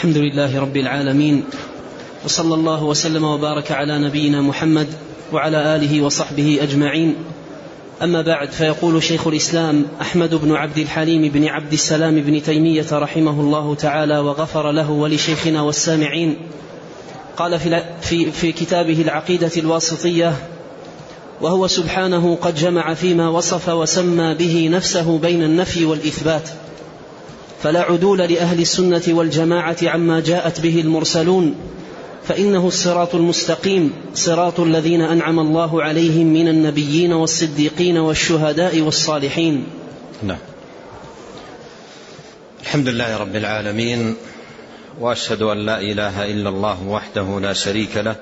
الحمد 0.00 0.16
لله 0.16 0.60
رب 0.60 0.76
العالمين 0.76 1.44
وصلى 2.24 2.54
الله 2.54 2.84
وسلم 2.84 3.24
وبارك 3.24 3.72
على 3.72 3.98
نبينا 3.98 4.42
محمد 4.42 4.86
وعلى 5.32 5.76
آله 5.76 6.02
وصحبه 6.02 6.58
أجمعين. 6.62 7.14
أما 8.02 8.22
بعد 8.22 8.50
فيقول 8.50 9.02
شيخ 9.02 9.26
الإسلام 9.26 9.86
أحمد 10.00 10.34
بن 10.34 10.52
عبد 10.52 10.78
الحليم 10.78 11.28
بن 11.28 11.44
عبد 11.44 11.72
السلام 11.72 12.20
بن 12.20 12.42
تيمية 12.42 12.86
رحمه 12.92 13.40
الله 13.40 13.74
تعالى 13.74 14.18
وغفر 14.18 14.72
له 14.72 14.90
ولشيخنا 14.90 15.62
والسامعين. 15.62 16.36
قال 17.36 17.58
في, 18.00 18.30
في, 18.32 18.52
كتابه 18.52 19.02
العقيدة 19.02 19.52
الواسطية 19.56 20.34
وهو 21.40 21.66
سبحانه 21.66 22.38
قد 22.42 22.54
جمع 22.54 22.94
فيما 22.94 23.28
وصف 23.28 23.68
وسمى 23.68 24.34
به 24.34 24.68
نفسه 24.72 25.18
بين 25.18 25.42
النفي 25.42 25.84
والإثبات. 25.84 26.48
فلا 27.62 27.80
عدول 27.80 28.18
لأهل 28.18 28.60
السنة 28.60 29.02
والجماعة 29.08 29.76
عما 29.82 30.20
جاءت 30.20 30.60
به 30.60 30.80
المرسلون 30.80 31.54
فإنه 32.24 32.66
الصراط 32.68 33.14
المستقيم 33.14 33.92
صراط 34.14 34.60
الذين 34.60 35.00
أنعم 35.00 35.38
الله 35.38 35.82
عليهم 35.82 36.26
من 36.26 36.48
النبيين 36.48 37.12
والصديقين 37.12 37.98
والشهداء 37.98 38.80
والصالحين. 38.80 39.66
نعم. 40.22 40.38
الحمد 42.62 42.88
لله 42.88 43.16
رب 43.16 43.36
العالمين 43.36 44.14
وأشهد 45.00 45.42
أن 45.42 45.66
لا 45.66 45.80
إله 45.80 46.24
إلا 46.24 46.48
الله 46.48 46.88
وحده 46.88 47.40
لا 47.40 47.52
شريك 47.52 47.96
له 47.96 48.16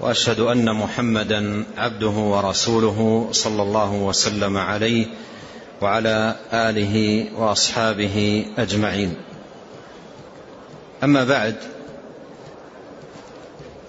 وأشهد 0.00 0.40
أن 0.40 0.74
محمدا 0.74 1.64
عبده 1.76 2.08
ورسوله 2.08 3.28
صلى 3.32 3.62
الله 3.62 3.92
وسلم 3.92 4.56
عليه 4.56 5.06
وعلى 5.80 6.34
آله 6.52 7.26
وأصحابه 7.36 8.46
أجمعين. 8.58 9.14
أما 11.04 11.24
بعد 11.24 11.54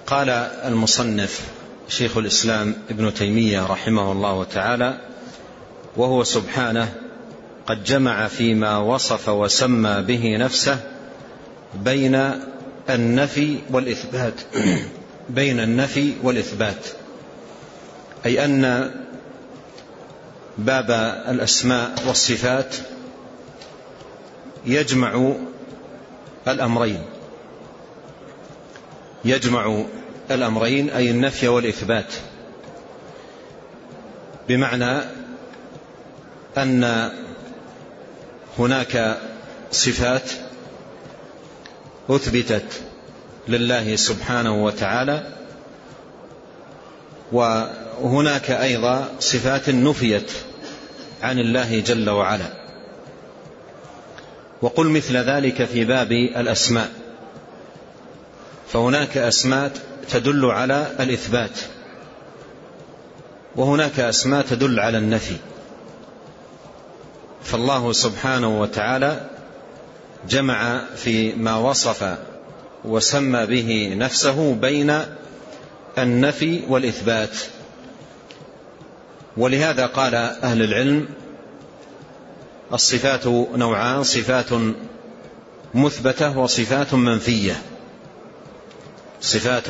قال 0.08 0.30
المصنف 0.66 1.42
شيخ 1.90 2.18
الإسلام 2.18 2.76
ابن 2.90 3.14
تيمية 3.14 3.66
رحمه 3.66 4.12
الله 4.12 4.44
تعالى 4.44 4.98
وهو 5.98 6.24
سبحانه 6.24 6.94
قد 7.66 7.84
جمع 7.84 8.28
فيما 8.28 8.78
وصف 8.78 9.30
وسمى 9.30 10.02
به 10.02 10.38
نفسه 10.38 10.80
بين 11.76 12.32
النفي 12.90 13.58
والإثبات 13.72 14.34
بين 15.30 15.60
النفي 15.60 16.14
والإثبات 16.24 16.88
أي 18.26 18.46
أن 18.46 18.92
باب 20.60 20.92
الأسماء 21.30 21.92
والصفات 22.08 22.76
يجمع 24.66 25.34
الأمرين. 26.48 27.02
يجمع 29.26 29.84
الأمرين 30.32 30.90
أي 30.90 31.12
النفي 31.12 31.48
والإثبات. 31.48 32.14
بمعنى 34.48 35.02
أن 36.58 37.12
هناك 38.58 39.18
صفات 39.72 40.32
أثبتت 42.10 42.82
لله 43.48 43.96
سبحانه 43.96 44.64
وتعالى 44.64 45.24
وهناك 47.32 48.52
أيضا 48.52 49.08
صفات 49.20 49.70
نفيت 49.70 50.32
عن 51.22 51.40
الله 51.40 51.80
جل 51.80 52.10
وعلا. 52.10 52.54
وقل 54.62 54.90
مثل 54.90 55.18
ذلك 55.18 55.66
في 55.66 55.86
باب 55.86 56.12
الأسماء. 56.12 56.90
فهناك 58.74 59.18
أسماء 59.18 59.72
تدل 60.10 60.46
على 60.46 60.88
الإثبات. 61.00 61.60
وهناك 63.56 64.00
أسماء 64.00 64.42
تدل 64.42 64.80
على 64.80 64.98
النفي. 64.98 65.36
فالله 67.44 67.92
سبحانه 67.92 68.62
وتعالى 68.62 69.30
جمع 70.30 70.82
في 70.96 71.34
ما 71.34 71.56
وصف 71.56 72.18
وسمى 72.86 73.46
به 73.46 73.94
نفسه 73.98 74.54
بين 74.54 75.00
النفي 75.98 76.62
والإثبات. 76.68 77.38
ولهذا 79.40 79.86
قال 79.86 80.16
أهل 80.16 80.62
العلم 80.62 81.08
الصفات 82.74 83.28
نوعان 83.56 84.04
صفات 84.04 84.50
مثبتة 85.74 86.38
وصفات 86.38 86.94
منفية. 86.94 87.62
صفات 89.22 89.68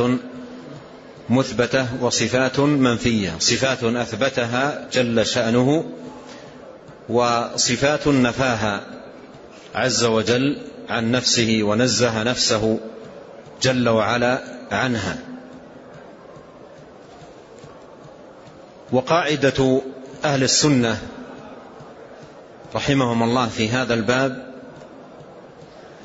مثبتة 1.30 2.04
وصفات 2.04 2.60
منفية. 2.60 3.36
صفات 3.40 3.84
أثبتها 3.84 4.88
جل 4.94 5.26
شأنه 5.26 5.86
وصفات 7.10 8.08
نفاها 8.08 8.82
عز 9.76 10.04
وجل 10.04 10.58
عن 10.90 11.12
نفسه 11.12 11.60
ونزه 11.64 12.24
نفسه 12.24 12.80
جل 13.62 13.90
وعلا 13.90 14.42
عنها. 14.72 15.29
وقاعدة 18.92 19.82
أهل 20.26 20.44
السنة 20.44 21.02
رحمهم 22.76 23.24
الله 23.24 23.48
في 23.48 23.70
هذا 23.70 23.94
الباب 23.94 24.50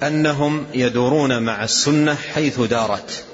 أنهم 0.02 0.66
يدورون 0.74 1.42
مع 1.42 1.64
السنة 1.64 2.14
حيث 2.14 2.60
دارت 2.60 3.24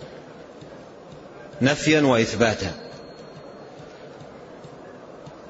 نفيا 1.62 2.00
وإثباتا. 2.00 2.72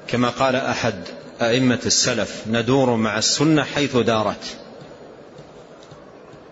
كما 0.07 0.29
قال 0.29 0.55
أحد 0.55 0.95
أئمة 1.41 1.79
السلف 1.85 2.43
ندور 2.47 2.95
مع 2.95 3.17
السنة 3.17 3.63
حيث 3.63 3.97
دارت. 3.97 4.57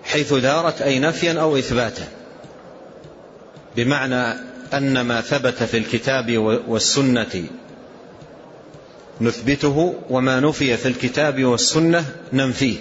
حيث 0.03 0.33
دارت 0.33 0.81
أي 0.81 0.99
نفيا 0.99 1.41
أو 1.41 1.57
إثباتا. 1.57 2.07
بمعنى 3.75 4.48
أن 4.73 5.01
ما 5.01 5.21
ثبت 5.21 5.63
في 5.63 5.77
الكتاب 5.77 6.37
والسنة 6.67 7.43
نثبته 9.21 9.95
وما 10.09 10.39
نفي 10.39 10.77
في 10.77 10.87
الكتاب 10.87 11.43
والسنة 11.43 12.05
ننفيه. 12.33 12.77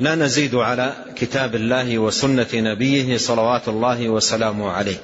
لا 0.00 0.14
نزيد 0.14 0.54
على 0.54 0.92
كتاب 1.16 1.54
الله 1.54 1.98
وسنة 1.98 2.46
نبيه 2.54 3.18
صلوات 3.18 3.68
الله 3.68 4.08
وسلامه 4.08 4.70
عليه. 4.70 5.00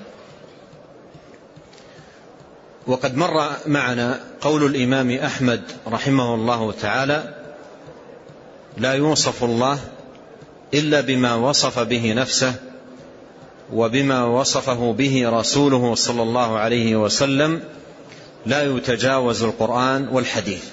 وقد 2.87 3.17
مر 3.17 3.51
معنا 3.67 4.21
قول 4.41 4.65
الإمام 4.65 5.11
أحمد 5.11 5.63
رحمه 5.87 6.35
الله 6.35 6.73
تعالى 6.73 7.35
لا 8.79 8.93
يوصف 8.93 9.45
الله 9.45 9.79
إلا 10.75 11.01
بما 11.01 11.35
وصف 11.35 11.79
به 11.79 12.13
نفسه 12.13 12.55
وبما 13.73 14.25
وصفه 14.25 14.93
به 14.93 15.31
رسوله 15.31 15.95
صلى 15.95 16.23
الله 16.23 16.59
عليه 16.59 16.97
وسلم 16.97 17.61
لا 18.47 18.63
يتجاوز 18.63 19.43
القرآن 19.43 20.09
والحديث. 20.09 20.65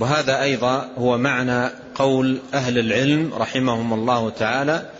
وهذا 0.00 0.42
أيضا 0.42 0.88
هو 0.98 1.18
معنى 1.18 1.70
قول 1.94 2.38
أهل 2.54 2.78
العلم 2.78 3.34
رحمهم 3.34 3.92
الله 3.92 4.30
تعالى 4.30 4.90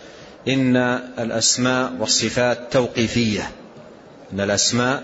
إن 0.47 0.77
الأسماء 1.19 1.93
والصفات 1.99 2.73
توقيفية. 2.73 3.51
إن 4.33 4.39
الأسماء 4.41 5.03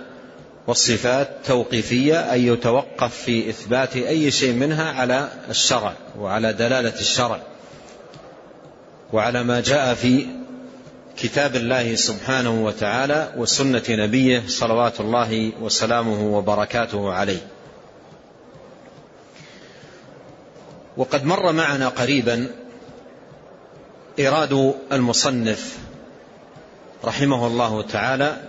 والصفات 0.68 1.30
توقيفية 1.46 2.32
أي 2.32 2.48
يتوقف 2.48 3.16
في 3.16 3.50
إثبات 3.50 3.96
أي 3.96 4.32
شيء 4.32 4.54
منها 4.54 4.92
على 4.92 5.30
الشرع 5.50 5.94
وعلى 6.20 6.54
دلالة 6.54 7.00
الشرع. 7.00 7.40
وعلى 9.14 9.44
ما 9.44 9.60
جاء 9.60 9.94
في 9.94 10.26
كتاب 11.18 11.56
الله 11.56 11.96
سبحانه 11.96 12.66
وتعالى 12.66 13.34
وسنة 13.38 13.84
نبيه 13.90 14.44
صلوات 14.48 15.00
الله 15.00 15.52
وسلامه 15.62 16.38
وبركاته 16.38 17.14
عليه. 17.14 17.48
وقد 20.98 21.26
مر 21.26 21.52
معنا 21.52 21.88
قريبا 21.88 22.48
إراد 24.20 24.74
المصنف 24.92 25.78
رحمه 27.04 27.48
الله 27.48 27.82
تعالى 27.82 28.42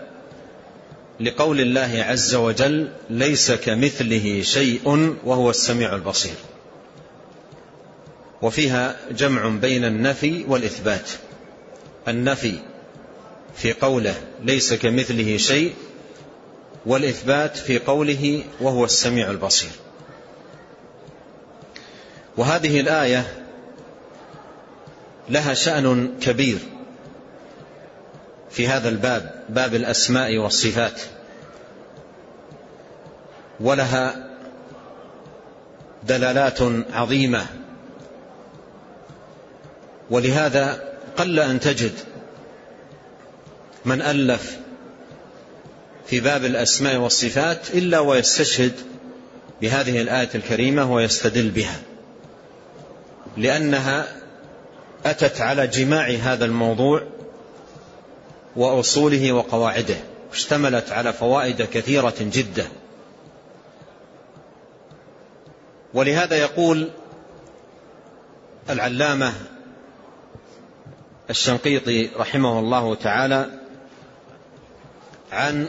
لقول 1.20 1.60
الله 1.60 2.04
عز 2.08 2.34
وجل 2.34 2.88
ليس 3.10 3.52
كمثله 3.52 4.42
شيء 4.42 5.16
وهو 5.24 5.50
السميع 5.50 5.94
البصير 5.94 6.34
وفيها 8.42 8.96
جمع 9.10 9.48
بين 9.48 9.84
النفي 9.84 10.44
والإثبات. 10.48 11.10
النفي 12.08 12.58
في 13.56 13.73
قوله 13.73 14.14
ليس 14.43 14.75
كمثله 14.75 15.37
شيء 15.37 15.75
والإثبات 16.87 17.56
في 17.56 17.79
قوله 17.79 18.44
وهو 18.61 18.85
السميع 18.85 19.31
البصير. 19.31 19.70
وهذه 22.37 22.81
الآية 22.81 23.44
لها 25.29 25.55
شأن 25.55 26.14
كبير 26.20 26.58
في 28.50 28.69
هذا 28.69 28.88
الباب 28.88 29.44
باب 29.49 29.75
الأسماء 29.75 30.37
والصفات. 30.38 31.00
ولها 33.61 34.31
دلالات 36.02 36.59
عظيمة. 36.93 37.47
ولهذا 40.11 40.95
قل 41.16 41.40
أن 41.40 41.60
تجد 41.60 41.92
من 43.84 44.02
ألف 44.02 44.56
في 46.06 46.20
باب 46.20 46.44
الأسماء 46.44 46.96
والصفات 46.96 47.70
إلا 47.74 47.98
ويستشهد 47.98 48.72
بهذه 49.62 50.02
الآية 50.02 50.28
الكريمة 50.34 50.92
ويستدل 50.94 51.50
بها 51.50 51.80
لأنها 53.36 54.06
أتت 55.06 55.40
على 55.40 55.66
جماع 55.66 56.10
هذا 56.10 56.44
الموضوع 56.44 57.02
وأصوله 58.56 59.32
وقواعده 59.32 59.96
اشتملت 60.32 60.92
على 60.92 61.12
فوائد 61.12 61.62
كثيرة 61.62 62.14
جدا. 62.20 62.66
ولهذا 65.94 66.36
يقول 66.36 66.90
العلامة 68.70 69.32
الشنقيطي 71.31 72.11
رحمه 72.17 72.58
الله 72.58 72.94
تعالى 72.94 73.46
عن 75.32 75.69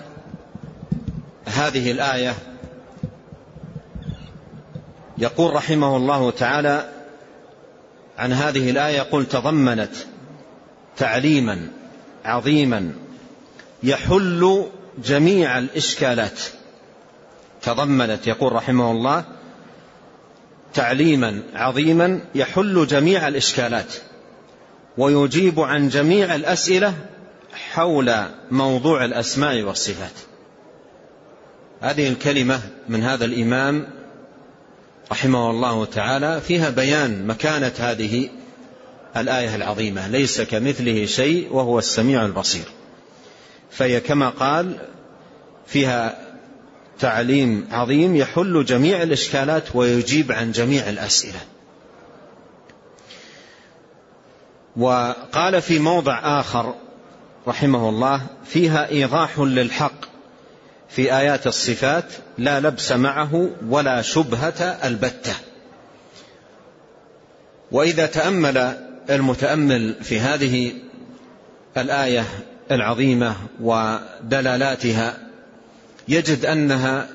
هذه 1.46 1.92
الآية. 1.92 2.34
يقول 5.18 5.54
رحمه 5.54 5.98
الله 5.98 6.32
تعالى 6.32 6.90
عن 8.18 8.34
هذه 8.34 8.70
الآية 8.70 9.02
قل 9.02 9.26
تضمنت 9.26 9.96
تعليما 10.98 11.68
عظيما 12.26 12.94
يحل 13.84 14.68
جميع 15.04 15.58
الإشكالات. 15.58 16.40
تضمنت 17.62 18.28
يقول 18.28 18.54
رحمه 18.54 18.92
الله 18.92 19.24
تعليما 20.74 21.44
عظيما 21.54 22.20
يحل 22.36 22.88
جميع 22.88 23.28
الإشكالات. 23.28 23.94
ويجيب 24.98 25.60
عن 25.60 25.90
جميع 25.90 26.36
الأسئلة 26.36 26.94
حول 27.72 28.14
موضوع 28.52 29.06
الأسماء 29.06 29.62
والصفات. 29.62 30.14
هذه 31.82 32.08
الكلمة 32.10 32.60
من 32.90 33.04
هذا 33.04 33.26
الإمام 33.26 33.88
رحمه 35.12 35.50
الله 35.50 35.86
تعالى 35.86 36.42
فيها 36.42 36.70
بيان 36.70 37.28
مكانة 37.28 37.72
هذه 37.80 38.30
الآية 39.18 39.56
العظيمة 39.56 40.08
ليس 40.08 40.42
كمثله 40.42 41.06
شيء 41.06 41.54
وهو 41.54 41.80
السميع 41.80 42.26
البصير. 42.26 42.66
فهي 43.72 44.00
كما 44.00 44.30
قال 44.30 44.78
فيها 45.68 46.28
تعليم 47.00 47.68
عظيم 47.72 48.16
يحل 48.16 48.66
جميع 48.66 49.04
الإشكالات 49.04 49.76
ويجيب 49.76 50.32
عن 50.32 50.52
جميع 50.52 50.90
الأسئلة. 50.90 51.40
وقال 54.78 55.62
في 55.62 55.80
موضع 55.80 56.40
آخر 56.40 56.76
رحمه 57.48 57.90
الله 57.90 58.22
فيها 58.46 58.90
إيضاح 58.90 59.40
للحق 59.40 60.06
في 60.90 61.18
آيات 61.18 61.48
الصفات 61.48 62.06
لا 62.38 62.60
لبس 62.60 62.92
معه 62.92 63.50
ولا 63.70 64.02
شبهة 64.02 64.62
البتة. 64.64 65.34
وإذا 67.72 68.06
تأمل 68.06 68.78
المتأمل 69.10 69.96
في 70.02 70.20
هذه 70.20 70.74
الآية 71.78 72.26
العظيمة 72.72 73.36
ودلالاتها 73.62 75.18
يجد 76.08 76.46
أنها 76.46 77.08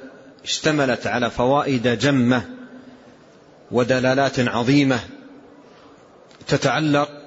اشتملت 0.44 1.06
على 1.06 1.31
فوائد 1.31 1.99
جمة 1.99 2.43
ودلالات 3.70 4.41
عظيمة 4.41 5.00
تتعلق 6.49 7.22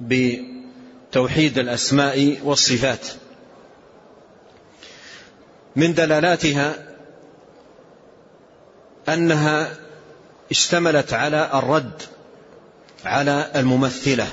بتوحيد 0.00 1.58
الأسماء 1.58 2.40
والصفات. 2.44 3.06
من 5.76 5.94
دلالاتها 5.94 6.74
أنها 9.08 9.76
اشتملت 10.50 11.12
على 11.12 11.50
الرد 11.54 12.02
على 13.04 13.50
الممثلة 13.56 14.26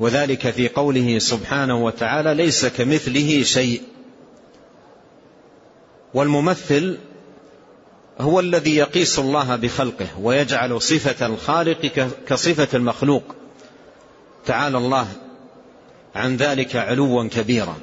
وذلك 0.00 0.50
في 0.50 0.68
قوله 0.68 1.18
سبحانه 1.18 1.84
وتعالى 1.84 2.34
ليس 2.34 2.66
كمثله 2.66 3.42
شيء. 3.42 3.82
والممثل 6.14 6.98
هو 8.20 8.40
الذي 8.40 8.76
يقيس 8.76 9.18
الله 9.18 9.56
بخلقه 9.56 10.06
ويجعل 10.20 10.82
صفة 10.82 11.26
الخالق 11.26 12.08
كصفة 12.26 12.68
المخلوق. 12.74 13.22
تعالى 14.46 14.78
الله 14.78 15.08
عن 16.14 16.36
ذلك 16.36 16.76
علوا 16.76 17.28
كبيرا. 17.28 17.76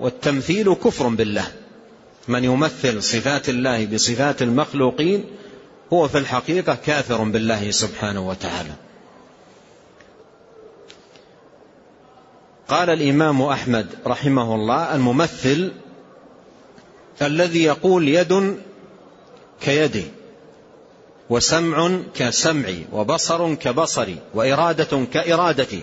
والتمثيل 0.00 0.74
كفر 0.74 1.08
بالله. 1.08 1.46
من 2.28 2.44
يمثل 2.44 3.02
صفات 3.02 3.48
الله 3.48 3.86
بصفات 3.86 4.42
المخلوقين 4.42 5.24
هو 5.92 6.08
في 6.08 6.18
الحقيقة 6.18 6.74
كافر 6.86 7.24
بالله 7.24 7.70
سبحانه 7.70 8.28
وتعالى. 8.28 8.72
قال 12.68 12.90
الإمام 12.90 13.42
أحمد 13.42 13.86
رحمه 14.06 14.54
الله 14.54 14.94
الممثل 14.94 15.72
الذي 17.22 17.64
يقول 17.64 18.08
يد 18.08 18.56
كيدي 19.60 20.04
وسمع 21.30 21.98
كسمعي 22.14 22.86
وبصر 22.92 23.54
كبصري 23.54 24.18
وإرادة 24.34 25.04
كإرادتي. 25.12 25.82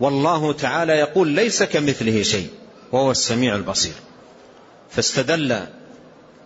والله 0.00 0.52
تعالى 0.52 0.92
يقول 0.92 1.28
ليس 1.28 1.62
كمثله 1.62 2.22
شيء 2.22 2.48
وهو 2.92 3.10
السميع 3.10 3.56
البصير. 3.56 3.92
فاستدل 4.90 5.60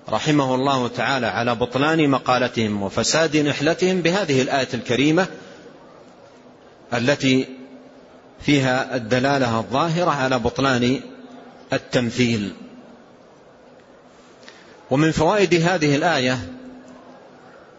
رحمه 0.08 0.54
الله 0.54 0.88
تعالى 0.88 1.26
على 1.26 1.54
بطلان 1.54 2.08
مقالتهم 2.08 2.82
وفساد 2.82 3.36
نحلتهم 3.36 4.00
بهذه 4.00 4.42
الآية 4.42 4.68
الكريمة 4.74 5.26
التي 6.94 7.46
فيها 8.40 8.96
الدلالة 8.96 9.58
الظاهرة 9.58 10.10
على 10.10 10.38
بطلان 10.38 11.00
التمثيل. 11.72 12.52
ومن 14.90 15.12
فوائد 15.12 15.54
هذه 15.54 15.96
الآية 15.96 16.38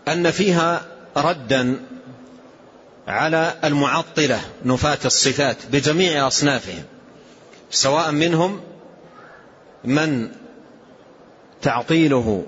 أن 0.08 0.32
فيها 0.32 0.86
ردا 1.18 1.80
على 3.08 3.54
المعطلة 3.64 4.42
نفاة 4.66 4.98
الصفات 5.06 5.58
بجميع 5.72 6.28
أصنافهم 6.28 6.84
سواء 7.72 8.12
منهم 8.12 8.62
من 9.84 10.30
تعطيله 11.62 12.46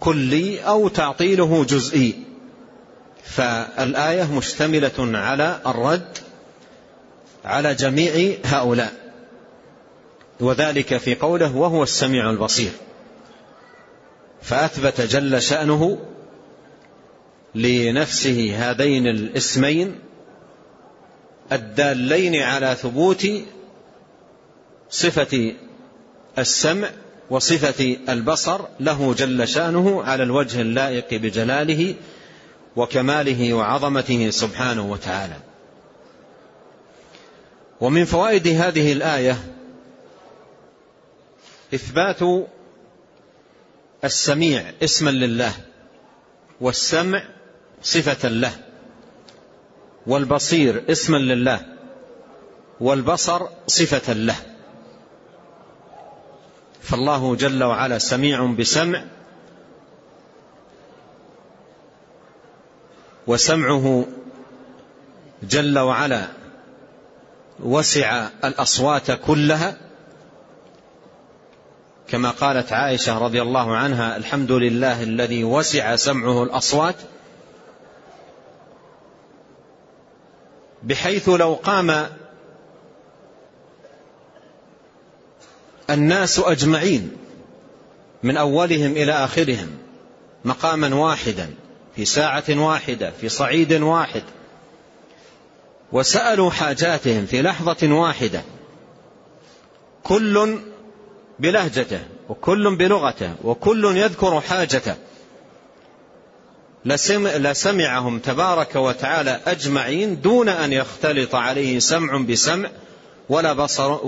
كلي 0.00 0.60
أو 0.60 0.88
تعطيله 0.88 1.64
جزئي. 1.64 2.14
فالآية 3.24 4.32
مشتملة 4.32 5.18
على 5.18 5.60
الرد 5.66 6.18
على 7.44 7.74
جميع 7.74 8.34
هؤلاء 8.44 8.92
وذلك 10.40 10.96
في 10.96 11.14
قوله 11.14 11.56
وهو 11.56 11.82
السميع 11.82 12.30
البصير. 12.30 12.70
فأثبت 14.42 15.00
جل 15.00 15.42
شأنه 15.42 15.98
لنفسه 17.54 18.56
هذين 18.56 19.06
الاسمين 19.06 19.98
الدالين 21.52 22.42
على 22.42 22.74
ثبوت 22.74 23.26
صفة 24.90 25.54
السمع 26.38 26.88
وصفة 27.30 27.96
البصر 28.08 28.60
له 28.80 29.14
جل 29.14 29.48
شأنه 29.48 30.02
على 30.02 30.22
الوجه 30.22 30.60
اللائق 30.60 31.14
بجلاله 31.14 31.94
وكماله 32.76 33.54
وعظمته 33.54 34.30
سبحانه 34.30 34.90
وتعالى. 34.90 35.36
ومن 37.80 38.04
فوائد 38.04 38.48
هذه 38.48 38.92
الآية 38.92 39.38
إثبات 41.74 42.48
السميع 44.04 44.72
اسما 44.82 45.10
لله 45.10 45.52
والسمع 46.60 47.22
صفة 47.82 48.28
له. 48.28 48.52
والبصير 50.06 50.84
اسما 50.90 51.16
لله. 51.16 51.60
والبصر 52.80 53.46
صفة 53.66 54.12
له. 54.12 54.36
فالله 56.82 57.36
جل 57.36 57.64
وعلا 57.64 57.98
سميع 57.98 58.46
بسمع. 58.46 59.04
وسمعه 63.26 64.06
جل 65.42 65.78
وعلا 65.78 66.28
وسع 67.60 68.28
الأصوات 68.44 69.10
كلها. 69.10 69.76
كما 72.08 72.30
قالت 72.30 72.72
عائشة 72.72 73.18
رضي 73.18 73.42
الله 73.42 73.76
عنها 73.76 74.16
الحمد 74.16 74.52
لله 74.52 75.02
الذي 75.02 75.44
وسع 75.44 75.96
سمعه 75.96 76.42
الأصوات. 76.42 76.94
بحيث 80.82 81.28
لو 81.28 81.54
قام 81.54 82.06
الناس 85.90 86.38
أجمعين 86.38 87.12
من 88.22 88.36
أولهم 88.36 88.92
إلى 88.92 89.12
آخرهم 89.12 89.68
مقاما 90.44 90.94
واحدا 90.94 91.50
في 91.96 92.04
ساعة 92.04 92.44
واحدة 92.48 93.10
في 93.20 93.28
صعيد 93.28 93.72
واحد 93.72 94.22
وسألوا 95.92 96.50
حاجاتهم 96.50 97.26
في 97.26 97.42
لحظة 97.42 97.94
واحدة 97.94 98.42
كل 100.02 100.58
بلهجته 101.38 102.00
وكل 102.28 102.76
بلغته 102.76 103.34
وكل 103.44 103.96
يذكر 103.96 104.40
حاجته 104.40 104.94
لسمعهم 106.84 108.18
تبارك 108.18 108.76
وتعالى 108.76 109.40
أجمعين 109.46 110.20
دون 110.20 110.48
أن 110.48 110.72
يختلط 110.72 111.34
عليه 111.34 111.78
سمع 111.78 112.16
بسمع 112.16 112.70
ولا 113.28 113.52
بصر 113.52 113.98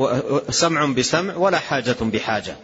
سمع 0.50 0.87
بسمع 0.87 1.37
ولا 1.37 1.59
حاجة 1.59 1.97
بحاجة. 2.00 2.57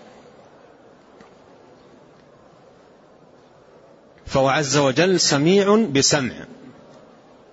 فهو 4.27 4.49
عز 4.49 4.77
وجل 4.77 5.21
سميع 5.21 5.77
بسمع. 5.77 6.35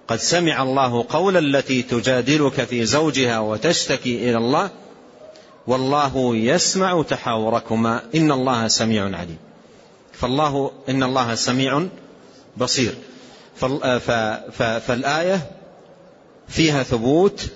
قد 0.08 0.18
سمع 0.20 0.64
الله 0.64 1.06
قول 1.10 1.38
التي 1.38 1.82
تجادلك 1.82 2.64
في 2.64 2.86
زوجها 2.86 3.40
وتشتكي 3.40 4.30
إلى 4.30 4.38
الله. 4.38 4.70
والله 5.68 6.36
يسمع 6.36 7.04
تحاوركما. 7.04 8.02
إن 8.16 8.32
الله 8.32 8.68
سميع 8.68 9.04
عليم. 9.04 9.38
فالله 10.14 10.72
إن 10.90 11.04
الله 11.04 11.36
سميع 11.36 11.88
بصير. 12.58 12.96
فالآية 14.80 15.52
فيها 16.48 16.84
ثبوت 16.84 17.48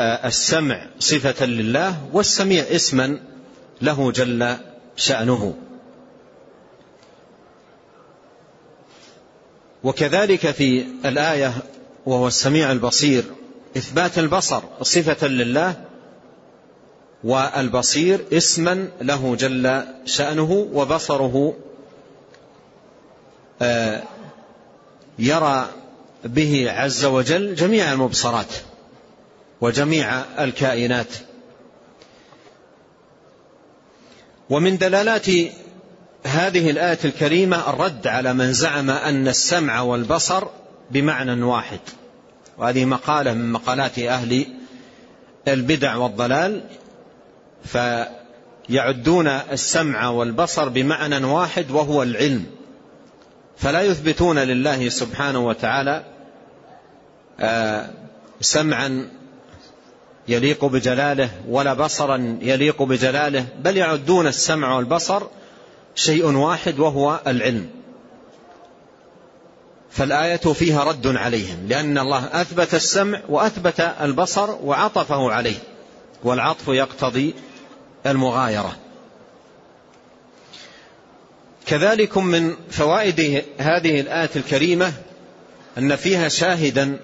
آه، 0.00 0.26
السمع 0.28 0.86
صفة 0.98 1.46
لله 1.46 2.08
والسميع 2.12 2.64
اسما 2.70 3.18
له 3.82 4.12
جل 4.12 4.56
شأنه. 4.96 5.54
وكذلك 9.84 10.50
في 10.50 10.86
الآية 11.04 11.54
وهو 12.06 12.28
السميع 12.28 12.72
البصير 12.72 13.24
إثبات 13.76 14.18
البصر 14.18 14.62
صفة 14.82 15.26
لله 15.26 15.74
والبصير 17.24 18.24
اسما 18.32 18.88
له 19.00 19.36
جل 19.36 19.82
شأنه 20.04 20.68
وبصره 20.72 21.54
آه، 21.54 21.65
يرى 25.18 25.68
به 26.24 26.70
عز 26.70 27.04
وجل 27.04 27.54
جميع 27.54 27.92
المبصرات 27.92 28.54
وجميع 29.60 30.20
الكائنات. 30.44 31.06
ومن 34.50 34.78
دلالات 34.78 35.26
هذه 36.24 36.70
الآية 36.70 36.98
الكريمة 37.04 37.70
الرد 37.70 38.06
على 38.06 38.34
من 38.34 38.52
زعم 38.52 38.90
أن 38.90 39.28
السمع 39.28 39.80
والبصر 39.80 40.44
بمعنى 40.90 41.42
واحد. 41.42 41.80
وهذه 42.58 42.84
مقالة 42.84 43.32
من 43.32 43.52
مقالات 43.52 43.98
أهل 43.98 44.46
البدع 45.48 45.96
والضلال 45.96 46.64
فيعدون 47.64 49.26
السمع 49.26 50.08
والبصر 50.08 50.68
بمعنى 50.68 51.24
واحد 51.26 51.70
وهو 51.70 52.02
العلم. 52.02 52.55
فلا 53.56 53.82
يثبتون 53.82 54.38
لله 54.38 54.88
سبحانه 54.88 55.46
وتعالى 55.46 56.04
آه، 57.40 57.90
سمعا 58.40 59.08
يليق 60.28 60.64
بجلاله 60.64 61.30
ولا 61.48 61.74
بصرا 61.74 62.38
يليق 62.42 62.82
بجلاله 62.82 63.46
بل 63.58 63.76
يعدون 63.76 64.26
السمع 64.26 64.76
والبصر 64.76 65.22
شيء 65.94 66.26
واحد 66.26 66.78
وهو 66.78 67.20
العلم. 67.26 67.68
فالآية 69.90 70.36
فيها 70.36 70.84
رد 70.84 71.06
عليهم 71.06 71.66
لأن 71.68 71.98
الله 71.98 72.24
أثبت 72.32 72.74
السمع 72.74 73.20
وأثبت 73.28 73.80
البصر 73.80 74.50
وعطفه 74.62 75.32
عليه 75.32 75.58
والعطف 76.24 76.68
يقتضي 76.68 77.34
المغايرة. 78.06 78.76
كذلك 81.66 82.18
من 82.18 82.56
فوائد 82.70 83.44
هذه 83.58 84.00
الآية 84.00 84.30
الكريمة 84.36 84.92
أن 85.78 85.96
فيها 85.96 86.28
شاهدا 86.28 86.98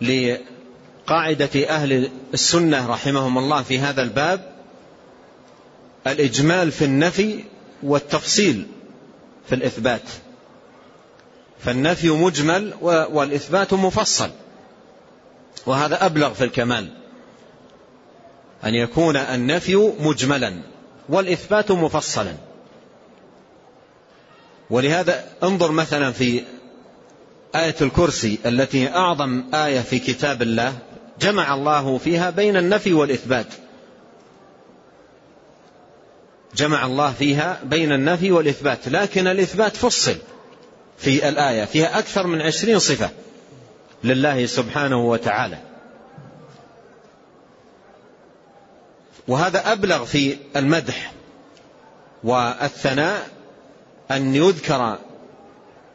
لقاعدة 0.00 1.68
أهل 1.68 2.10
السنة 2.34 2.90
رحمهم 2.90 3.38
الله 3.38 3.62
في 3.62 3.78
هذا 3.78 4.02
الباب 4.02 4.52
الإجمال 6.06 6.72
في 6.72 6.84
النفي 6.84 7.44
والتفصيل 7.82 8.66
في 9.48 9.54
الإثبات. 9.54 10.02
فالنفي 11.64 12.10
مجمل 12.10 12.74
والإثبات 12.82 13.72
مفصل 13.74 14.30
وهذا 15.66 16.06
أبلغ 16.06 16.32
في 16.32 16.44
الكمال. 16.44 16.88
أن 18.64 18.74
يكون 18.74 19.16
النفي 19.16 19.76
مجملا 20.00 20.62
والإثبات 21.08 21.70
مفصلا. 21.70 22.34
ولهذا 24.72 25.24
انظر 25.42 25.72
مثلا 25.72 26.12
في 26.12 26.42
آية 27.54 27.74
الكرسي 27.80 28.38
التي 28.46 28.88
أعظم 28.88 29.44
آية 29.54 29.80
في 29.80 29.98
كتاب 29.98 30.42
الله 30.42 30.78
جمع 31.20 31.54
الله 31.54 31.98
فيها 31.98 32.30
بين 32.30 32.56
النفي 32.56 32.92
والإثبات. 32.92 33.46
جمع 36.56 36.86
الله 36.86 37.12
فيها 37.12 37.60
بين 37.64 37.92
النفي 37.92 38.32
والإثبات 38.32 38.88
لكن 38.88 39.26
الإثبات 39.26 39.76
فصل 39.76 40.16
في 40.98 41.28
الآية 41.28 41.64
فيها 41.64 41.98
أكثر 41.98 42.26
من 42.26 42.40
عشرين 42.40 42.78
صفة 42.78 43.10
لله 44.04 44.46
سبحانه 44.46 45.04
وتعالى. 45.06 45.58
وهذا 49.28 49.72
أبلغ 49.72 50.04
في 50.04 50.36
المدح 50.56 51.12
والثناء 52.24 53.41
أن 54.16 54.34
يذكر 54.34 54.98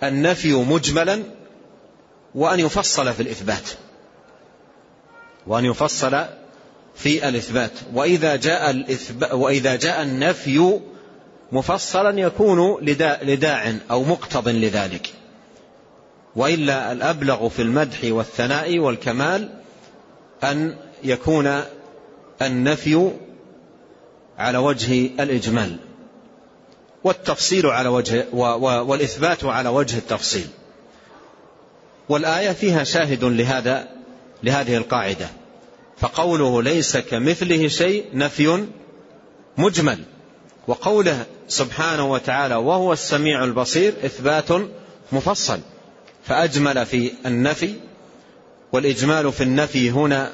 النفي 0.03 0.53
مجملا 0.53 1.23
وأن 2.35 2.59
يفصل 2.59 3.13
في 3.13 3.19
الإثبات. 3.19 3.69
وأن 5.47 5.65
يفصل 5.65 6.25
في 6.95 7.29
الإثبات. 7.29 7.71
وإذا 7.93 8.35
جاء, 8.35 8.69
الإثبات 8.69 9.33
وإذا 9.33 9.75
جاء 9.75 10.01
النفي 10.01 10.79
مفصلا 11.51 12.19
يكون 12.19 12.77
لداع 13.21 13.73
أو 13.91 14.03
مقتض 14.03 14.47
لذلك. 14.47 15.13
وإلا 16.35 16.91
الأبلغ 16.91 17.49
في 17.49 17.61
المدح 17.61 17.99
والثناء 18.03 18.79
والكمال 18.79 19.49
أن 20.43 20.77
يكون 21.03 21.61
النفي 22.41 23.11
على 24.37 24.57
وجه 24.57 25.09
الإجمال. 25.19 25.86
والتفصيل 27.03 27.65
على 27.65 27.89
وجه 27.89 28.25
والإثبات 28.33 29.43
على 29.45 29.69
وجه 29.69 29.97
التفصيل. 29.97 30.47
والآية 32.09 32.51
فيها 32.51 32.83
شاهد 32.83 33.23
لهذا 33.23 33.87
لهذه 34.43 34.77
القاعدة. 34.77 35.29
فقوله 35.97 36.63
ليس 36.63 36.97
كمثله 36.97 37.67
شيء 37.67 38.05
نفي 38.13 38.65
مجمل. 39.57 39.99
وقوله 40.67 41.25
سبحانه 41.47 42.11
وتعالى 42.11 42.55
وهو 42.55 42.93
السميع 42.93 43.43
البصير 43.43 43.93
إثبات 44.05 44.49
مفصل. 45.11 45.59
فأجمل 46.23 46.85
في 46.85 47.11
النفي 47.25 47.73
والإجمال 48.71 49.31
في 49.31 49.43
النفي 49.43 49.91
هنا 49.91 50.31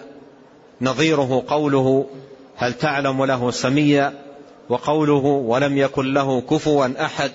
نظيره 0.81 1.43
قوله 1.47 2.09
هل 2.55 2.73
تعلم 2.73 3.25
له 3.25 3.51
سميا؟ 3.51 4.22
وقوله 4.69 5.25
ولم 5.25 5.77
يكن 5.77 6.13
له 6.13 6.41
كفوا 6.41 7.05
أحد 7.05 7.31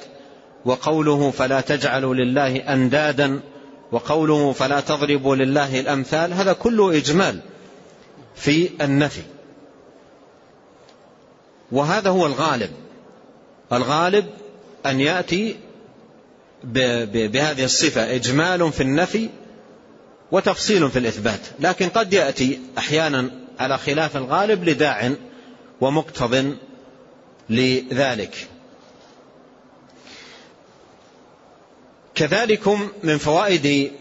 وقوله 0.65 1.31
فلا 1.31 1.61
تجعلوا 1.61 2.15
لله 2.15 2.57
أندادا 2.57 3.41
وقوله 3.93 4.53
فلا 4.53 4.81
تضربوا 4.81 5.37
لله 5.37 5.81
الأمثال 5.81 6.33
هذا 6.33 6.53
كله 6.53 6.97
إجمال 6.97 7.41
في 8.35 8.71
النفي. 8.81 9.23
وهذا 11.73 12.11
هو 12.11 12.27
الغالب. 12.27 12.71
الغالب 13.73 14.27
أن 14.87 15.01
يأتي 15.01 15.57
بهذه 16.65 17.65
الصفة 17.65 18.15
إجمال 18.15 18.73
في 18.73 18.83
النفي 18.83 19.29
وتفصيل 20.33 20.91
في 20.91 20.99
الإثبات. 20.99 21.41
لكن 21.61 21.89
قد 21.89 22.13
يأتي 22.13 22.61
أحيانا 22.79 23.31
على 23.61 23.79
خلاف 23.79 24.17
الغالب 24.17 24.69
لداع 24.69 25.13
ومقتض 25.81 26.55
لذلك. 27.51 28.49
كذلكم 32.15 32.89
من 33.03 33.19
فوائد 33.19 33.93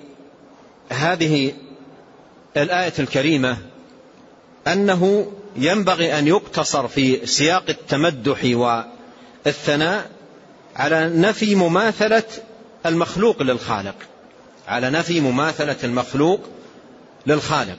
هذه 0.90 1.54
الآية 2.58 2.94
الكريمة 3.00 3.58
أنه 4.68 5.32
ينبغي 5.56 6.20
أن 6.20 6.28
يقتصر 6.28 6.88
في 6.88 7.26
سياق 7.26 7.64
التمدح 7.70 8.40
والثناء 9.46 10.10
على 10.76 11.10
نفي 11.10 11.56
مماثلة 11.56 12.24
المخلوق 12.86 13.42
للخالق. 13.42 13.96
على 14.68 14.90
نفي 14.90 15.20
مماثلة 15.20 15.76
المخلوق 15.84 16.50
للخالق. 17.26 17.78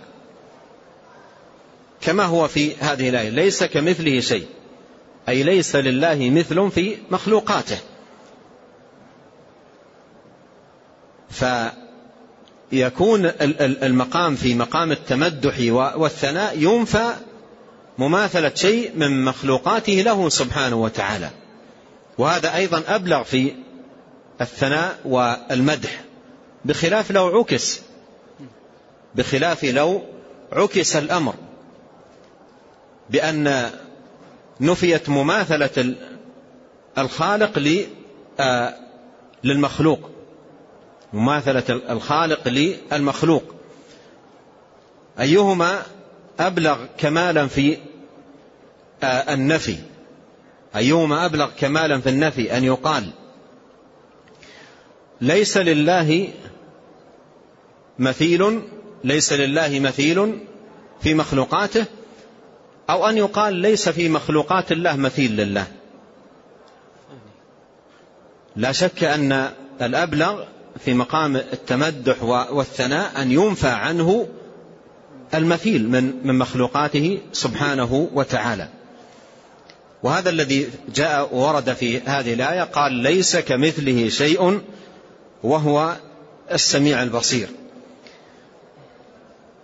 كما 2.00 2.24
هو 2.24 2.48
في 2.48 2.76
هذه 2.76 3.08
الآية 3.08 3.28
ليس 3.28 3.64
كمثله 3.64 4.20
شيء. 4.20 4.46
أي 5.28 5.42
ليس 5.42 5.76
لله 5.76 6.30
مثل 6.30 6.70
في 6.70 6.96
مخلوقاته. 7.10 7.78
فيكون 12.70 13.32
المقام 13.60 14.34
في 14.36 14.54
مقام 14.54 14.92
التمدح 14.92 15.54
والثناء 15.96 16.58
ينفى 16.58 17.14
مماثلة 17.98 18.52
شيء 18.54 18.92
من 18.96 19.24
مخلوقاته 19.24 19.92
له 19.92 20.28
سبحانه 20.28 20.76
وتعالى. 20.76 21.30
وهذا 22.18 22.54
أيضا 22.54 22.82
أبلغ 22.86 23.22
في 23.22 23.52
الثناء 24.40 24.98
والمدح. 25.04 26.00
بخلاف 26.64 27.10
لو 27.10 27.26
عكس 27.26 27.80
بخلاف 29.14 29.64
لو 29.64 30.02
عكس 30.52 30.96
الأمر. 30.96 31.34
بأن 33.10 33.70
نفيت 34.60 35.08
مماثلة 35.08 35.94
الخالق 36.98 37.86
آه، 38.40 38.74
للمخلوق. 39.44 40.10
مماثلة 41.12 41.64
الخالق 41.90 42.48
للمخلوق 42.48 43.54
أيهما 45.20 45.82
أبلغ 46.40 46.78
كمالا 46.98 47.46
في 47.46 47.76
آه، 49.02 49.34
النفي؟ 49.34 49.76
أيهما 50.76 51.24
أبلغ 51.24 51.50
كمالا 51.58 52.00
في 52.00 52.08
النفي؟ 52.08 52.56
أن 52.56 52.64
يقال. 52.64 53.10
ليس 55.20 55.56
لله 55.56 56.28
مثيل 57.98 58.62
ليس 59.04 59.32
لله 59.32 59.80
مثيل 59.80 60.38
في 61.00 61.14
مخلوقاته 61.14 61.86
أو 62.90 63.08
أن 63.08 63.16
يقال 63.16 63.54
ليس 63.54 63.88
في 63.88 64.08
مخلوقات 64.08 64.72
الله 64.72 64.96
مثيل 64.96 65.36
لله. 65.36 65.66
لا 68.56 68.72
شك 68.72 69.04
أن 69.04 69.50
الأبلغ 69.82 70.44
في 70.84 70.94
مقام 70.94 71.36
التمدح 71.36 72.22
والثناء 72.22 73.22
أن 73.22 73.32
ينفى 73.32 73.68
عنه 73.68 74.28
المثيل 75.34 75.88
من 75.88 76.26
من 76.26 76.38
مخلوقاته 76.38 77.20
سبحانه 77.32 78.08
وتعالى. 78.14 78.68
وهذا 80.02 80.30
الذي 80.30 80.70
جاء 80.94 81.34
ورد 81.34 81.72
في 81.72 82.00
هذه 82.00 82.34
الآية 82.34 82.62
قال 82.62 82.92
ليس 82.92 83.36
كمثله 83.36 84.08
شيء 84.08 84.60
وهو 85.42 85.96
السميع 86.52 87.02
البصير. 87.02 87.48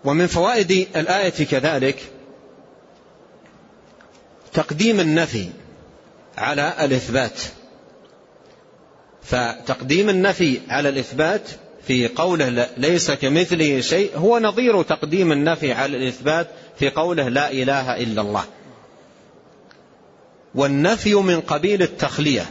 ومن 0.05 0.27
فوائد 0.27 0.89
الآية 0.97 1.45
كذلك 1.45 2.14
تقديم 4.55 5.01
النفي 5.01 5.49
على 6.39 6.75
الإثبات. 6.81 7.41
فتقديم 9.23 10.09
النفي 10.09 10.61
على 10.69 10.89
الإثبات 10.89 11.49
في 11.87 12.09
قوله 12.09 12.69
ليس 12.77 13.11
كمثله 13.11 13.81
شيء 13.81 14.19
هو 14.19 14.39
نظير 14.39 14.83
تقديم 14.83 15.33
النفي 15.33 15.73
على 15.73 15.97
الإثبات 15.97 16.51
في 16.79 16.91
قوله 16.91 17.29
لا 17.29 17.53
إله 17.53 17.97
إلا 17.97 18.21
الله. 18.23 18.45
والنفي 20.55 21.15
من 21.15 21.41
قبيل 21.41 21.83
التخلية 21.83 22.51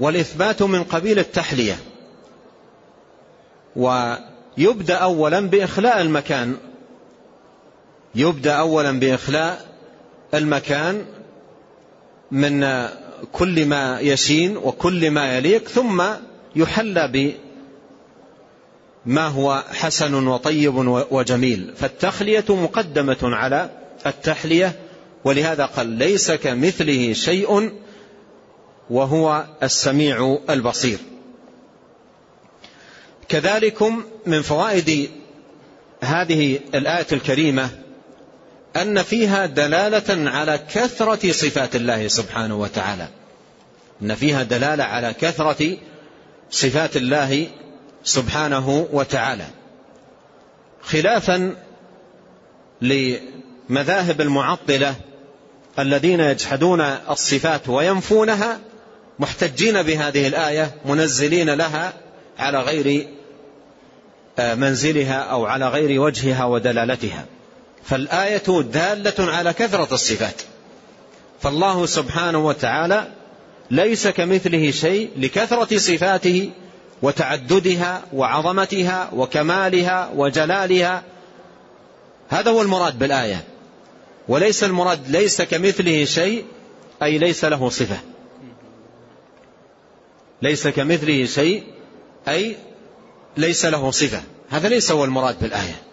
والإثبات 0.00 0.62
من 0.62 0.84
قبيل 0.84 1.18
التحلية. 1.18 1.76
ويبدأ 3.76 4.94
أولا 4.94 5.40
بإخلاء 5.40 6.00
المكان. 6.00 6.56
يبدأ 8.14 8.52
أولا 8.52 9.00
بإخلاء 9.00 9.67
المكان 10.34 11.04
من 12.30 12.88
كل 13.32 13.66
ما 13.66 14.00
يشين 14.00 14.56
وكل 14.56 15.10
ما 15.10 15.36
يليق 15.36 15.68
ثم 15.68 16.02
يحلى 16.56 17.36
بما 19.06 19.26
هو 19.26 19.64
حسن 19.72 20.26
وطيب 20.26 20.74
وجميل. 21.10 21.72
فالتخلية 21.76 22.44
مقدمة 22.48 23.18
على 23.22 23.70
التحلية 24.06 24.72
ولهذا 25.24 25.64
قال 25.64 25.86
ليس 25.86 26.30
كمثله 26.30 27.12
شيء 27.12 27.72
وهو 28.90 29.44
السميع 29.62 30.38
البصير. 30.50 30.98
كذلكم 33.28 34.04
من 34.26 34.42
فوائد 34.42 35.10
هذه 36.00 36.60
الآية 36.74 37.06
الكريمة 37.12 37.70
أن 38.82 39.02
فيها 39.02 39.46
دلالة 39.46 40.30
على 40.30 40.60
كثرة 40.74 41.32
صفات 41.32 41.76
الله 41.76 42.08
سبحانه 42.08 42.56
وتعالى. 42.56 43.08
أن 44.02 44.14
فيها 44.14 44.42
دلالة 44.42 44.84
على 44.84 45.14
كثرة 45.20 45.76
صفات 46.50 46.96
الله 46.96 47.46
سبحانه 48.04 48.88
وتعالى. 48.92 49.46
خلافا 50.82 51.56
لمذاهب 52.80 54.20
المعطلة 54.20 54.94
الذين 55.78 56.20
يجحدون 56.20 56.80
الصفات 57.10 57.68
وينفونها 57.68 58.58
محتجين 59.18 59.82
بهذه 59.82 60.26
الآية 60.26 60.74
منزلين 60.84 61.50
لها 61.50 61.92
على 62.38 62.60
غير 62.60 63.08
آه، 64.38 64.54
منزلها 64.54 65.14
أو 65.14 65.46
على 65.46 65.68
غير 65.68 66.00
وجهها 66.00 66.44
ودلالتها. 66.44 67.26
فالآية 67.84 68.62
دالة 68.62 69.32
على 69.32 69.52
كثرة 69.52 69.94
الصفات. 69.94 70.42
فالله 71.40 71.86
سبحانه 71.86 72.46
وتعالى 72.46 73.08
ليس 73.70 74.08
كمثله 74.08 74.70
شيء 74.70 75.10
لكثرة 75.16 75.78
صفاته 75.78 76.50
وتعددها 77.02 78.02
وعظمتها 78.12 79.10
وكمالها 79.12 80.10
وجلالها. 80.14 81.02
هذا 82.28 82.50
هو 82.50 82.62
المراد 82.62 82.98
بالآية. 82.98 83.44
وليس 84.28 84.64
المراد 84.64 85.10
ليس 85.10 85.42
كمثله 85.42 86.04
شيء 86.04 86.44
أي 87.02 87.18
ليس 87.18 87.44
له 87.44 87.68
صفة. 87.68 87.98
ليس 90.42 90.68
كمثله 90.68 91.24
شيء 91.26 91.64
أي 92.28 92.56
ليس 93.36 93.66
له 93.66 93.90
صفة. 93.90 94.22
هذا 94.50 94.68
ليس 94.68 94.90
هو 94.90 95.04
المراد 95.04 95.40
بالآية. 95.40 95.87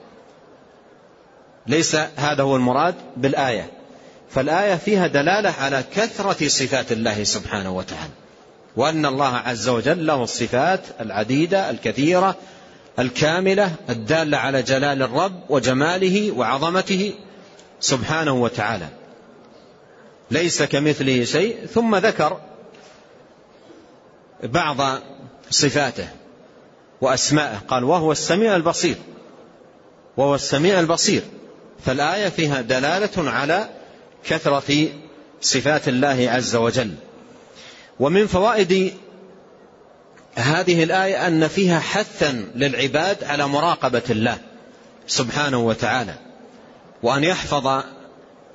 ليس 1.68 1.96
هذا 2.16 2.44
هو 2.44 2.56
المراد 2.56 2.96
بالآية. 3.18 3.72
فالآية 4.30 4.76
فيها 4.76 5.08
دلالة 5.08 5.50
على 5.50 5.84
كثرة 5.96 6.48
صفات 6.48 6.92
الله 6.92 7.24
سبحانه 7.24 7.78
وتعالى. 7.78 8.14
وأن 8.76 9.06
الله 9.06 9.36
عز 9.36 9.70
وجل 9.70 10.08
له 10.08 10.24
الصفات 10.24 10.82
العديدة 11.00 11.70
الكثيرة 11.70 12.36
الكاملة 13.00 13.72
الدالة 13.90 14.38
على 14.38 14.62
جلال 14.62 15.02
الرب 15.02 15.40
وجماله 15.50 16.32
وعظمته 16.32 17.14
سبحانه 17.80 18.34
وتعالى. 18.34 18.88
ليس 20.32 20.64
كمثله 20.64 21.24
شيء. 21.24 21.66
ثم 21.74 21.96
ذكر 21.96 22.40
بعض 24.44 24.78
صفاته 25.50 26.08
وأسماءه. 27.02 27.62
قال 27.68 27.84
وهو 27.84 28.12
السميع 28.12 28.56
البصير. 28.56 28.96
وهو 30.18 30.36
السميع 30.36 30.80
البصير. 30.80 31.22
فالآية 31.86 32.30
فيها 32.30 32.62
دلالة 32.62 33.32
على 33.32 33.70
كثرة 34.26 34.88
صفات 35.42 35.88
الله 35.88 36.30
عز 36.30 36.56
وجل. 36.56 36.92
ومن 38.00 38.28
فوائد 38.28 38.94
هذه 40.36 40.84
الآية 40.84 41.28
أن 41.28 41.48
فيها 41.48 41.80
حثا 41.80 42.46
للعباد 42.56 43.24
على 43.24 43.48
مراقبة 43.48 44.04
الله 44.10 44.38
سبحانه 45.08 45.58
وتعالى 45.58 46.16
وأن 47.04 47.24
يحفظ 47.24 47.84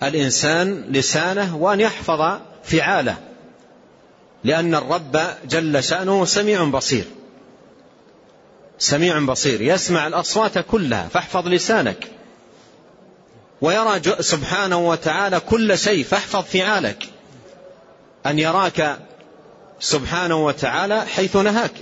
الإنسان 0.02 0.84
لسانه 0.90 1.56
وأن 1.56 1.80
يحفظ 1.80 2.38
فعاله 2.64 3.16
لأن 4.44 4.74
الرب 4.74 5.20
جل 5.48 5.84
شأنه 5.84 6.24
سميع 6.24 6.64
بصير 6.64 7.04
سميع 8.78 9.18
بصير 9.18 9.60
يسمع 9.60 10.06
الأصوات 10.06 10.58
كلها 10.58 11.08
فاحفظ 11.08 11.46
لسانك 11.48 12.08
ويرى 13.60 14.00
سبحانه 14.20 14.88
وتعالى 14.88 15.40
كل 15.40 15.78
شيء 15.78 16.04
فاحفظ 16.04 16.42
فعالك. 16.42 17.06
أن 18.26 18.38
يراك 18.38 18.98
سبحانه 19.80 20.44
وتعالى 20.46 21.00
حيث 21.00 21.36
نهاك. 21.36 21.74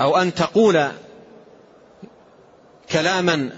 أو 0.00 0.16
أن 0.16 0.34
تقول 0.34 0.88
كلاما 2.92 3.50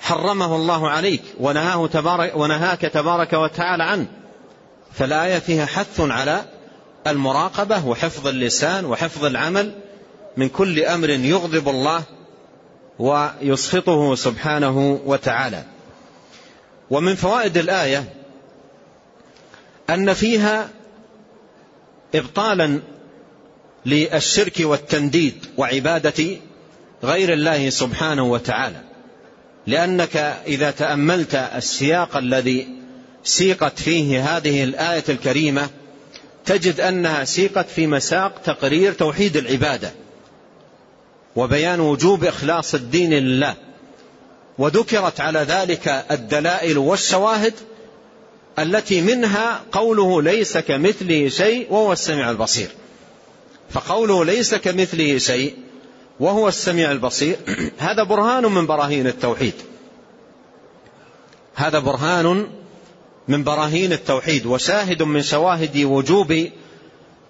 حرمه 0.00 0.56
الله 0.56 0.90
عليك 0.90 1.22
ونهاه 1.40 1.86
تبارك 1.86 2.36
ونهاك 2.36 2.80
تبارك 2.80 3.32
وتعالى 3.32 3.84
عنه. 3.84 4.06
فالآية 4.92 5.38
فيها 5.38 5.66
حث 5.66 6.00
على 6.00 6.44
المراقبة 7.06 7.86
وحفظ 7.86 8.26
اللسان 8.26 8.84
وحفظ 8.84 9.24
العمل 9.24 9.72
من 10.36 10.48
كل 10.48 10.84
أمر 10.84 11.10
يغضب 11.10 11.68
الله 11.68 12.02
ويسخطه 12.98 14.14
سبحانه 14.14 15.00
وتعالى. 15.06 15.75
ومن 16.90 17.14
فوائد 17.14 17.56
الآية 17.56 18.04
أن 19.90 20.12
فيها 20.12 20.68
إبطالا 22.14 22.80
للشرك 23.86 24.54
والتنديد 24.60 25.46
وعبادة 25.56 26.36
غير 27.04 27.32
الله 27.32 27.70
سبحانه 27.70 28.22
وتعالى. 28.22 28.80
لأنك 29.66 30.16
إذا 30.46 30.70
تأملت 30.70 31.34
السياق 31.34 32.16
الذي 32.16 32.68
سيقت 33.24 33.78
فيه 33.78 34.36
هذه 34.36 34.64
الآية 34.64 35.04
الكريمة 35.08 35.68
تجد 36.44 36.80
أنها 36.80 37.24
سيقت 37.24 37.68
في 37.68 37.86
مساق 37.86 38.42
تقرير 38.44 38.92
توحيد 38.92 39.36
العبادة 39.36 39.92
وبيان 41.36 41.80
وجوب 41.80 42.24
إخلاص 42.24 42.74
الدين 42.74 43.12
لله. 43.12 43.54
وذكرت 44.58 45.20
على 45.20 45.38
ذلك 45.38 46.04
الدلائل 46.10 46.78
والشواهد 46.78 47.54
التي 48.58 49.00
منها 49.00 49.62
قوله 49.72 50.22
ليس 50.22 50.58
كمثله 50.58 51.28
شيء 51.28 51.66
وهو 51.70 51.92
السميع 51.92 52.30
البصير. 52.30 52.68
فقوله 53.70 54.24
ليس 54.24 54.54
كمثله 54.54 55.18
شيء 55.18 55.54
وهو 56.20 56.48
السميع 56.48 56.92
البصير 56.92 57.36
هذا 57.78 58.02
برهان 58.02 58.44
من 58.44 58.66
براهين 58.66 59.06
التوحيد. 59.06 59.54
هذا 61.54 61.78
برهان 61.78 62.46
من 63.28 63.44
براهين 63.44 63.92
التوحيد 63.92 64.46
وشاهد 64.46 65.02
من 65.02 65.22
شواهد 65.22 65.84
وجوب 65.84 66.48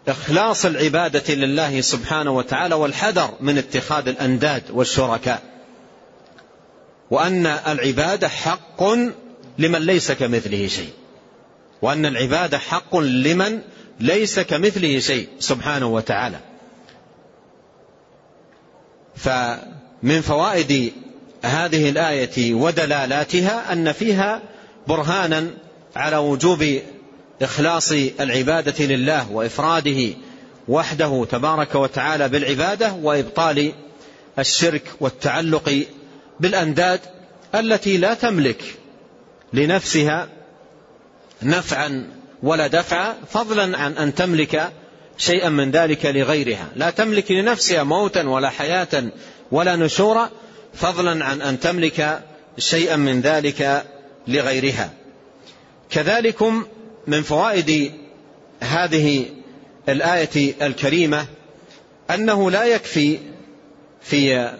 إخلاص 0.09 0.65
العبادة 0.65 1.35
لله 1.35 1.81
سبحانه 1.81 2.31
وتعالى 2.31 2.75
والحذر 2.75 3.31
من 3.41 3.59
اتخاذ 3.59 4.09
الأنداد 4.09 4.63
والشركاء. 4.71 5.56
وأن 7.11 7.47
العبادة 7.47 8.29
حق 8.29 8.83
لمن 9.59 9.79
ليس 9.79 10.13
كمثله 10.13 10.67
شيء. 10.67 10.91
وأن 11.83 12.07
العبادة 12.07 12.59
حق 12.59 12.97
لمن 12.97 13.61
ليس 14.01 14.41
كمثله 14.41 14.99
شيء 14.99 15.29
سبحانه 15.39 15.87
وتعالى. 15.87 16.39
فمن 19.17 20.21
فوائد 20.21 20.93
هذه 21.43 21.89
الآية 21.89 22.55
ودلالاتها 22.55 23.73
أن 23.73 23.93
فيها 23.93 24.43
برهانا 24.87 25.51
على 25.97 26.17
وجوب 26.17 26.81
إخلاص 27.43 27.93
العبادة 28.21 28.85
لله 28.85 29.33
وإفراده 29.33 30.15
وحده 30.69 31.27
تبارك 31.31 31.75
وتعالى 31.75 32.29
بالعبادة 32.29 32.93
وإبطال 32.93 33.73
الشرك 34.39 34.83
والتعلق 35.01 35.87
بالأنداد 36.41 37.01
التي 37.55 37.97
لا 37.97 38.15
تملك 38.15 38.63
لنفسها 39.53 40.29
نفعا 41.43 42.11
ولا 42.43 42.67
دفعا 42.67 43.15
فضلا 43.31 43.79
عن 43.79 43.93
أن 43.93 44.15
تملك 44.15 44.73
شيئا 45.19 45.49
من 45.49 45.71
ذلك 45.71 46.07
لغيرها. 46.07 46.69
لا 46.77 46.91
تملك 46.91 47.31
لنفسها 47.31 47.83
موتا 47.83 48.29
ولا 48.29 48.51
حياة 48.51 49.05
ولا 49.53 49.77
نشورا 49.77 50.31
فضلا 50.75 51.25
عن 51.25 51.43
أن 51.43 51.61
تملك 51.61 52.23
شيئا 52.59 52.97
من 52.97 53.21
ذلك 53.21 53.85
لغيرها. 54.29 54.91
كذلكم 55.91 56.67
من 57.07 57.23
فوائد 57.23 57.93
هذه 58.61 59.27
الآية 59.89 60.55
الكريمة 60.63 61.27
أنه 62.11 62.51
لا 62.51 62.65
يكفي 62.65 63.19
في 64.03 64.51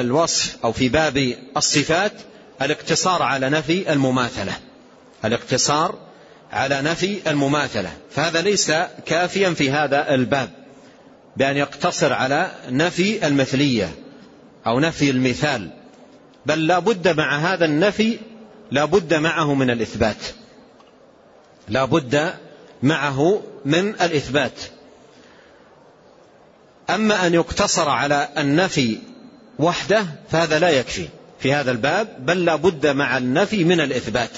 الوصف 0.00 0.56
أو 0.64 0.72
في 0.72 0.88
باب 0.88 1.34
الصفات 1.56 2.12
الاقتصار 2.62 3.22
على 3.22 3.50
نفي 3.50 3.92
المماثلة. 3.92 4.52
الاقتصار 5.24 5.98
على 6.52 6.82
نفي 6.82 7.30
المماثلة. 7.30 7.92
فهذا 8.10 8.40
ليس 8.40 8.72
كافيا 9.06 9.50
في 9.50 9.70
هذا 9.70 10.14
الباب 10.14 10.50
بأن 11.36 11.56
يقتصر 11.56 12.12
على 12.12 12.50
نفي 12.70 13.26
المثلية 13.26 13.94
أو 14.66 14.80
نفي 14.80 15.10
المثال 15.10 15.70
بل 16.46 16.66
لا 16.66 16.78
بد 16.78 17.16
مع 17.16 17.36
هذا 17.36 17.64
النفي 17.64 18.18
لا 18.70 18.84
بد 18.84 19.14
معه 19.14 19.54
من 19.54 19.70
الإثبات. 19.70 20.16
لا 21.68 21.84
بد 21.84 22.34
معه 22.82 23.42
من 23.64 23.88
الإثبات. 23.88 24.60
أما 26.90 27.26
أن 27.26 27.34
يقتصر 27.34 27.88
على 27.88 28.28
النفي 28.38 28.98
وحده 29.58 30.06
فهذا 30.30 30.58
لا 30.58 30.68
يكفي 30.68 31.08
في 31.38 31.52
هذا 31.52 31.70
الباب 31.70 32.26
بل 32.26 32.44
لا 32.44 32.56
بد 32.56 32.86
مع 32.86 33.18
النفي 33.18 33.64
من 33.64 33.80
الإثبات. 33.80 34.30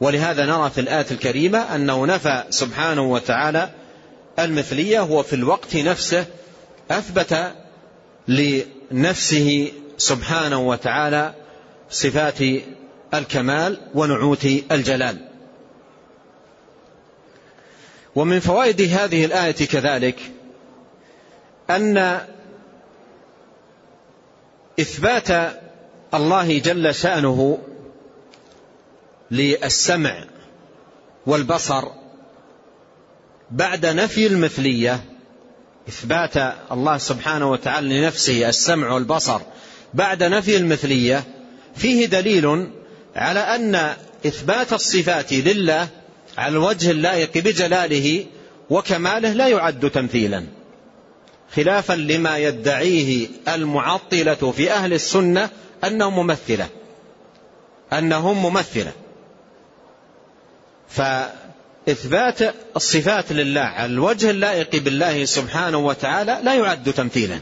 ولهذا 0.00 0.46
نرى 0.46 0.70
في 0.70 0.80
الآية 0.80 1.06
الكريمة 1.10 1.58
أنه 1.58 2.06
نفى 2.06 2.44
سبحانه 2.50 3.02
وتعالى 3.02 3.70
المثلية 4.38 5.00
هو 5.00 5.22
في 5.22 5.32
الوقت 5.32 5.76
نفسه 5.76 6.26
أثبت 6.90 7.52
لنفسه 8.28 9.72
سبحانه 9.98 10.60
وتعالى 10.68 11.34
صفات 11.90 12.38
الكمال 13.14 13.80
ونعوت 13.94 14.44
الجلال. 14.44 15.16
ومن 18.14 18.40
فوائد 18.40 18.80
هذه 18.80 19.24
الآية 19.24 19.52
كذلك 19.66 20.18
أن 21.70 22.20
إثبات 24.80 25.28
الله 26.14 26.58
جل 26.58 26.94
شأنه 26.94 27.58
للسمع 29.30 30.24
والبصر 31.26 31.84
بعد 33.50 33.86
نفي 33.86 34.26
المثلية 34.26 35.04
إثبات 35.88 36.36
الله 36.72 36.98
سبحانه 36.98 37.50
وتعالى 37.50 38.00
لنفسه 38.00 38.48
السمع 38.48 38.92
والبصر 38.92 39.40
بعد 39.94 40.22
نفي 40.22 40.56
المثلية 40.56 41.24
فيه 41.76 42.06
دليل 42.06 42.70
على 43.16 43.40
أن 43.40 43.74
إثبات 44.26 44.72
الصفات 44.72 45.32
لله 45.32 45.88
على 46.38 46.52
الوجه 46.52 46.90
اللائق 46.90 47.38
بجلاله 47.38 48.26
وكماله 48.70 49.32
لا 49.32 49.48
يعد 49.48 49.90
تمثيلا. 49.90 50.46
خلافا 51.56 51.92
لما 51.92 52.38
يدعيه 52.38 53.28
المعطلة 53.48 54.34
في 54.34 54.72
أهل 54.72 54.92
السنة 54.92 55.50
أنهم 55.84 56.16
ممثلة. 56.16 56.68
أنهم 57.92 58.42
ممثلة. 58.42 58.92
فإثبات 60.88 62.54
الصفات 62.76 63.32
لله 63.32 63.60
على 63.60 63.92
الوجه 63.92 64.30
اللائق 64.30 64.76
بالله 64.76 65.24
سبحانه 65.24 65.78
وتعالى 65.78 66.38
لا 66.42 66.54
يعد 66.54 66.92
تمثيلا. 66.92 67.40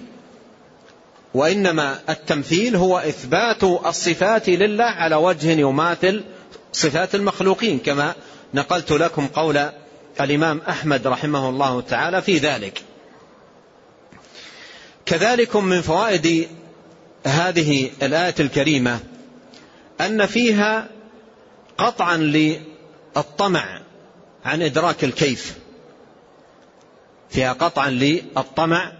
وإنما 1.34 1.98
التمثيل 2.08 2.76
هو 2.76 2.98
إثبات 2.98 3.64
الصفات 3.64 4.48
لله 4.48 4.84
على 4.84 5.16
وجه 5.16 5.50
يماثل 5.50 6.24
صفات 6.72 7.14
المخلوقين 7.14 7.78
كما 7.78 8.14
نقلت 8.54 8.92
لكم 8.92 9.26
قول 9.26 9.70
الإمام 10.20 10.60
أحمد 10.68 11.06
رحمه 11.06 11.48
الله 11.48 11.80
تعالى 11.80 12.22
في 12.22 12.38
ذلك. 12.38 12.82
كذلك 15.08 15.56
من 15.56 15.80
فوائد 15.80 16.48
هذه 17.26 17.90
الآية 18.02 18.34
الكريمة 18.40 19.00
أن 20.00 20.26
فيها 20.26 20.88
قطعا 21.78 22.16
للطمع 22.16 23.80
عن 24.44 24.62
إدراك 24.62 25.04
الكيف. 25.04 25.58
فيها 27.30 27.52
قطعا 27.52 27.90
للطمع 27.90 28.92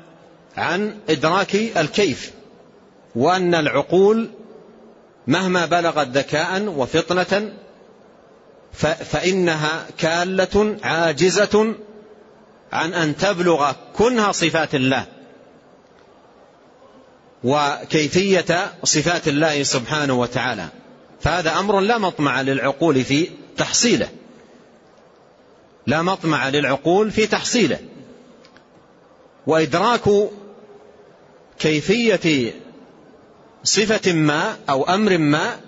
عن 0.56 0.98
إدراك 1.08 1.54
الكيف. 1.54 2.32
وأن 3.14 3.54
العقول 3.54 4.30
مهما 5.26 5.66
بلغت 5.66 6.08
ذكاء 6.08 6.62
وفطنة 6.62 7.52
فإنها 9.04 9.86
كالة 9.98 10.76
عاجزة 10.82 11.74
عن 12.72 12.94
أن 12.94 13.16
تبلغ 13.16 13.72
كنها 13.96 14.32
صفات 14.32 14.74
الله. 14.74 15.17
وكيفية 17.44 18.72
صفات 18.84 19.28
الله 19.28 19.62
سبحانه 19.62 20.14
وتعالى. 20.14 20.68
فهذا 21.20 21.58
أمر 21.58 21.80
لا 21.80 21.98
مطمع 21.98 22.40
للعقول 22.40 23.04
في 23.04 23.30
تحصيله. 23.56 24.08
لا 25.86 26.02
مطمع 26.02 26.48
للعقول 26.48 27.10
في 27.10 27.26
تحصيله. 27.26 27.78
وإدراك 29.46 30.30
كيفية 31.58 32.52
صفة 33.64 34.12
ما 34.12 34.56
أو 34.68 34.82
أمر 34.84 35.18
ما 35.18 35.60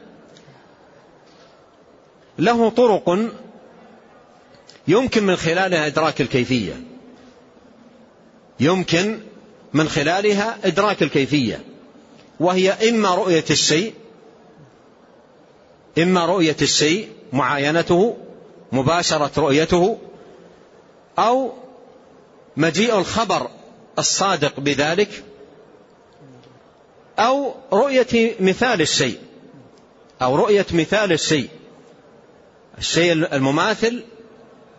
له 2.38 2.70
طرق 2.70 3.18
يمكن 4.88 5.24
من 5.26 5.36
خلالها 5.36 5.86
إدراك 5.86 6.20
الكيفية. 6.20 6.80
يمكن 8.60 9.20
من 9.72 9.88
خلالها 9.88 10.58
إدراك 10.64 11.02
الكيفية 11.02 11.64
وهي 12.40 12.88
إما 12.88 13.14
رؤية 13.14 13.44
الشيء 13.50 13.94
إما 15.98 16.26
رؤية 16.26 16.56
الشيء 16.62 17.08
معاينته 17.32 18.16
مباشرة 18.72 19.30
رؤيته 19.38 19.98
أو 21.18 21.52
مجيء 22.56 22.98
الخبر 22.98 23.50
الصادق 23.98 24.60
بذلك 24.60 25.24
أو 27.18 27.54
رؤية 27.72 28.34
مثال 28.40 28.80
الشيء 28.80 29.18
أو 30.22 30.36
رؤية 30.36 30.66
مثال 30.72 31.12
الشيء. 31.12 31.48
الشيء 32.78 33.12
المماثل 33.12 34.04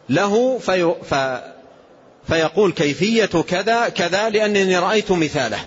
له 0.10 0.58
في 0.58 0.94
فيقول 2.28 2.72
كيفية 2.72 3.26
كذا 3.26 3.90
كذا 3.90 4.30
لأنني 4.30 4.78
رأيت 4.78 5.12
مثاله. 5.12 5.60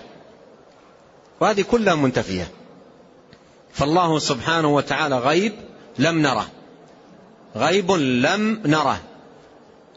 وهذه 1.39 1.61
كلها 1.61 1.95
منتفية. 1.95 2.47
فالله 3.73 4.19
سبحانه 4.19 4.75
وتعالى 4.75 5.17
غيب 5.17 5.53
لم 5.99 6.21
نره. 6.21 6.47
غيب 7.55 7.91
لم 7.91 8.61
نره. 8.65 8.99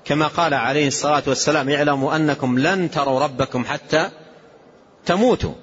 كما 0.05 0.27
قال 0.27 0.55
عليه 0.55 0.87
الصلاة 0.87 1.23
والسلام 1.27 1.71
اعلموا 1.71 2.16
أنكم 2.16 2.59
لن 2.59 2.90
تروا 2.90 3.21
ربكم 3.21 3.64
حتى 3.64 4.11
تموتوا. 5.07 5.55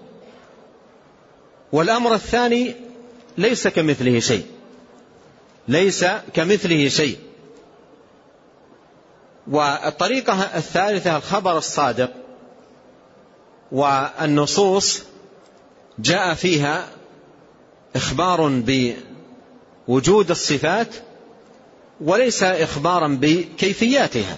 والأمر 1.72 2.14
الثاني 2.14 2.76
ليس 3.38 3.68
كمثله 3.68 4.20
شيء. 4.20 4.46
ليس 5.68 6.06
كمثله 6.34 6.88
شيء. 6.88 7.18
والطريقة 9.48 10.42
الثالثة 10.58 11.18
الخبر 11.18 11.58
الصادق 11.58 12.12
والنصوص 13.72 15.04
جاء 16.00 16.34
فيها 16.34 16.88
إخبار 17.96 18.64
بوجود 19.88 20.32
الصفات 20.32 20.96
وليس 22.02 22.44
إخبارا 22.44 23.08
بكيفياتها. 23.22 24.38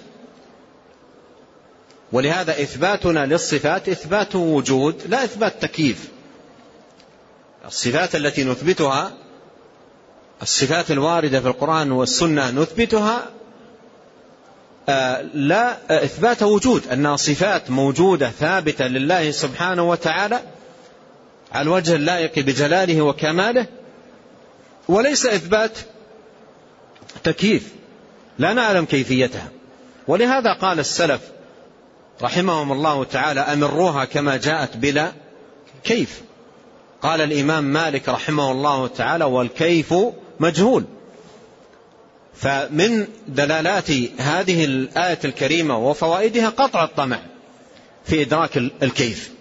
ولهذا 2.11 2.51
إثباتنا 2.51 3.25
للصفات 3.25 3.89
إثبات 3.89 4.35
وجود 4.35 5.01
لا 5.07 5.23
إثبات 5.23 5.61
تكييف. 5.61 6.09
الصفات 7.65 8.15
التي 8.15 8.43
نثبتها 8.43 9.13
الصفات 10.41 10.91
الواردة 10.91 11.41
في 11.41 11.47
القرآن 11.47 11.91
والسنة 11.91 12.51
نثبتها 12.51 13.31
لا 14.87 15.77
آه، 15.89 16.03
إثبات 16.03 16.43
وجود 16.43 16.87
أنها 16.87 17.15
صفات 17.15 17.69
موجودة 17.71 18.29
ثابتة 18.29 18.87
لله 18.87 19.31
سبحانه 19.31 19.89
وتعالى 19.89 20.39
على 21.51 21.61
الوجه 21.61 21.95
اللائق 21.95 22.39
بجلاله 22.39 23.01
وكماله 23.01 23.65
وليس 24.87 25.25
إثبات 25.25 25.77
تكييف 27.23 27.73
لا 28.39 28.53
نعلم 28.53 28.85
كيفيتها. 28.85 29.49
ولهذا 30.07 30.53
قال 30.53 30.79
السلف 30.79 31.21
رحمهم 32.21 32.71
الله 32.71 33.03
تعالى 33.03 33.39
أمروها 33.39 34.05
كما 34.05 34.37
جاءت 34.37 34.77
بلا 34.77 35.11
كيف. 35.83 36.21
قال 37.01 37.21
الإمام 37.21 37.63
مالك 37.63 38.09
رحمه 38.09 38.51
الله 38.51 38.87
تعالى 38.87 39.25
والكيف 39.25 39.93
مجهول. 40.39 40.85
فمن 42.39 43.07
دلالات 43.27 43.91
هذه 44.17 44.65
الآية 44.65 45.19
الكريمة 45.25 45.77
وفوائدها 45.77 46.49
قطع 46.49 46.83
الطمع 46.83 47.19
في 48.05 48.21
إدراك 48.21 48.57
الكيف. 48.57 49.31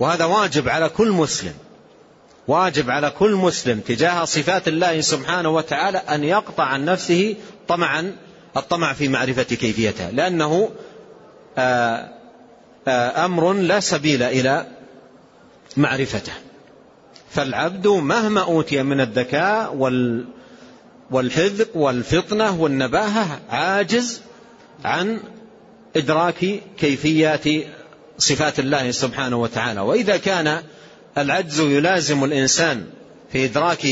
وهذا 0.00 0.24
واجب 0.24 0.68
على 0.68 0.88
كل 0.88 1.10
مسلم 1.10 1.54
واجب 2.48 2.90
على 2.90 3.10
كل 3.10 3.34
مسلم 3.34 3.80
تجاه 3.80 4.24
صفات 4.24 4.68
الله 4.68 5.00
سبحانه 5.00 5.48
وتعالى 5.48 5.98
أن 5.98 6.24
يقطع 6.24 6.64
عن 6.64 6.84
نفسه 6.84 7.36
طمعا 7.68 8.16
الطمع 8.56 8.92
في 8.92 9.08
معرفة 9.08 9.42
كيفيتها. 9.42 10.10
لأنه 10.10 10.70
آه، 11.58 12.08
آه، 12.88 13.24
أمر 13.24 13.52
لا 13.52 13.80
سبيل 13.80 14.22
إلى 14.22 14.66
معرفته. 15.76 16.32
فالعبد 17.30 17.86
مهما 17.86 18.40
أوتي 18.40 18.82
من 18.82 19.00
الذكاء 19.00 19.74
وال 19.74 20.24
والحذق 21.10 21.76
والفطنة 21.76 22.60
والنباهة 22.60 23.40
عاجز 23.50 24.20
عن 24.84 25.20
إدراك 25.96 26.60
كيفيات 26.78 27.44
صفات 28.18 28.58
الله 28.58 28.90
سبحانه 28.90 29.36
وتعالى. 29.36 29.80
وإذا 29.80 30.16
كان 30.16 30.62
العجز 31.18 31.60
يلازم 31.60 32.24
الإنسان 32.24 32.86
في 33.32 33.44
إدراك 33.44 33.86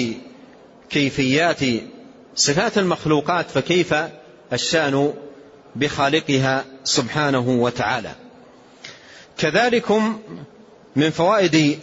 كيفيات 0.90 1.60
صفات 2.36 2.78
المخلوقات 2.78 3.50
فكيف 3.50 3.94
الشأن 4.52 5.14
بخالقها 5.76 6.64
سبحانه 6.84 7.48
وتعالى؟ 7.48 8.14
كذلكم 9.38 10.20
من 10.96 11.10
فوائد 11.10 11.78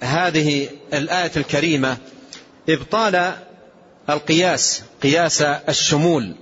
هذه 0.00 0.68
الآية 0.94 1.30
الكريمة 1.36 1.96
إبطال 2.68 3.34
القياس 4.10 4.82
قياس 5.02 5.42
الشمول 5.42 6.34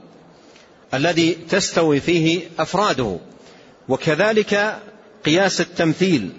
الذي 0.94 1.34
تستوي 1.48 2.00
فيه 2.00 2.40
أفراده 2.58 3.18
وكذلك 3.88 4.78
قياس 5.24 5.60
التمثيل 5.60 6.30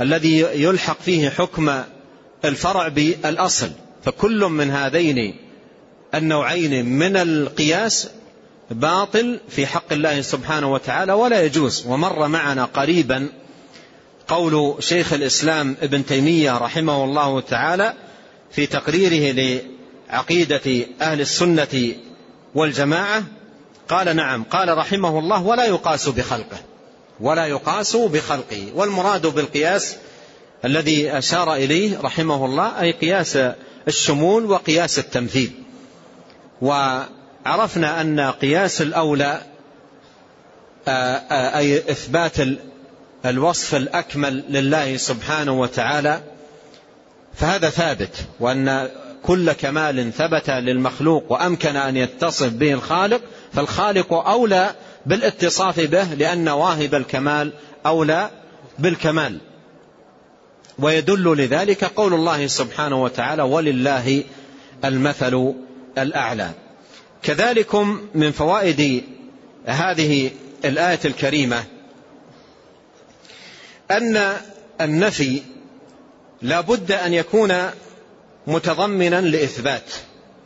الذي 0.00 0.38
يلحق 0.38 1.00
فيه 1.00 1.30
حكم 1.30 1.82
الفرع 2.44 2.88
بالأصل. 2.88 3.70
فكل 4.04 4.40
من 4.44 4.70
هذين 4.70 5.36
النوعين 6.14 6.84
من 6.86 7.16
القياس 7.16 8.08
باطل 8.70 9.40
في 9.48 9.66
حق 9.66 9.92
الله 9.92 10.20
سبحانه 10.20 10.72
وتعالى 10.72 11.12
ولا 11.12 11.42
يجوز. 11.42 11.86
ومر 11.86 12.28
معنا 12.28 12.64
قريبا 12.64 13.28
قول 14.28 14.74
شيخ 14.82 15.12
الإسلام 15.12 15.76
ابن 15.82 16.06
تيمية 16.06 16.58
رحمه 16.58 17.04
الله 17.04 17.40
تعالى 17.40 17.94
في 18.50 18.66
تقريره 18.66 19.32
لعقيدة 20.12 20.86
أهل 21.00 21.20
السنة 21.20 21.94
والجماعة؟ 22.54 23.22
قال 23.88 24.16
نعم. 24.16 24.44
قال 24.44 24.78
رحمه 24.78 25.18
الله 25.18 25.42
ولا 25.42 25.64
يقاس 25.64 26.08
بخلقه. 26.08 26.58
ولا 27.20 27.46
يقاس 27.46 27.96
بخلقه. 27.96 28.72
والمراد 28.74 29.26
بالقياس 29.26 29.96
الذي 30.64 31.18
أشار 31.18 31.54
إليه 31.54 32.00
رحمه 32.00 32.44
الله 32.44 32.80
أي 32.80 32.90
قياس 32.90 33.38
الشمول 33.88 34.44
وقياس 34.44 34.98
التمثيل. 34.98 35.52
وعرفنا 36.62 38.00
أن 38.00 38.20
قياس 38.20 38.82
الأولى 38.82 39.42
أي 40.88 41.78
إثبات 41.78 42.36
الوصف 43.26 43.74
الأكمل 43.74 44.44
لله 44.48 44.96
سبحانه 44.96 45.60
وتعالى 45.60 46.20
فهذا 47.34 47.70
ثابت 47.70 48.26
وأن 48.40 48.88
كل 49.22 49.52
كمال 49.52 50.12
ثبت 50.12 50.50
للمخلوق 50.50 51.32
وأمكن 51.32 51.76
أن 51.76 51.96
يتصف 51.96 52.52
به 52.52 52.72
الخالق 52.72 53.20
فالخالق 53.52 54.12
أولى 54.12 54.74
بالاتصاف 55.06 55.80
به 55.80 56.04
لأن 56.04 56.48
واهب 56.48 56.94
الكمال 56.94 57.52
أولى 57.86 58.30
بالكمال. 58.78 59.38
ويدل 60.78 61.36
لذلك 61.36 61.84
قول 61.84 62.14
الله 62.14 62.46
سبحانه 62.46 63.02
وتعالى 63.02 63.42
ولله 63.42 64.24
المثل 64.84 65.54
الأعلى 65.98 66.50
كذلكم 67.22 68.00
من 68.14 68.32
فوائد 68.32 69.04
هذه 69.66 70.30
الآية 70.64 70.98
الكريمة 71.04 71.64
أن 73.90 74.36
النفي 74.80 75.42
لا 76.42 76.60
بد 76.60 76.92
أن 76.92 77.14
يكون 77.14 77.54
متضمنا 78.46 79.20
لإثبات 79.20 79.92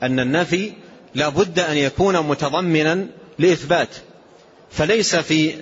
أن 0.03 0.21
النفي 0.21 0.73
لا 1.15 1.29
بد 1.29 1.59
أن 1.59 1.77
يكون 1.77 2.21
متضمنا 2.21 3.07
لإثبات 3.39 3.89
فليس 4.71 5.17
في 5.17 5.55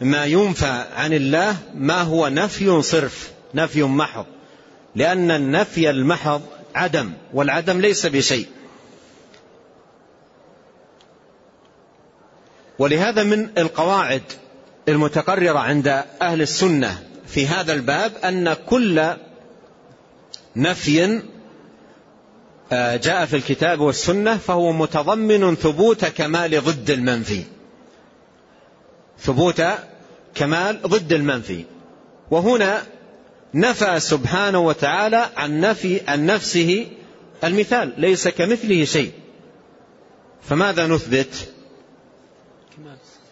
ما 0.00 0.24
ينفى 0.24 0.84
عن 0.96 1.12
الله 1.12 1.56
ما 1.74 2.02
هو 2.02 2.28
نفي 2.28 2.82
صرف 2.82 3.32
نفي 3.54 3.82
محض 3.82 4.26
لأن 4.96 5.30
النفي 5.30 5.90
المحض 5.90 6.42
عدم 6.74 7.12
والعدم 7.34 7.80
ليس 7.80 8.06
بشيء. 8.06 8.46
ولهذا 12.78 13.22
من 13.22 13.48
القواعد 13.58 14.22
المتقررة 14.88 15.58
عند 15.58 16.04
أهل 16.22 16.42
السنة 16.42 17.02
في 17.26 17.46
هذا 17.46 17.72
الباب 17.72 18.12
أن 18.24 18.52
كل 18.52 19.12
نفي 20.56 21.22
جاء 22.72 23.26
في 23.26 23.36
الكتاب 23.36 23.80
والسنة 23.80 24.36
فهو 24.36 24.72
متضمن 24.72 25.56
ثبوت 25.56 26.04
كمال 26.04 26.64
ضد 26.64 26.90
المنفي. 26.90 27.44
ثبوت 29.20 29.62
كمال 30.34 30.82
ضد 30.82 31.12
المنفي. 31.12 31.64
وهنا 32.30 32.82
نفى 33.54 34.00
سبحانه 34.00 34.58
وتعالى 34.58 35.28
عن 35.36 35.60
نفي 35.60 36.00
عن 36.08 36.26
نفسه 36.26 36.86
المثال 37.44 37.92
ليس 37.98 38.28
كمثله 38.28 38.84
شيء. 38.84 39.12
فماذا 40.42 40.86
نثبت؟ 40.86 41.48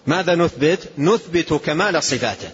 ماذا 0.06 0.34
نثبت؟ 0.34 0.88
نثبت 0.98 1.52
كمال 1.52 2.02
صفاته. 2.02 2.50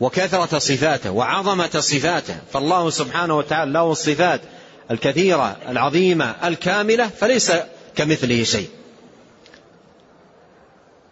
وكثرة 0.00 0.58
صفاته 0.58 1.10
وعظمة 1.10 1.80
صفاته. 1.80 2.36
فالله 2.52 2.90
سبحانه 2.90 3.38
وتعالى 3.38 3.72
له 3.72 3.90
الصفات 3.92 4.40
الكثيرة 4.90 5.56
العظيمة 5.68 6.34
الكاملة 6.44 7.08
فليس 7.08 7.52
كمثله 7.96 8.42
شيء. 8.42 8.68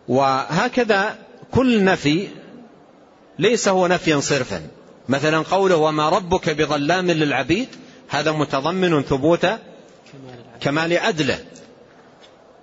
وهكذا 0.08 1.18
كل 1.52 1.84
نفي 1.84 2.28
ليس 3.38 3.68
هو 3.68 3.86
نفيا 3.86 4.20
صرفا. 4.20 4.66
مثلا 5.08 5.38
قوله 5.38 5.76
وما 5.76 6.08
ربك 6.08 6.50
بظلام 6.50 7.10
للعبيد 7.10 7.68
هذا 8.08 8.32
متضمن 8.32 9.02
ثبوت 9.02 9.46
كمال 10.60 10.98
عدله. 10.98 11.38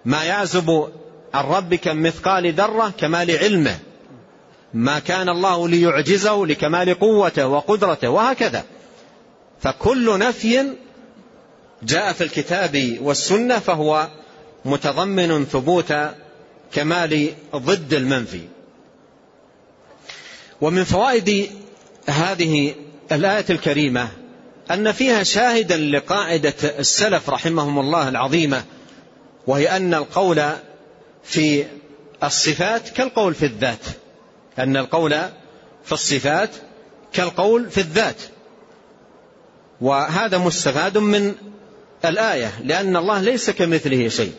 ما 0.06 0.24
يعزب 0.24 0.90
عن 1.34 1.46
ربك 1.46 1.88
مثقال 1.88 2.54
ذرة 2.54 2.94
كمال 2.98 3.32
علمه. 3.32 3.80
ما 4.74 5.00
كان 5.00 5.30
الله 5.30 5.68
ليعجزه 5.70 6.46
لكمال 6.46 7.00
قوته 7.00 7.48
وقدرته 7.48 8.10
وهكذا. 8.10 8.64
فكل 9.62 10.20
نفي 10.20 10.76
جاء 11.84 12.14
في 12.14 12.24
الكتاب 12.24 12.98
والسنة 13.02 13.60
فهو 13.60 14.08
متضمن 14.66 15.46
ثبوت 15.46 15.94
كمال 16.74 17.34
ضد 17.56 17.94
المنفي. 17.94 18.42
ومن 20.62 20.84
فوائد 20.84 21.50
هذه 22.10 22.76
الآية 23.12 23.46
الكريمة 23.50 24.08
أن 24.72 24.92
فيها 24.92 25.24
شاهدا 25.24 25.78
لقاعدة 25.78 26.54
السلف 26.64 27.30
رحمهم 27.30 27.80
الله 27.80 28.10
العظيمة 28.10 28.64
وهي 29.48 29.78
أن 29.78 29.94
القول 29.94 30.44
في 31.24 31.66
الصفات 32.24 32.90
كالقول 32.90 33.34
في 33.34 33.46
الذات. 33.46 33.86
أن 34.60 34.78
القول 34.78 35.12
في 35.86 35.92
الصفات 35.92 36.50
كالقول 37.14 37.70
في 37.70 37.78
الذات. 37.78 38.22
وهذا 39.82 40.38
مستفاد 40.38 40.98
من 40.98 41.36
الآية 42.06 42.52
لأن 42.64 42.98
الله 42.98 43.22
ليس 43.22 43.50
كمثله 43.50 44.08
شيء. 44.08 44.34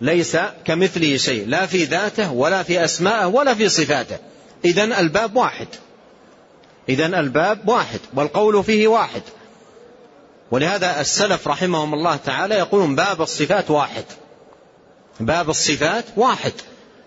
ليس 0.00 0.36
كمثله 0.64 1.16
شيء. 1.16 1.48
لا 1.48 1.66
في 1.66 1.84
ذاته 1.84 2.32
ولا 2.32 2.62
في 2.62 2.84
أسمائه 2.84 3.26
ولا 3.26 3.54
في 3.54 3.68
صفاته. 3.68 4.18
إذا 4.64 4.84
الباب 5.00 5.36
واحد. 5.36 5.68
إذا 6.88 7.06
الباب 7.06 7.68
واحد. 7.68 8.00
والقول 8.14 8.64
فيه 8.64 8.88
واحد. 8.88 9.22
ولهذا 10.50 11.00
السلف 11.00 11.48
رحمهم 11.48 11.94
الله 11.94 12.16
تعالى 12.16 12.54
يقولون 12.54 12.94
باب 12.94 13.22
الصفات 13.22 13.70
واحد. 13.70 14.04
باب 15.20 15.50
الصفات 15.50 16.04
واحد. 16.16 16.52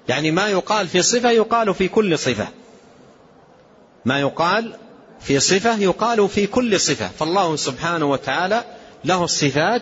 يعني 0.08 0.32
ما 0.32 0.48
يقال 0.48 0.88
في 0.88 1.02
صفة 1.02 1.32
يقال 1.32 1.74
في 1.74 1.88
كل 1.88 2.20
صفة. 2.20 2.48
ما 4.06 4.20
يقال 4.20 4.76
في 5.22 5.40
صفة 5.40 5.78
يقال 5.78 6.30
في 6.30 6.48
كل 6.48 6.80
صفة. 6.80 7.08
فالله 7.20 7.56
سبحانه 7.56 8.06
وتعالى 8.06 8.64
له 9.06 9.24
الصفات 9.24 9.82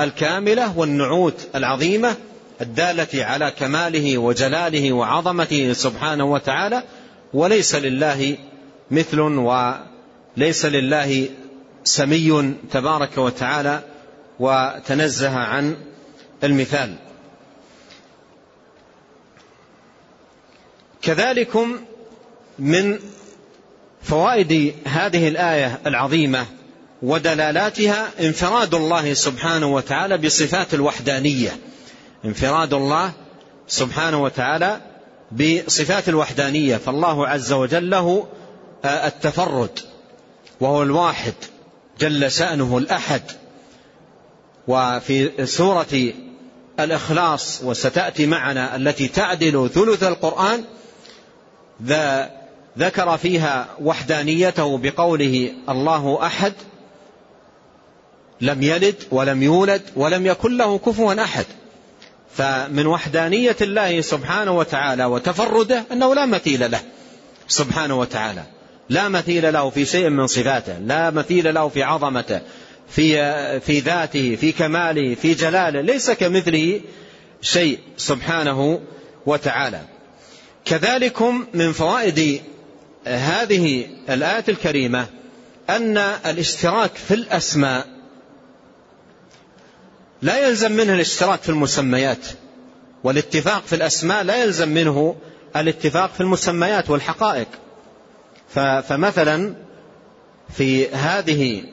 الكاملة 0.00 0.78
والنعوت 0.78 1.46
العظيمة 1.54 2.16
الدالة 2.60 3.24
على 3.24 3.50
كماله 3.50 4.18
وجلاله 4.18 4.92
وعظمته 4.92 5.72
سبحانه 5.72 6.24
وتعالى 6.24 6.82
وليس 7.34 7.74
لله 7.74 8.36
مثل 8.90 9.20
وليس 9.20 10.64
لله 10.64 11.28
سمي 11.84 12.54
تبارك 12.72 13.18
وتعالى 13.18 13.82
وتنزه 14.40 15.36
عن 15.36 15.76
المثال. 16.44 16.94
كذلكم 21.02 21.80
من 22.58 22.98
فوائد 24.02 24.74
هذه 24.86 25.28
الآية 25.28 25.80
العظيمة 25.86 26.46
ودلالاتها 27.02 28.08
انفراد 28.20 28.74
الله 28.74 29.14
سبحانه 29.14 29.66
وتعالى 29.66 30.18
بصفات 30.18 30.74
الوحدانية. 30.74 31.56
انفراد 32.24 32.74
الله 32.74 33.12
سبحانه 33.68 34.22
وتعالى 34.22 34.80
بصفات 35.32 36.08
الوحدانية. 36.08 36.76
فالله 36.76 37.28
عز 37.28 37.52
وجل 37.52 37.90
له 37.90 38.26
آه، 38.84 39.06
التفرد 39.06 39.78
وهو 40.60 40.82
الواحد 40.82 41.34
جل 42.00 42.30
شأنه 42.30 42.78
الأحد. 42.78 43.22
وفي 44.68 45.46
سورة 45.46 46.12
الإخلاص 46.80 47.60
وستأتي 47.64 48.26
معنا 48.26 48.76
التي 48.76 49.08
تعدل 49.08 49.70
ثلث 49.74 50.02
القرآن 50.02 50.64
ذكر 52.78 53.16
فيها 53.16 53.68
وحدانيته 53.82 54.78
بقوله 54.78 55.52
الله 55.68 56.26
أحد 56.26 56.52
لم 58.40 58.62
يلد 58.62 58.94
ولم 59.10 59.42
يولد 59.42 59.82
ولم 59.96 60.26
يكن 60.26 60.56
له 60.56 60.78
كفوا 60.78 61.22
أحد. 61.22 61.44
فمن 62.36 62.86
وحدانية 62.86 63.56
الله 63.60 64.00
سبحانه 64.00 64.58
وتعالى 64.58 65.04
وتفرده 65.04 65.84
أنه 65.92 66.14
لا 66.14 66.26
مثيل 66.26 66.70
له 66.70 66.80
سبحانه 67.48 67.98
وتعالى. 67.98 68.42
لا 68.88 69.08
مثيل 69.08 69.52
له 69.52 69.70
في 69.70 69.84
شيء 69.84 70.08
من 70.08 70.26
صفاته 70.26 70.78
لا 70.78 71.10
مثيل 71.10 71.54
له 71.54 71.68
في 71.68 71.82
عظمته 71.82 72.40
في, 72.88 73.60
في 73.60 73.80
ذاته 73.80 74.36
في 74.40 74.52
كماله 74.52 75.14
في 75.14 75.34
جلاله 75.34 75.80
ليس 75.80 76.10
كمثله 76.10 76.80
شيء 77.42 77.78
سبحانه 77.96 78.80
وتعالى. 79.26 79.80
كذلكم 80.64 81.46
من 81.54 81.72
فوائد 81.72 82.40
هذه 83.06 83.86
الآية 84.10 84.44
الكريمة 84.48 85.06
أن 85.70 85.98
الاشتراك 86.26 86.90
في 86.94 87.14
الأسماء 87.14 87.86
لا 90.22 90.48
يلزم 90.48 90.72
منه 90.72 90.94
الاشتراك 90.94 91.42
في 91.42 91.48
المسميات 91.48 92.26
والاتفاق 93.04 93.62
في 93.66 93.74
الأسماء 93.74 94.22
لا 94.22 94.44
يلزم 94.44 94.68
منه 94.68 95.16
الاتفاق 95.56 96.12
في 96.12 96.20
المسميات 96.20 96.90
والحقائق. 96.90 97.48
فمثلا 98.82 99.54
في 100.56 100.88
هذه 100.88 101.64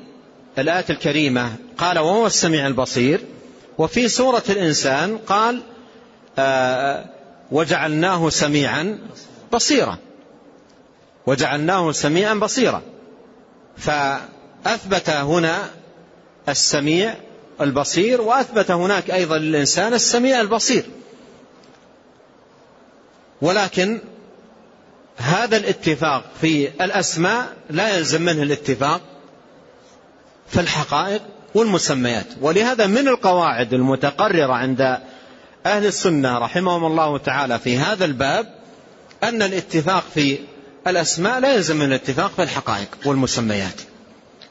الآية 0.58 0.86
الكريمة 0.90 1.56
قال 1.78 2.00
وهو 2.00 2.28
السميع 2.28 2.68
البصير 2.68 3.22
وفي 3.78 4.08
سورة 4.08 4.44
الإنسان 4.50 5.18
قال 5.18 5.62
آه 6.40 7.06
وجعلناه 7.52 8.30
سميعا 8.30 9.00
بصيرا 9.54 9.98
وجعلناه 11.26 11.92
سميعا 11.92 12.34
بصيرا. 12.34 12.82
فأثبت 13.78 15.10
هنا 15.10 15.70
السميع 16.50 17.16
البصير 17.62 18.22
وأثبت 18.22 18.72
هناك 18.72 19.12
أيضا 19.12 19.38
للإنسان 19.38 19.94
السميع 19.94 20.42
البصير. 20.42 20.86
ولكن 23.42 24.00
هذا 25.18 25.58
الاتفاق 25.58 26.24
في 26.42 26.68
الأسماء 26.84 27.54
لا 27.70 27.98
يلزم 27.98 28.22
منه 28.22 28.44
الاتفاق 28.44 29.02
في 30.48 30.60
الحقائق 30.60 31.22
والمسميات. 31.56 32.28
ولهذا 32.42 32.88
من 32.88 33.08
القواعد 33.08 33.74
المتقررة 33.74 34.54
عند 34.54 34.98
أهل 35.66 35.86
السنة 35.86 36.38
رحمهم 36.38 36.86
الله 36.86 37.18
تعالى 37.18 37.60
في 37.60 37.78
هذا 37.78 38.06
الباب 38.06 38.54
أن 39.24 39.42
الاتفاق 39.42 40.04
في 40.14 40.40
الأسماء 40.88 41.40
لا 41.40 41.54
يلزم 41.54 41.76
من 41.76 41.86
الاتفاق 41.86 42.32
في 42.32 42.44
الحقائق 42.44 42.88
والمسميات. 43.06 43.93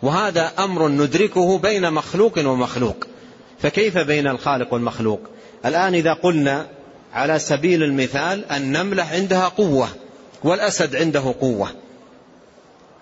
وهذا 0.03 0.53
أمر 0.59 0.89
ندركه 0.89 1.59
بين 1.59 1.93
مخلوق 1.93 2.39
ومخلوق. 2.39 3.07
فكيف 3.63 3.99
بين 3.99 4.27
الخالق 4.27 4.73
والمخلوق؟ 4.73 5.21
الآن 5.67 5.95
إذا 5.95 6.13
قلنا 6.13 6.67
على 7.13 7.39
سبيل 7.39 7.83
المثال 7.83 8.45
النملة 8.53 9.03
عندها 9.03 9.49
قوة 9.49 9.89
والأسد 10.45 10.97
عنده 10.97 11.35
قوة. 11.41 11.69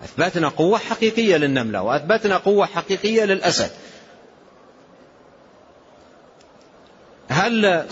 أثبتنا 0.03 0.49
قوة 0.49 0.77
حقيقية 0.77 1.37
للنملة 1.37 1.81
وأثبتنا 1.81 2.37
قوة 2.37 2.65
حقيقية 2.65 3.25
للأسد. 3.25 3.71
هل 7.29 7.85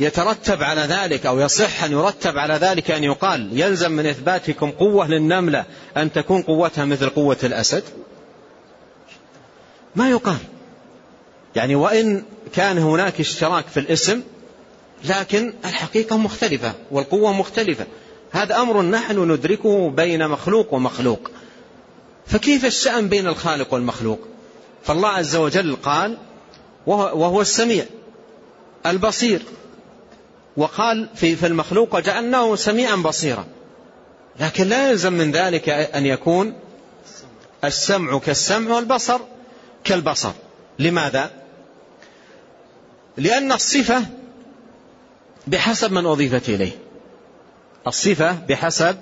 يترتب 0.00 0.62
على 0.62 0.80
ذلك 0.80 1.26
أو 1.26 1.40
يصح 1.40 1.84
أن 1.84 1.92
يرتب 1.92 2.38
على 2.38 2.54
ذلك 2.54 2.90
أن 2.90 3.04
يقال 3.04 3.60
يلزم 3.60 3.92
من 3.92 4.06
إثباتكم 4.06 4.70
قوة 4.70 5.08
للنملة 5.08 5.64
أن 5.96 6.12
تكون 6.12 6.42
قوتها 6.42 6.84
مثل 6.84 7.08
قوة 7.08 7.36
الأسد؟ 7.44 7.82
ما 9.96 10.10
يقال. 10.10 10.38
يعني 11.56 11.74
وإن 11.74 12.22
كان 12.52 12.78
هناك 12.78 13.20
اشتراك 13.20 13.66
في 13.66 13.80
الاسم 13.80 14.22
لكن 15.04 15.54
الحقيقة 15.64 16.16
مختلفة 16.16 16.72
والقوة 16.90 17.32
مختلفة. 17.32 17.86
هذا 18.30 18.56
أمر 18.56 18.82
نحن 18.82 19.32
ندركه 19.32 19.90
بين 19.90 20.28
مخلوق 20.28 20.74
ومخلوق. 20.74 21.30
فكيف 22.26 22.64
الشأن 22.64 23.08
بين 23.08 23.26
الخالق 23.26 23.74
والمخلوق؟ 23.74 24.18
فالله 24.84 25.08
عز 25.08 25.36
وجل 25.36 25.76
قال 25.76 26.18
وهو 26.86 27.40
السميع 27.40 27.84
البصير. 28.86 29.42
وقال 30.56 31.08
في 31.14 31.46
المخلوق 31.46 31.94
وجعلناه 31.94 32.56
سميعا 32.56 32.96
بصيرا. 32.96 33.46
لكن 34.40 34.68
لا 34.68 34.90
يلزم 34.90 35.12
من 35.12 35.32
ذلك 35.32 35.68
أن 35.68 36.06
يكون 36.06 36.54
السمع 37.64 38.18
كالسمع 38.18 38.74
والبصر 38.74 39.20
كالبصر. 39.84 40.32
لماذا؟ 40.78 41.30
لأن 43.16 43.52
الصفة 43.52 44.04
بحسب 45.46 45.92
من 45.92 46.06
أضيفت 46.06 46.48
إليه. 46.48 46.72
الصفة 47.86 48.32
بحسب 48.32 48.96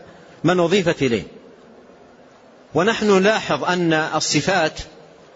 من 0.45 0.61
أضيفت 0.61 1.03
إليه. 1.03 1.23
ونحن 2.75 3.11
نلاحظ 3.11 3.65
أن 3.65 3.93
الصفات 3.93 4.81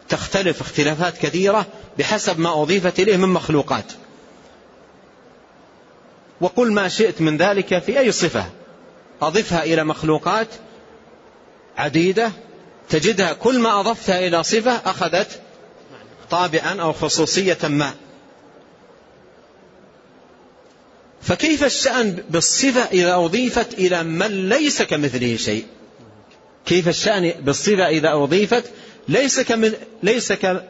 تختلف 0.09 0.61
اختلافات 0.61 1.19
كثيرة 1.19 1.67
بحسب 1.99 2.39
ما 2.39 2.62
أضيفت 2.62 3.01
إليه 3.01 3.17
من 3.17 3.29
مخلوقات. 3.29 3.93
وقل 6.41 6.72
ما 6.72 6.89
شئت 6.89 7.20
من 7.20 7.37
ذلك 7.37 7.78
في 7.78 7.99
أي 7.99 8.12
صفة. 8.12 8.45
أضفها 9.22 9.64
إلى 9.64 9.85
مخلوقات 9.85 10.49
عديدة 11.76 12.32
تجدها 12.89 13.32
كل 13.32 13.59
ما 13.59 13.80
أضفتها 13.80 14.26
إلى 14.26 14.43
صفة 14.43 14.70
أخذت 14.70 15.41
طابعا 16.30 16.80
أو 16.80 16.93
خصوصية 16.93 17.59
ما. 17.62 17.95
فكيف 21.22 21.64
الشأن 21.64 22.18
بالصفة 22.30 22.80
إذا 22.80 23.14
أضيفت 23.14 23.74
إلى 23.74 24.03
من 24.03 24.49
ليس 24.49 24.82
كمثله 24.82 25.37
شيء؟ 25.37 25.66
كيف 26.66 26.89
الشأن 26.89 27.32
بالصفة 27.41 27.89
إذا 27.89 28.12
أضيفت 28.12 28.64
ليس 29.09 29.41
كمث 29.41 29.74
ليس 30.03 30.32
ك 30.32 30.64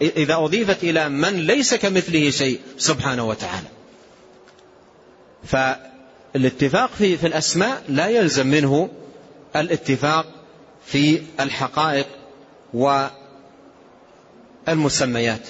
إذا 0.00 0.34
أضيفت 0.34 0.84
إلى 0.84 1.08
من 1.08 1.46
ليس 1.46 1.74
كمثله 1.74 2.30
شيء 2.30 2.60
سبحانه 2.78 3.28
وتعالى. 3.28 3.66
فالاتفاق 5.44 6.90
في 6.90 7.16
في 7.16 7.26
الأسماء 7.26 7.82
لا 7.88 8.08
يلزم 8.08 8.46
منه 8.46 8.88
الاتفاق 9.56 10.26
في 10.86 11.22
الحقائق 11.40 12.06
والمسميات. 14.66 15.48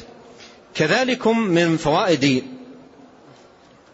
كذلكم 0.74 1.38
من 1.38 1.76
فوائد 1.76 2.44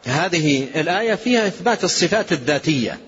هذه 0.07 0.81
الآية 0.81 1.15
فيها 1.15 1.47
إثبات 1.47 1.85
الصفات 1.85 2.33
الذاتية 2.33 2.99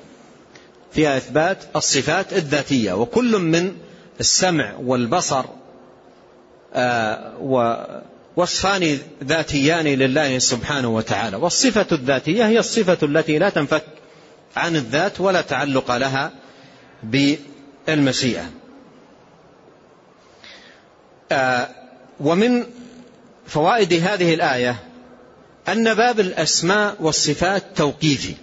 فيها 0.93 1.17
إثبات 1.17 1.59
الصفات 1.77 2.33
الذاتية 2.33 2.93
وكل 2.93 3.39
من 3.39 3.77
السمع 4.21 4.75
والبصر 4.83 5.45
آه، 6.75 7.37
وصفان 8.37 8.99
ذاتيان 9.25 9.87
لله 9.87 10.39
سبحانه 10.39 10.89
وتعالى. 10.89 11.37
والصفة 11.37 11.87
الذاتية 11.93 12.47
هي 12.47 12.59
الصفة 12.59 12.99
التي 13.03 13.39
لا 13.39 13.51
تنفك 13.51 13.85
عن 14.57 14.77
الذات 14.77 15.21
ولا 15.21 15.41
تعلق 15.41 15.97
لها 15.97 16.33
بالمشيئة. 17.03 18.51
آه، 21.33 21.69
ومن 22.21 22.65
فوائد 23.47 23.93
هذه 23.93 24.35
الآية 24.35 24.77
أن 25.69 25.95
باب 25.95 26.21
الأسماء 26.21 26.97
والصفات 27.01 27.65
توقيفي. 27.77 28.35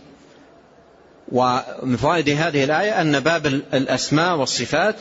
ومن 1.32 1.98
فوائد 1.98 2.30
هذه 2.30 2.64
الآية 2.64 3.02
أن 3.02 3.20
باب 3.20 3.46
الأسماء 3.74 4.38
والصفات 4.38 4.96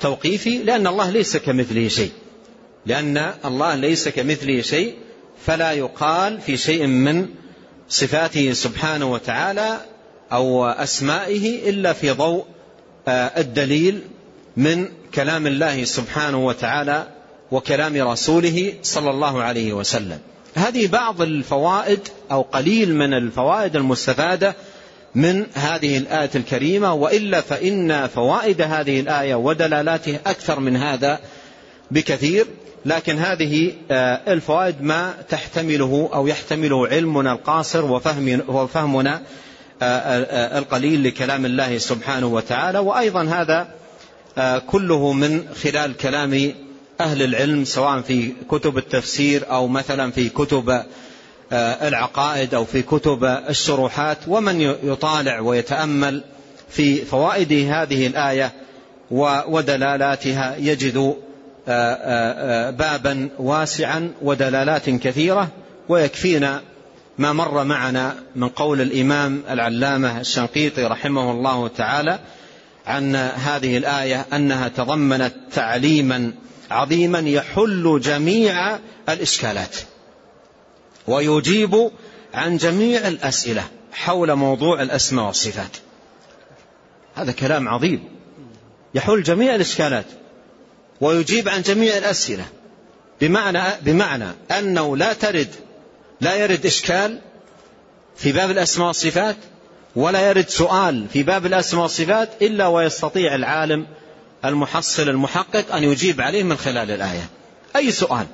توقيفي 0.00 0.58
لأن 0.58 0.86
الله 0.86 1.10
ليس 1.10 1.36
كمثله 1.36 1.88
شيء. 1.88 2.12
لأن 2.86 3.32
الله 3.44 3.74
ليس 3.74 4.08
كمثله 4.08 4.62
شيء 4.62 4.94
فلا 5.46 5.72
يقال 5.72 6.40
في 6.40 6.56
شيء 6.56 6.86
من 6.86 7.26
صفاته 7.88 8.52
سبحانه 8.52 9.12
وتعالى 9.12 9.80
أو 10.32 10.66
أسمائه 10.66 11.70
إلا 11.70 11.92
في 11.92 12.10
ضوء 12.10 12.44
آه، 13.08 13.40
الدليل 13.40 14.02
من 14.56 14.88
كلام 15.14 15.46
الله 15.46 15.84
سبحانه 15.84 16.46
وتعالى 16.46 17.06
وكلام 17.50 18.08
رسوله 18.08 18.74
صلى 18.82 19.10
الله 19.10 19.42
عليه 19.42 19.72
وسلم. 19.72 20.18
هذه 20.54 20.86
بعض 20.86 21.22
الفوائد 21.22 22.08
أو 22.30 22.42
قليل 22.42 22.94
من 22.94 23.14
الفوائد 23.14 23.76
المستفادة 23.76 24.54
من 25.14 25.46
هذه 25.54 25.98
الآية 25.98 26.30
الكريمة 26.34 26.94
وإلا 26.94 27.40
فإن 27.40 28.06
فوائد 28.06 28.62
هذه 28.62 29.00
الآية 29.00 29.34
ودلالاتها 29.34 30.20
أكثر 30.26 30.60
من 30.60 30.76
هذا 30.76 31.20
بكثير. 31.90 32.46
لكن 32.84 33.18
هذه 33.18 33.72
آه، 33.90 34.32
الفوائد 34.32 34.82
ما 34.82 35.14
تحتمله 35.28 36.10
أو 36.14 36.26
يحتمله 36.26 36.88
علمنا 36.88 37.32
القاصر 37.32 37.84
وفهمنا 38.48 39.22
آه، 39.82 39.84
آه، 39.84 40.58
القليل 40.58 41.04
لكلام 41.04 41.46
الله 41.46 41.78
سبحانه 41.78 42.26
وتعالى. 42.26 42.78
وأيضا 42.78 43.22
هذا 43.24 43.68
كله 44.66 45.12
من 45.12 45.48
خلال 45.62 45.96
كلام 45.96 46.52
أهل 47.00 47.22
العلم 47.22 47.64
سواء 47.64 48.00
في 48.00 48.32
كتب 48.48 48.78
التفسير 48.78 49.50
أو 49.50 49.68
مثلا 49.68 50.10
في 50.10 50.28
كتب 50.28 50.82
العقائد 51.52 52.54
أو 52.54 52.64
في 52.64 52.82
كتب 52.82 53.24
الشروحات. 53.24 54.18
ومن 54.28 54.60
يطالع 54.60 55.40
ويتأمل 55.40 56.22
في 56.68 56.96
فوائد 56.96 57.52
هذه 57.52 58.06
الآية 58.06 58.52
ودلالاتها 59.48 60.56
يجد 60.58 61.16
بابا 62.70 63.28
واسعا 63.38 64.12
ودلالات 64.22 64.90
كثيرة 64.90 65.48
ويكفينا 65.88 66.62
ما 67.18 67.32
مر 67.32 67.64
معنا 67.64 68.16
من 68.36 68.48
قول 68.48 68.80
الإمام 68.80 69.42
العلامة 69.50 70.20
الشنقيطي 70.20 70.84
رحمه 70.84 71.30
الله 71.30 71.68
تعالى 71.68 72.18
عن 72.86 73.16
هذه 73.16 73.76
الآية 73.76 74.26
أنها 74.32 74.68
تضمنت 74.68 75.34
تعليما 75.52 76.32
عظيما 76.70 77.18
يحل 77.18 78.00
جميع 78.02 78.78
الإشكالات 79.08 79.76
ويجيب 81.06 81.90
عن 82.34 82.56
جميع 82.56 83.08
الأسئلة 83.08 83.64
حول 83.92 84.34
موضوع 84.34 84.82
الأسماء 84.82 85.26
والصفات. 85.26 85.76
هذا 87.14 87.32
كلام 87.32 87.68
عظيم. 87.68 88.04
يحل 88.94 89.22
جميع 89.22 89.54
الإشكالات. 89.54 90.04
ويجيب 91.00 91.48
عن 91.48 91.62
جميع 91.62 91.96
الأسئلة 91.96 92.44
بمعنى, 93.20 93.62
بمعنى 93.82 94.28
أنه 94.58 94.96
لا 94.96 95.12
ترد 95.12 95.48
لا 96.20 96.34
يرد 96.34 96.66
إشكال 96.66 97.18
في 98.16 98.32
باب 98.32 98.50
الأسماء 98.50 98.86
والصفات 98.86 99.36
ولا 99.96 100.28
يرد 100.28 100.48
سؤال 100.48 101.06
في 101.12 101.22
باب 101.22 101.46
الأسماء 101.46 101.82
والصفات 101.82 102.28
إلا 102.42 102.66
ويستطيع 102.66 103.34
العالم 103.34 103.86
المحصل 104.44 105.08
المحقق 105.08 105.74
أن 105.74 105.84
يجيب 105.84 106.20
عليه 106.20 106.42
من 106.42 106.56
خلال 106.56 106.90
الآية. 106.90 107.28
أي 107.76 107.90
سؤال 107.90 108.26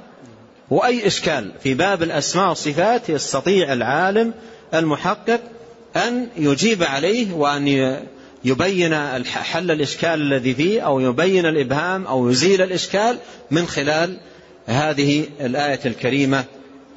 وأي 0.71 1.07
إشكال 1.07 1.53
في 1.63 1.75
باب 1.75 2.03
الأسماء 2.03 2.49
والصفات 2.49 3.09
يستطيع 3.09 3.73
العالم 3.73 4.35
المحقق 4.75 5.41
أن 5.97 6.29
يجيب 6.37 6.83
عليه 6.83 7.33
وأن 7.33 8.01
يبين 8.45 8.95
حل 9.25 9.71
الإشكال 9.71 10.23
الذي 10.23 10.55
فيه 10.55 10.81
أو 10.81 11.01
يبين 11.01 11.47
الإبهام 11.47 12.07
أو 12.07 12.31
يزيل 12.31 12.63
الإشكال 12.63 13.19
من 13.51 13.67
خلال 13.67 14.19
هذه 14.67 15.27
الآية 15.41 15.81
الكريمة 15.87 16.45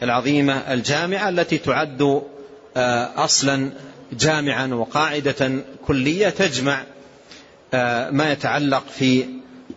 العظيمة 0.04 0.54
الجامعة 0.54 1.30
التي 1.30 1.58
تعد 1.58 2.22
آه، 2.78 3.24
أصلا 3.24 3.72
جامعا 4.14 4.68
وقاعدة 4.68 5.52
كلية 5.88 6.30
تجمع 6.30 6.84
آه، 7.74 8.10
ما 8.10 8.32
يتعلق 8.32 8.84
في 8.98 9.26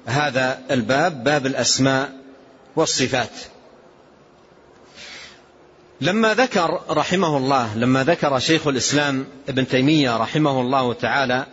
هذا 0.07 0.59
الباب 0.71 1.25
باب 1.25 1.47
الأسماء 1.47 2.13
والصفات. 2.77 3.31
لما 6.03 6.35
ذكر 6.35 6.81
رحمه 6.91 7.37
الله 7.37 7.79
لما 7.79 8.05
ذكر 8.05 8.39
شيخ 8.39 8.67
الإسلام 8.67 9.27
ابن 9.49 9.69
تيمية 9.69 10.17
رحمه 10.17 10.61
الله 10.61 10.93
تعالى 10.93 11.47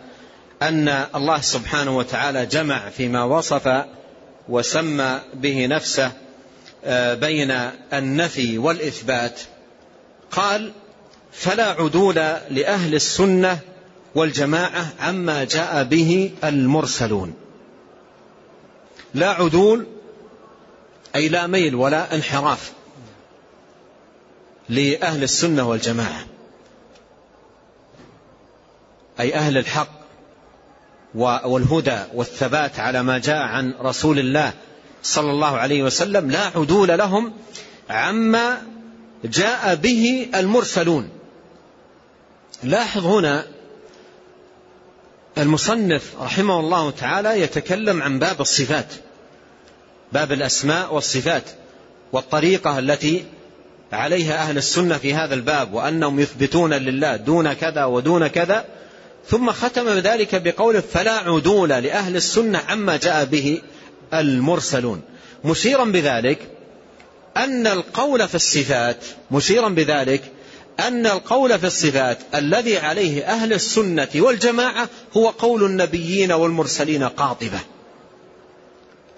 أن 0.62 0.88
الله 0.88 1.40
سبحانه 1.40 1.96
وتعالى 1.98 2.46
جمع 2.46 2.88
فيما 2.88 3.24
وصف 3.24 3.84
وسمى 4.48 5.20
به 5.34 5.66
نفسه 5.66 6.12
آه، 6.84 7.14
بين 7.14 7.50
النفي 7.92 8.58
والإثبات 8.58 9.40
قال 10.30 10.72
فلا 11.32 11.66
عدول 11.66 12.14
لأهل 12.50 12.94
السنة 12.94 13.58
والجماعة 14.14 14.92
عما 15.00 15.44
جاء 15.44 15.84
به 15.84 16.30
المرسلون. 16.44 17.34
لا 19.14 19.30
عدول 19.30 19.86
أي 21.16 21.28
لا 21.28 21.46
ميل 21.46 21.74
ولا 21.74 22.14
انحراف. 22.14 22.72
لأهل 24.70 25.22
السنة 25.22 25.68
والجماعة. 25.68 26.26
أي 29.20 29.34
أهل 29.34 29.58
الحق 29.58 30.00
والهدى 31.14 31.98
والثبات 32.14 32.80
على 32.80 33.02
ما 33.02 33.18
جاء 33.18 33.42
عن 33.42 33.74
رسول 33.80 34.18
الله 34.18 34.52
صلى 35.02 35.30
الله 35.30 35.56
عليه 35.56 35.82
وسلم. 35.82 36.30
لا 36.30 36.46
عدول 36.46 36.88
لهم 36.88 37.32
عما 37.90 38.62
جاء 39.24 39.74
به 39.74 40.30
المرسلون. 40.34 41.10
لاحظ 42.62 43.06
هنا 43.06 43.46
المصنف 45.38 46.14
رحمه 46.20 46.60
الله 46.60 46.90
تعالى 46.90 47.40
يتكلم 47.40 48.02
عن 48.02 48.18
باب 48.18 48.40
الصفات 48.40 48.86
باب 50.12 50.32
الأسماء 50.32 50.94
والصفات 50.94 51.44
والطريقة 52.12 52.78
التي 52.78 53.24
عليها 53.92 54.42
أهل 54.42 54.58
السنة 54.58 54.98
في 54.98 55.14
هذا 55.14 55.34
الباب 55.34 55.74
وأنهم 55.74 56.20
يثبتون 56.20 56.74
لله 56.74 57.16
دون 57.16 57.52
كذا 57.52 57.84
ودون 57.84 58.26
كذا. 58.26 58.64
ثم 59.28 59.50
ختم 59.52 59.88
ذلك 59.88 60.42
بقوله 60.42 60.80
فلا 60.80 61.12
عدول 61.12 61.68
لأهل 61.68 62.16
السنة 62.16 62.58
عما 62.68 62.96
جاء 62.96 63.24
به 63.24 63.62
المرسلون. 64.14 65.02
مشيرا 65.44 65.84
بذلك 65.84 66.38
أن 67.36 67.66
القول 67.66 68.28
في 68.28 68.34
الصفات 68.34 69.04
مشيرا 69.30 69.68
بذلك 69.68 70.22
أن 70.80 71.06
القول 71.06 71.58
في 71.58 71.66
الصفات 71.66 72.18
الذي 72.34 72.78
عليه 72.78 73.24
أهل 73.24 73.52
السنة 73.52 74.08
والجماعة 74.14 74.88
هو 75.16 75.28
قول 75.28 75.64
النبيين 75.64 76.32
والمرسلين 76.32 77.04
قاطبة. 77.04 77.60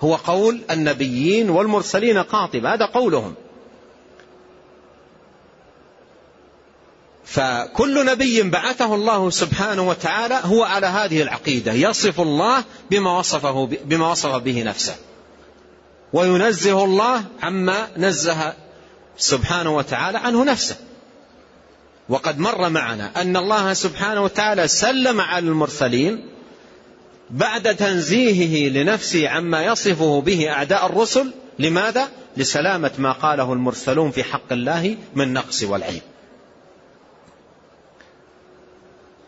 هو 0.00 0.14
قول 0.14 0.60
النبيين 0.70 1.50
والمرسلين 1.50 2.18
قاطبة 2.18 2.74
هذا 2.74 2.86
قولهم. 2.86 3.34
فكل 7.24 8.06
نبي 8.06 8.42
بعثه 8.42 8.94
الله 8.94 9.30
سبحانه 9.30 9.88
وتعالى 9.88 10.40
هو 10.44 10.62
على 10.62 10.86
هذه 10.86 11.22
العقيدة 11.22 11.72
يصف 11.72 12.20
الله 12.20 12.64
بما 12.90 13.18
وصفه 13.18 13.66
بما 13.84 14.10
وصف 14.10 14.34
به 14.34 14.62
نفسه. 14.62 14.94
وينزه 16.12 16.84
الله 16.84 17.24
عما 17.42 17.88
نزه 17.96 18.54
سبحانه 19.18 19.76
وتعالى 19.76 20.18
عنه 20.18 20.44
نفسه. 20.44 20.76
وقد 22.08 22.38
مر 22.38 22.68
معنا 22.68 23.20
أن 23.20 23.36
الله 23.36 23.72
سبحانه 23.72 24.22
وتعالى 24.22 24.68
سلم 24.68 25.20
على 25.20 25.46
المرسلين 25.46 26.28
بعد 27.30 27.76
تنزيهه 27.76 28.72
لنفسه 28.72 29.28
عما 29.28 29.64
يصفه 29.64 30.20
به 30.20 30.50
أعداء 30.50 30.86
الرسل. 30.86 31.32
لماذا؟ 31.58 32.08
لسلامة 32.36 32.90
ما 32.98 33.12
قاله 33.12 33.52
المرسلون 33.52 34.10
في 34.10 34.24
حق 34.24 34.52
الله 34.52 34.96
من 35.14 35.32
نقص 35.32 35.62
والعيب. 35.62 36.02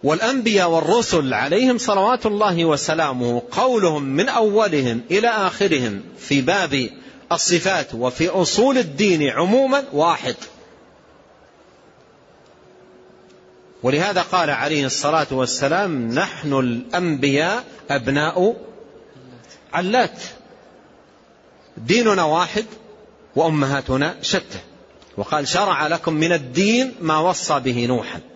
والأنبياء 0.04 0.70
والرسل 0.70 1.34
عليهم 1.34 1.78
صلوات 1.78 2.26
الله 2.26 2.64
وسلامه 2.64 3.42
قولهم 3.50 4.02
من 4.02 4.28
أولهم 4.28 5.00
إلى 5.10 5.28
آخرهم 5.28 6.02
في 6.18 6.40
باب 6.40 6.90
الصفات 7.32 7.94
وفي 7.94 8.28
أصول 8.28 8.78
الدين 8.78 9.30
عموما 9.30 9.84
واحد. 9.92 10.36
ولهذا 13.82 14.22
قال 14.22 14.50
عليه 14.50 14.86
الصلاة 14.86 15.26
والسلام 15.30 16.08
نحن 16.08 16.52
الأنبياء 16.52 17.64
أبناء 17.90 18.56
علات. 19.72 20.22
ديننا 21.76 22.24
واحد 22.24 22.64
وأمهاتنا 23.36 24.16
شتى. 24.22 24.58
وقال 25.16 25.48
شرع 25.48 25.86
لكم 25.86 26.14
من 26.14 26.32
الدين 26.32 26.94
ما 27.00 27.18
وصى 27.18 27.60
به 27.60 27.86
نوحا. 27.86 28.33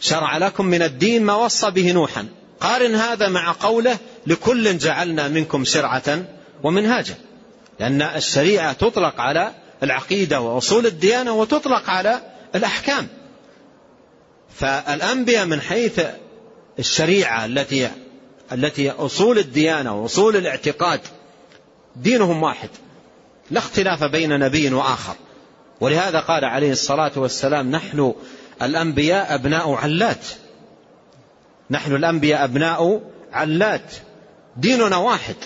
شرع 0.00 0.36
لكم 0.36 0.66
من 0.66 0.82
الدين 0.82 1.22
ما 1.22 1.34
وصى 1.34 1.70
به 1.70 1.92
نوحا. 1.92 2.28
قارن 2.60 2.94
هذا 2.94 3.28
مع 3.28 3.52
قوله 3.60 3.98
لكل 4.26 4.78
جعلنا 4.78 5.28
منكم 5.28 5.64
شرعة 5.64 6.24
ومنهاجا. 6.62 7.14
لأن 7.80 8.02
الشريعة 8.02 8.72
تطلق 8.72 9.20
على 9.20 9.52
العقيدة 9.82 10.40
وأصول 10.40 10.86
الديانة 10.86 11.32
وتطلق 11.32 11.90
على 11.90 12.20
الأحكام. 12.54 13.08
فالأنبياء 14.54 15.46
من 15.46 15.60
حيث 15.60 16.00
الشريعة 16.78 17.44
التي 17.44 17.90
التي 18.52 18.90
أصول 18.90 19.38
الديانة 19.38 20.02
وأصول 20.02 20.36
الاعتقاد 20.36 21.00
دينهم 21.96 22.42
واحد. 22.42 22.68
لا 23.50 23.58
اختلاف 23.58 24.04
بين 24.04 24.38
نبي 24.38 24.74
وآخر. 24.74 25.14
ولهذا 25.80 26.20
قال 26.20 26.44
عليه 26.44 26.72
الصلاة 26.72 27.12
والسلام 27.16 27.70
نحن 27.70 28.14
الأنبياء 28.62 29.34
أبناء 29.34 29.72
علات. 29.72 30.26
نحن 31.70 31.94
الأنبياء 31.94 32.44
أبناء 32.44 33.00
علات. 33.32 33.92
ديننا 34.56 34.96
واحد. 34.96 35.36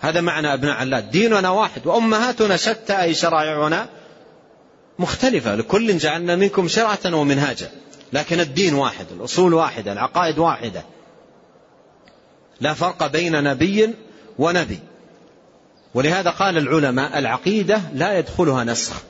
هذا 0.00 0.20
معنى 0.20 0.54
أبناء 0.54 0.76
علات. 0.76 1.04
ديننا 1.04 1.50
واحد. 1.50 1.86
وأمهاتنا 1.86 2.56
شتى 2.56 3.02
أي 3.02 3.14
شرائعنا 3.14 3.88
مختلفة. 4.98 5.54
لكل 5.54 5.98
جعلنا 5.98 6.36
منكم 6.36 6.68
شرعة 6.68 7.14
ومنهاجا. 7.14 7.70
لكن 8.12 8.40
الدين 8.40 8.74
واحد 8.74 9.06
الأصول 9.12 9.54
واحدة 9.54 9.92
العقائد 9.92 10.38
واحدة. 10.38 10.84
لا 12.60 12.74
فرق 12.74 13.06
بين 13.06 13.44
نبي 13.44 13.94
ونبي. 14.38 14.78
ولهذا 15.94 16.30
قال 16.30 16.58
العلماء 16.58 17.18
العقيدة 17.18 17.80
لا 17.94 18.18
يدخلها 18.18 18.64
نسخ. 18.64 19.02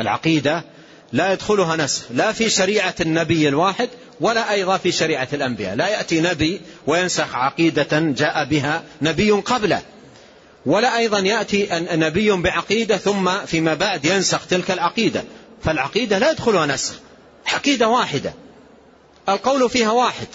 العقيدة 0.00 0.64
لا 1.12 1.32
يدخلها 1.32 1.76
نسخ 1.76 2.02
لا 2.10 2.32
في 2.32 2.50
شريعة 2.50 2.94
النبي 3.00 3.48
الواحد 3.48 3.88
ولا 4.20 4.52
أيضا 4.52 4.76
في 4.76 4.92
شريعة 4.92 5.28
الأنبياء. 5.32 5.74
لا 5.74 5.88
يأتي 5.88 6.20
نبي 6.20 6.60
وينسخ 6.86 7.34
عقيدة 7.34 7.88
جاء 7.92 8.44
بها 8.44 8.82
نبي 9.02 9.30
قبله. 9.30 9.82
ولا 10.66 10.98
أيضا 10.98 11.18
يأتي 11.18 11.68
نبي 11.92 12.32
بعقيدة 12.32 12.96
ثم 12.96 13.30
فيما 13.46 13.74
بعد 13.74 14.04
ينسخ 14.04 14.46
تلك 14.46 14.70
العقيدة. 14.70 15.24
فالعقيدة 15.62 16.18
لا 16.18 16.30
يدخلها 16.30 16.66
نسخ. 16.66 16.94
عقيدة 17.46 17.88
واحدة. 17.88 18.34
القول 19.28 19.70
فيها 19.70 19.90
واحد. 19.90 20.26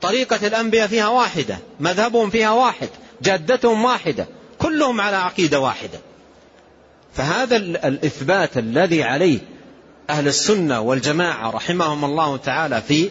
طريقة 0.00 0.46
الأنبياء 0.46 0.86
فيها 0.86 1.08
واحدة. 1.08 1.58
مذهبهم 1.80 2.30
فيها 2.30 2.50
واحد. 2.50 2.88
جادتهم 3.22 3.84
واحدة. 3.84 4.26
كلهم 4.58 5.00
على 5.00 5.16
عقيدة 5.16 5.60
واحدة. 5.60 6.00
فهذا 7.14 7.56
الإثبات 7.56 8.58
الذي 8.58 9.02
عليه 9.02 9.38
أهل 10.10 10.28
السنة 10.28 10.80
والجماعة 10.80 11.50
رحمهم 11.50 12.04
الله 12.04 12.36
تعالى 12.36 12.82
في 12.82 13.10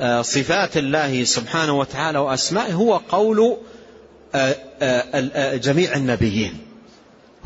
آه، 0.00 0.22
صفات 0.22 0.76
الله 0.76 1.24
سبحانه 1.24 1.78
وتعالى 1.78 2.18
وأسمائه 2.18 2.72
هو 2.72 2.96
قول 2.96 3.56
آه، 4.34 4.56
آه، 4.82 5.56
جميع 5.56 5.96
النبيين. 5.96 6.58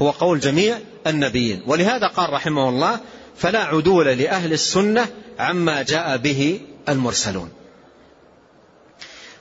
هو 0.03 0.11
قول 0.11 0.41
جميع 0.41 0.79
النبيين. 1.07 1.63
ولهذا 1.67 2.07
قال 2.07 2.33
رحمه 2.33 2.69
الله 2.69 3.01
فلا 3.37 3.65
عدول 3.65 4.07
لأهل 4.07 4.53
السنة 4.53 5.09
عما 5.39 5.83
جاء 5.83 6.17
به 6.17 6.61
المرسلون 6.89 7.51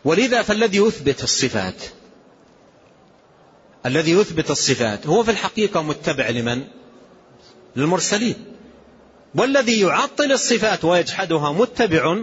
ولذا 0.05 0.41
فالذي 0.41 0.77
يثبت 0.77 1.23
الصفات 1.23 1.83
الذي 3.85 4.11
يثبت 4.11 4.51
الصفات 4.51 5.07
هو 5.07 5.23
في 5.23 5.31
الحقيقة 5.31 5.81
متبع 5.81 6.29
لمن؟ 6.29 6.63
للمرسلين. 7.75 8.35
والذي 9.35 9.79
يعطل 9.79 10.31
الصفات 10.31 10.85
ويجحدها 10.85 11.51
متبع 11.51 12.17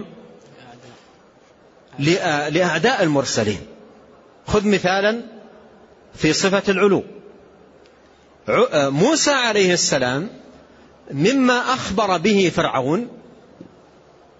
لأعداء 2.49 3.03
المرسلين. 3.03 3.59
خذ 4.47 4.67
مثالا 4.67 5.21
في 6.15 6.33
صفة 6.33 6.63
العلو. 6.69 7.03
موسى 8.73 9.31
عليه 9.31 9.73
السلام 9.73 10.29
مما 11.11 11.53
أخبر 11.53 12.17
به 12.17 12.51
فرعون 12.55 13.07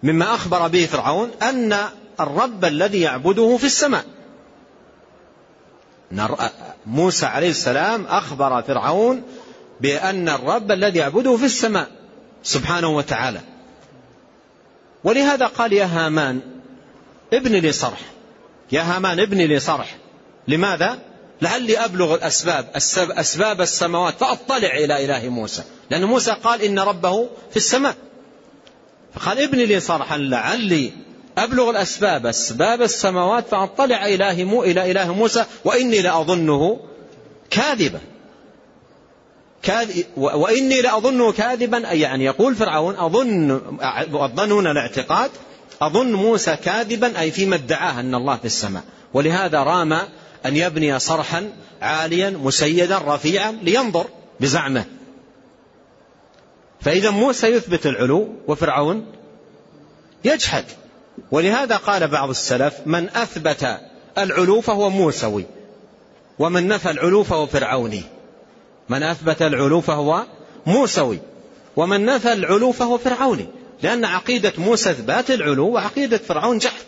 مما 0.03 0.36
أخبر 0.36 0.68
به 0.68 0.86
فرعون 0.86 1.32
أن 1.41 1.76
الرب 2.20 2.65
الذي 2.65 3.01
يعبده 3.01 3.57
في 3.57 3.65
السماء. 3.65 4.05
موسى 6.86 7.26
عليه 7.26 7.49
السلام 7.49 8.05
أخبر 8.05 8.61
فرعون 8.61 9.24
بأن 9.82 10.30
الرب 10.30 10.72
الذي 10.72 10.99
يعبده 10.99 11.38
في 11.38 11.45
السماء. 11.45 11.97
سبحانه 12.43 12.88
وتعالى. 12.88 13.41
ولهذا 15.03 15.45
قال 15.45 15.73
يا 15.73 15.85
هامان 15.85 16.41
ابن 17.33 17.51
لي 17.55 17.71
صرح. 17.71 17.99
يا 18.71 18.81
هامان 18.81 19.19
ابن 19.19 19.38
لي 19.38 19.59
صرح. 19.59 19.97
لماذا؟ 20.47 20.99
لعلي 21.41 21.77
أبلغ 21.77 22.15
الأسباب 22.15 22.69
أسباب 23.11 23.61
السماوات 23.61 24.13
فأطلع 24.19 24.77
إلى 24.77 25.05
إله 25.05 25.29
موسى. 25.29 25.63
لأن 25.89 26.03
موسى 26.03 26.31
قال 26.43 26.61
إن 26.61 26.79
ربه 26.79 27.29
في 27.51 27.57
السماء. 27.57 27.95
فقال 29.13 29.39
ابن 29.39 29.57
لي 29.57 29.79
صرحا 29.79 30.17
لعلي 30.17 30.91
أبلغ 31.38 31.69
الأسباب 31.69 32.25
أسباب 32.25 32.81
السماوات 32.81 33.47
فأطلع 33.47 34.07
إله 34.07 34.61
إلى 34.63 34.91
إله 34.91 35.13
موسى 35.13 35.45
وإني 35.65 36.01
لأظنه 36.01 36.79
كاذبا. 37.49 37.99
وإني 40.18 40.82
لأظنه 40.82 41.32
كاذبا 41.32 41.89
أي 41.89 41.99
يعني 41.99 42.26
يقول 42.26 42.55
فرعون 42.55 42.95
أظن 42.95 43.51
الظنون 44.14 44.68
الاعتقاد 44.68 45.32
أظن 45.82 46.14
موسى 46.14 46.55
كاذبا 46.55 47.20
أي 47.20 47.32
فيما 47.32 47.55
ادعاه 47.55 47.99
أن 47.99 48.16
الله 48.16 48.38
في 48.38 48.45
السماء. 48.45 48.84
ولهذا 49.14 49.64
رام 49.64 49.93
أن 50.45 50.58
يبني 50.58 50.99
صرحا 50.99 51.51
عاليا 51.82 52.30
مسيدا 52.30 52.97
رفيعا 52.97 53.51
لينظر 53.51 54.05
بزعمه. 54.39 54.86
فإذا 56.82 57.10
موسى 57.10 57.47
يثبت 57.47 57.86
العلو 57.86 58.36
وفرعون 58.47 59.05
يجحد. 60.26 60.66
ولهذا 61.32 61.76
قال 61.78 62.08
بعض 62.08 62.30
السلف 62.30 62.74
من 62.86 63.10
أثبت 63.10 63.80
العلو 64.18 64.62
فهو 64.62 64.89
موسوي 64.89 65.45
ومن 66.39 66.68
نفى 66.68 66.89
العلو 66.89 67.24
فهو 67.24 67.45
فرعوني. 67.45 68.03
من 68.89 69.03
أثبت 69.03 69.41
العلو 69.41 69.81
فهو 69.81 70.25
موسوي 70.65 71.19
ومن 71.75 72.05
نفى 72.05 72.33
العلو 72.33 72.71
فهو 72.71 72.97
فرعوني 72.97 73.47
لأن 73.83 74.05
عقيدة 74.05 74.53
موسى 74.57 74.91
إثبات 74.91 75.31
العلو 75.31 75.67
وعقيدة 75.67 76.17
فرعون 76.17 76.57
جحد. 76.57 76.85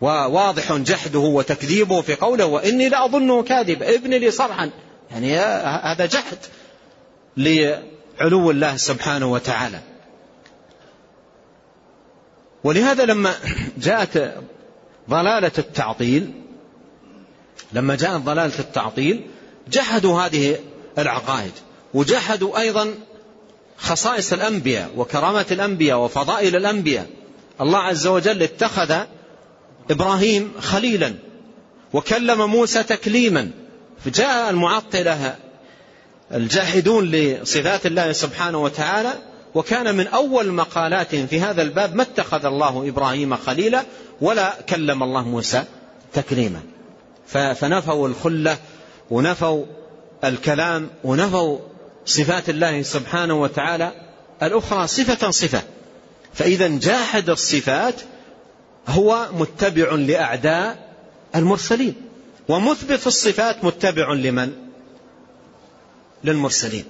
وواضح 0.00 0.72
جحده 0.72 1.18
وتكذيبه 1.18 2.00
في 2.00 2.14
قوله 2.14 2.46
وإني 2.46 2.88
لأظنه 2.88 3.42
كاذب 3.42 3.82
ابن 3.82 4.10
لي 4.10 4.30
صرحا. 4.30 4.70
يعني 5.10 5.38
هذا 5.38 6.06
جحد 6.06 6.38
لعلو 7.36 8.50
الله 8.50 8.76
سبحانه 8.76 9.32
وتعالى. 9.32 9.80
ولهذا 12.64 13.04
لما 13.04 13.34
جاءت 13.78 14.34
ضلالة 15.10 15.52
التعطيل 15.58 16.32
لما 17.72 17.96
جاءت 17.96 18.20
ضلالة 18.20 18.58
التعطيل 18.58 19.26
جحدوا 19.70 20.20
هذه 20.20 20.58
العقائد 20.98 21.52
وجحدوا 21.94 22.58
أيضا 22.60 22.94
خصائص 23.78 24.32
الأنبياء 24.32 24.90
وكرامات 24.96 25.52
الأنبياء 25.52 25.98
وفضائل 25.98 26.56
الأنبياء. 26.56 27.06
الله 27.60 27.78
عز 27.78 28.06
وجل 28.06 28.42
اتخذ 28.42 28.96
إبراهيم 29.90 30.52
خليلا 30.60 31.14
وكلم 31.92 32.50
موسى 32.50 32.82
تكليما. 32.82 33.50
فجاء 34.04 34.50
المعطلة 34.50 35.36
الجاحدون 36.34 37.10
لصفات 37.10 37.86
الله 37.86 38.12
سبحانه 38.12 38.62
وتعالى 38.62 39.12
وكان 39.54 39.94
من 39.94 40.06
أول 40.06 40.48
مقالات 40.48 41.14
في 41.14 41.40
هذا 41.40 41.62
الباب 41.62 41.94
ما 41.94 42.02
اتخذ 42.02 42.44
الله 42.44 42.88
إبراهيم 42.88 43.36
خليلا 43.36 43.84
ولا 44.20 44.54
كلم 44.68 45.02
الله 45.02 45.28
موسى 45.28 45.64
تكليما. 46.12 46.60
فنفوا 47.54 48.08
الخلة 48.08 48.58
ونفوا 49.10 49.64
الكلام 50.24 50.90
ونفوا 51.04 51.58
صفات 52.06 52.48
الله 52.48 52.82
سبحانه 52.82 53.34
وتعالى 53.34 53.92
الأخرى 54.42 54.86
صفة 54.86 55.30
صفة. 55.30 55.62
فإذا 56.34 56.68
جاحد 56.68 57.30
الصفات 57.30 57.94
هو 58.88 59.28
متبع 59.32 59.94
لأعداء 59.94 60.92
المرسلين 61.36 61.94
ومثبت 62.48 63.06
الصفات 63.06 63.64
متبع 63.64 64.12
لمن؟ 64.12 64.52
للمرسلين. 66.24 66.84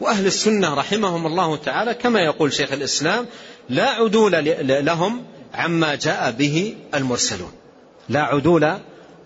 وأهل 0.00 0.26
السنة 0.26 0.74
رحمهم 0.74 1.26
الله 1.26 1.56
تعالى 1.56 1.94
كما 1.94 2.20
يقول 2.20 2.52
شيخ 2.52 2.72
الإسلام 2.72 3.26
لا 3.68 3.88
عدول 3.88 4.32
لهم 4.86 5.24
عما 5.54 5.94
جاء 5.94 6.30
به 6.30 6.76
المرسلون. 6.94 7.52
لا 8.08 8.20
عدول 8.22 8.78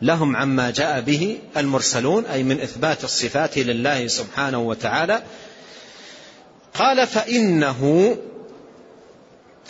لهم 0.04 0.36
عما 0.36 0.70
جاء 0.70 1.00
به 1.00 1.38
المرسلون 1.56 2.24
أي 2.26 2.42
من 2.42 2.60
إثبات 2.60 3.04
الصفات 3.04 3.58
لله 3.58 4.06
سبحانه 4.06 4.58
وتعالى. 4.58 5.22
قال 6.74 7.06
فإنه 7.06 8.16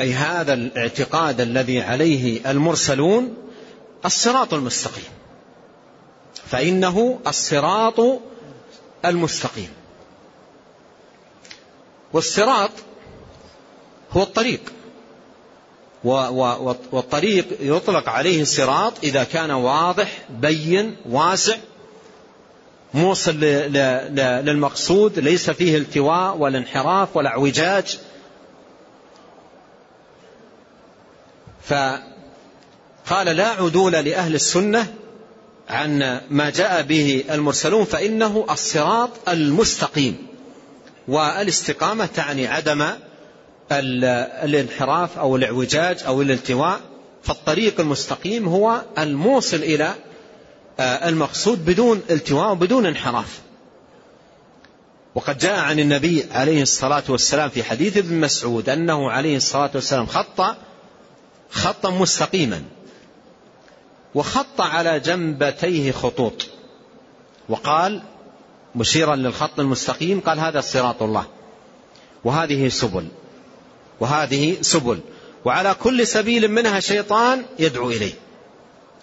أي 0.00 0.12
هذا 0.12 0.54
الاعتقاد 0.54 1.40
الذي 1.40 1.80
عليه 1.80 2.50
المرسلون 2.50 3.36
الصراط 4.04 4.54
المستقيم. 4.54 5.04
فإنه 6.46 7.20
الصراط 7.26 8.00
المستقيم. 9.04 9.70
والصراط 12.12 12.70
هو 14.12 14.22
الطريق. 14.22 14.60
والطريق 16.04 17.46
يطلق 17.60 18.08
عليه 18.08 18.44
صراط 18.44 18.92
إذا 19.02 19.24
كان 19.24 19.50
واضح 19.50 20.22
بين 20.30 20.96
واسع 21.08 21.56
موصل 22.94 23.40
للمقصود 24.44 25.18
ليس 25.18 25.50
فيه 25.50 25.76
التواء 25.78 26.36
ولا 26.36 26.58
انحراف 26.58 27.16
ولا 27.16 27.28
اعوجاج. 27.28 27.98
فقال 31.64 33.26
لا 33.26 33.48
عدول 33.48 33.92
لأهل 33.92 34.34
السنة 34.34 34.94
عن 35.68 36.20
ما 36.30 36.50
جاء 36.50 36.82
به 36.82 37.24
المرسلون 37.30 37.84
فإنه 37.84 38.46
الصراط 38.50 39.10
المستقيم 39.28 40.26
والإستقامة 41.08 42.06
تعني 42.06 42.46
عدم 42.46 42.86
الانحراف 43.72 45.18
أو 45.18 45.36
الاعوجاج 45.36 46.02
أو 46.06 46.22
الالتواء 46.22 46.80
فالطريق 47.22 47.80
المستقيم 47.80 48.48
هو 48.48 48.82
الموصل 48.98 49.56
إلى 49.56 49.94
آه، 50.80 51.08
المقصود 51.08 51.64
بدون 51.64 52.02
التواء 52.10 52.52
وبدون 52.52 52.86
انحراف. 52.86 53.40
وقد 55.14 55.38
جاء 55.38 55.58
عن 55.58 55.80
النبي 55.80 56.26
عليه 56.30 56.62
الصلاة 56.62 57.02
والسلام 57.08 57.48
في 57.48 57.62
حديث 57.62 57.96
ابن 57.96 58.20
مسعود 58.20 58.68
أنه 58.68 59.10
عليه 59.10 59.36
الصلاة 59.36 59.70
والسلام 59.74 60.06
خط 60.06 60.56
خطا 61.50 61.90
مستقيما 61.90 62.62
وخط 64.14 64.60
على 64.60 65.00
جنبتيه 65.00 65.92
خطوط. 65.92 66.46
وقال 67.48 68.02
مشيرا 68.74 69.16
للخط 69.16 69.60
المستقيم 69.60 70.20
قال 70.20 70.40
هذا 70.40 70.60
صراط 70.60 71.02
الله 71.02 71.26
وهذه 72.24 72.68
سبل. 72.68 73.08
وهذه 74.00 74.56
سبل. 74.60 74.98
وعلى 75.44 75.74
كل 75.82 76.06
سبيل 76.06 76.48
منها 76.48 76.80
شيطان 76.80 77.42
يدعو 77.58 77.90
إليه. 77.90 78.12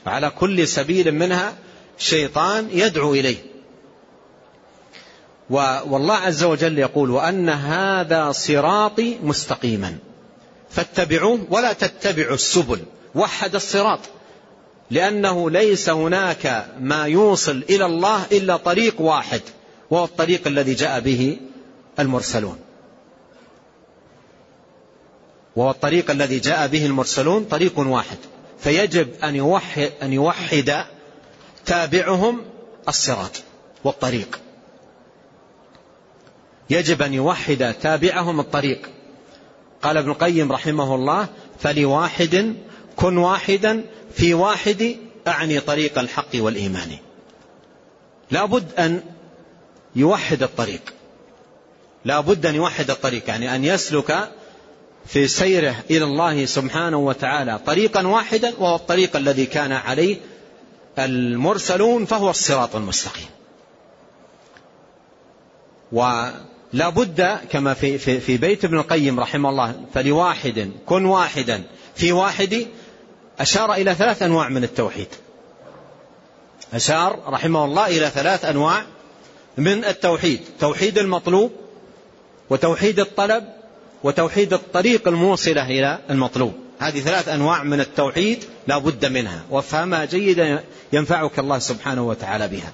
وعلى 0.05 0.29
كل 0.29 0.67
سبيل 0.67 1.11
منها 1.11 1.53
شيطان 1.97 2.69
يدعو 2.71 3.13
إليه. 3.13 3.37
والله 5.49 6.15
عز 6.15 6.43
وجل 6.43 6.79
يقول 6.79 7.09
وأن 7.09 7.49
هذا 7.49 8.31
صراطي 8.31 9.17
مستقيما. 9.23 9.97
فاتبعوه 10.69 11.47
ولا 11.49 11.73
تتبعوا 11.73 12.35
السبل. 12.35 12.79
وحد 13.15 13.55
الصراط. 13.55 13.99
لأنه 14.91 15.49
ليس 15.49 15.89
هناك 15.89 16.65
ما 16.79 17.05
يوصل 17.05 17.63
إلى 17.69 17.85
الله 17.85 18.25
إلا 18.31 18.57
طريق 18.57 19.01
واحد 19.01 19.41
وهو 19.89 20.05
الطريق 20.05 20.47
الذي 20.47 20.73
جاء 20.73 20.99
به 20.99 21.37
المرسلون. 21.99 22.57
وهو 25.55 25.71
الطريق 25.71 26.11
الذي 26.11 26.39
جاء 26.39 26.67
به 26.67 26.85
المرسلون 26.85 27.43
طريق 27.43 27.79
واحد. 27.79 28.17
فيجب 28.59 29.07
أن 29.23 29.35
يوحد, 29.35 29.91
أن 30.03 30.13
يوحد 30.13 30.85
تابعهم 31.65 32.41
الصراط 32.87 33.43
والطريق. 33.83 34.39
يجب 36.69 37.01
أن 37.01 37.13
يوحد 37.13 37.75
تابعهم 37.81 38.39
الطريق. 38.39 38.89
قال 39.81 39.97
ابن 39.97 40.11
القيم 40.11 40.51
رحمه 40.51 40.95
الله 40.95 41.27
فلواحد 41.59 42.55
كن 42.95 43.17
واحدا 43.17 43.83
في 44.13 44.33
واحد 44.33 44.95
أعني 45.27 45.59
طريق 45.59 45.99
الحق 45.99 46.29
والإيمان. 46.35 46.97
لا 48.31 48.45
بد 48.45 48.73
أن 48.79 49.03
يوحد 49.95 50.43
الطريق. 50.43 50.93
لا 52.05 52.19
بد 52.19 52.45
أن 52.45 52.55
يوحد 52.55 52.89
الطريق 52.89 53.29
يعني 53.29 53.55
أن 53.55 53.65
يسلك 53.65 54.31
في 55.05 55.27
سيره 55.27 55.75
إلى 55.89 56.05
الله 56.05 56.45
سبحانه 56.45 56.97
وتعالى 56.97 57.59
طريقا 57.65 58.07
واحدا 58.07 58.53
وهو 58.59 58.75
الطريق 58.75 59.15
الذي 59.15 59.45
كان 59.45 59.71
عليه 59.71 60.17
المرسلون 60.99 62.05
فهو 62.05 62.29
الصراط 62.29 62.75
المستقيم. 62.75 63.29
ولا 65.91 66.89
بد 66.89 67.37
كما 67.49 67.73
في, 67.73 67.97
في, 67.97 68.19
في 68.19 68.37
بيت 68.37 68.65
ابن 68.65 68.77
القيم 68.77 69.19
رحمه 69.19 69.49
الله 69.49 69.75
فلواحد 69.93 70.71
كن 70.85 71.05
واحدا. 71.05 71.63
في 71.95 72.11
واحد 72.11 72.67
أشار 73.39 73.73
إلى 73.73 73.95
ثلاث 73.95 74.23
أنواع 74.23 74.49
من 74.49 74.63
التوحيد. 74.63 75.07
أشار 76.73 77.19
رحمه 77.27 77.65
الله 77.65 77.87
إلى 77.87 78.09
ثلاث 78.09 78.45
أنواع 78.45 78.83
من 79.57 79.85
التوحيد 79.85 80.39
توحيد 80.59 80.97
المطلوب 80.97 81.51
وتوحيد 82.49 82.99
الطلب 82.99 83.60
وتوحيد 84.03 84.53
الطريق 84.53 85.07
الموصلة 85.07 85.65
إلى 85.65 85.99
المطلوب. 86.09 86.53
هذه 86.79 86.99
ثلاث 86.99 87.29
أنواع 87.29 87.63
من 87.63 87.79
التوحيد 87.79 88.43
لا 88.67 88.77
بد 88.77 89.05
منها. 89.05 89.43
وافهمها 89.49 90.05
جيدا 90.05 90.63
ينفعك 90.93 91.39
الله 91.39 91.59
سبحانه 91.59 92.07
وتعالى 92.07 92.47
بها. 92.47 92.71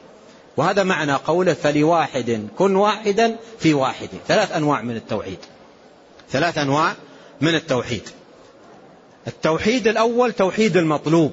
وهذا 0.58 0.84
معنى 0.84 1.14
قوله 1.14 1.54
فلواحد 1.54 2.48
كن 2.58 2.76
واحدا 2.76 3.36
في 3.60 3.74
واحد. 3.74 4.10
ثلاث 4.28 4.52
أنواع 4.52 4.82
من 4.82 4.96
التوحيد. 4.96 5.38
ثلاث 6.32 6.58
أنواع 6.58 6.96
من 7.42 7.56
التوحيد. 7.56 8.10
التوحيد 9.28 9.88
الأول 9.88 10.34
توحيد 10.34 10.78
المطلوب. 10.78 11.32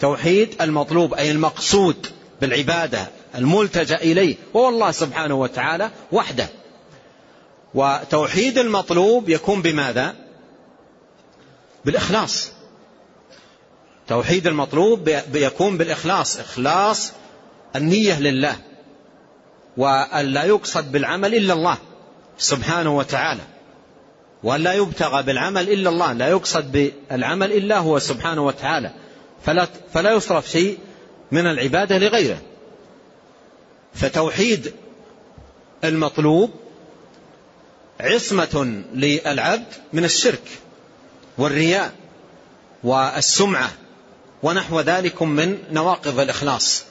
توحيد 0.00 0.54
المطلوب 0.60 1.14
أي 1.14 1.30
المقصود 1.30 2.06
بالعبادة 2.40 3.08
الملتجأ 3.34 3.96
إليه 3.96 4.36
وهو 4.54 4.68
الله 4.68 4.90
سبحانه 4.90 5.34
وتعالى 5.34 5.90
وحده. 6.12 6.48
وتوحيد 7.74 8.58
المطلوب 8.58 9.28
يكون 9.28 9.62
بماذا؟ 9.62 10.16
بالإخلاص. 11.84 12.52
توحيد 14.08 14.46
المطلوب 14.46 15.08
يكون 15.34 15.78
بالإخلاص. 15.78 16.38
إخلاص 16.38 17.12
النية 17.76 18.20
لله 18.20 18.56
وأن 19.76 20.26
لا 20.26 20.44
يقصد 20.44 20.92
بالعمل 20.92 21.34
إلا 21.34 21.52
الله 21.52 21.78
سبحانه 22.38 22.96
وتعالى 22.96 23.42
وأن 24.42 24.60
لا 24.60 24.72
يبتغى 24.72 25.22
بالعمل 25.22 25.70
إلا 25.70 25.90
الله 25.90 26.12
لا 26.12 26.28
يقصد 26.28 26.72
بالعمل 26.72 27.52
إلا 27.52 27.78
هو 27.78 27.98
سبحانه 27.98 28.46
وتعالى. 28.46 28.90
فلا, 29.44 29.66
فلا 29.92 30.12
يصرف 30.12 30.48
شيء 30.50 30.78
من 31.32 31.46
العبادة 31.46 31.98
لغيره. 31.98 32.38
فتوحيد 33.94 34.72
المطلوب 35.84 36.50
عصمة 38.00 38.82
للعبد 38.94 39.66
من 39.92 40.04
الشرك 40.04 40.42
والرياء 41.38 41.92
والسمعة 42.84 43.70
ونحو 44.42 44.80
ذلك 44.80 45.22
من 45.22 45.58
نواقض 45.70 46.20
الإخلاص. 46.20 46.84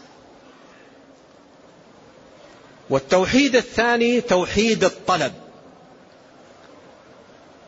والتوحيد 2.89 3.55
الثاني 3.55 4.21
توحيد 4.21 4.83
الطلب. 4.83 5.33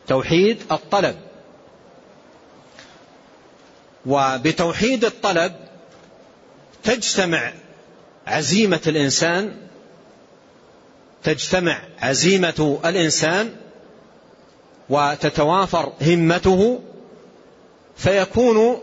توحيد 0.08 0.62
الطلب. 0.72 1.16
وبتوحيد 4.06 5.04
الطلب 5.04 5.52
تجتمع 6.84 7.52
عزيمة 8.26 8.80
الإنسان 8.86 9.69
تجتمع 11.24 11.80
عزيمة 11.98 12.80
الإنسان 12.84 13.52
وتتوافر 14.88 15.92
همته 16.02 16.80
فيكون 17.96 18.78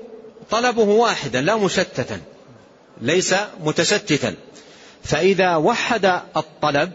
طلبه 0.50 0.84
واحدا 0.84 1.42
لا 1.42 1.56
مشتتا 1.56 2.22
ليس 3.02 3.36
متشتتا. 3.64 4.36
فإذا 5.04 5.56
وحد 5.56 6.06
الطلب 6.38 6.92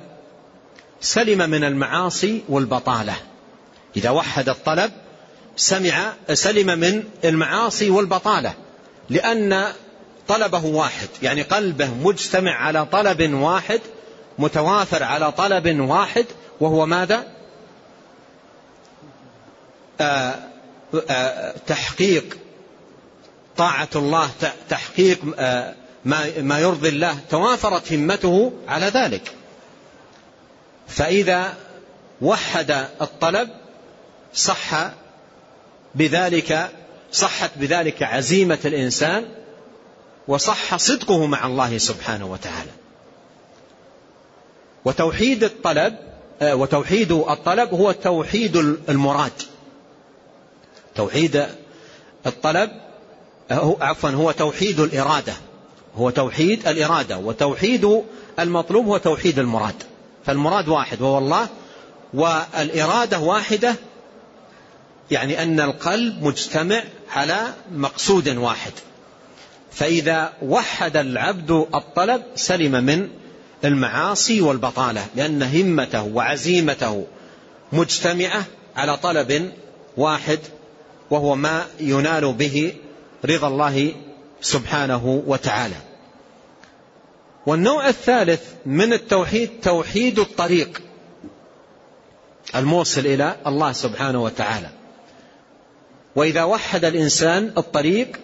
سلم 1.00 1.50
من 1.50 1.64
المعاصي 1.64 2.42
والبطالة. 2.48 3.14
إذا 3.96 4.10
وحد 4.10 4.48
الطلب 4.48 4.92
سمع 5.56 6.12
سلم 6.32 6.78
من 6.78 7.04
المعاصي 7.24 7.90
والبطالة 7.90 8.54
لأن 9.10 9.72
طلبه 10.28 10.64
واحد 10.64 11.08
يعني 11.22 11.42
قلبه 11.42 11.94
مجتمع 11.94 12.54
على 12.54 12.86
طلب 12.86 13.34
واحد 13.34 13.80
متوافر 14.38 15.02
على 15.02 15.32
طلب 15.32 15.80
واحد 15.80 16.26
وهو 16.60 16.86
ماذا؟ 16.86 17.26
آه 20.00 20.34
آه 21.10 21.54
تحقيق 21.66 22.38
طاعة 23.56 23.88
الله 23.96 24.30
تحقيق 24.68 25.18
آه 25.38 25.74
ما, 26.04 26.40
ما 26.40 26.58
يرضي 26.58 26.88
الله 26.88 27.18
توافرت 27.30 27.92
همته 27.92 28.52
على 28.68 28.86
ذلك. 28.86 29.32
فإذا 30.88 31.54
وحد 32.22 32.70
الطلب 33.00 33.48
صح 34.34 34.90
بذلك 35.94 36.70
صحت 37.12 37.50
بذلك 37.56 38.02
عزيمة 38.02 38.58
الإنسان 38.64 39.24
وصح 40.28 40.76
صدقه 40.76 41.26
مع 41.26 41.46
الله 41.46 41.78
سبحانه 41.78 42.26
وتعالى. 42.26 42.70
وتوحيد 44.84 45.44
الطلب 45.44 45.96
آه، 46.42 46.54
وتوحيد 46.54 47.12
الطلب 47.12 47.74
هو 47.74 47.92
توحيد 47.92 48.56
المراد. 48.88 49.32
توحيد 50.94 51.46
الطلب 52.26 52.70
آه، 53.50 53.76
عفوا 53.80 54.10
هو 54.10 54.30
توحيد 54.30 54.80
الإرادة. 54.80 55.34
هو 55.96 56.10
توحيد 56.10 56.68
الإرادة 56.68 57.18
وتوحيد 57.18 58.02
المطلوب 58.38 58.86
هو 58.86 58.98
توحيد 58.98 59.38
المراد. 59.38 59.74
فالمراد 60.26 60.68
واحد 60.68 61.02
وهو 61.02 61.18
الله. 61.18 61.48
والإرادة 62.14 63.18
واحدة 63.18 63.74
يعني 65.10 65.42
أن 65.42 65.60
القلب 65.60 66.22
مجتمع 66.22 66.82
على 67.10 67.54
مقصود 67.72 68.28
واحد. 68.28 68.72
فإذا 69.72 70.32
وحد 70.42 70.96
العبد 70.96 71.50
الطلب 71.50 72.22
سلم 72.34 72.84
من 72.84 73.08
المعاصي 73.64 74.40
والبطالة 74.40 75.06
لأن 75.16 75.42
همته 75.42 76.02
وعزيمته 76.02 77.06
مجتمعة 77.72 78.44
على 78.76 78.96
طلب 78.96 79.52
واحد 79.96 80.38
وهو 81.10 81.36
ما 81.36 81.66
ينال 81.80 82.32
به 82.32 82.74
رضا 83.24 83.48
الله 83.48 83.94
سبحانه 84.40 85.22
وتعالى. 85.26 85.76
والنوع 87.46 87.88
الثالث 87.88 88.42
من 88.66 88.92
التوحيد 88.92 89.50
توحيد 89.62 90.18
الطريق 90.18 90.82
الموصل 92.54 93.00
إلى 93.00 93.36
الله 93.46 93.72
سبحانه 93.72 94.22
وتعالى. 94.22 94.68
وإذا 96.16 96.42
وحد 96.42 96.84
الإنسان 96.84 97.52
الطريق 97.58 98.16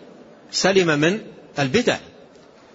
سلم 0.51 0.99
من 0.99 1.21
البدع. 1.59 1.97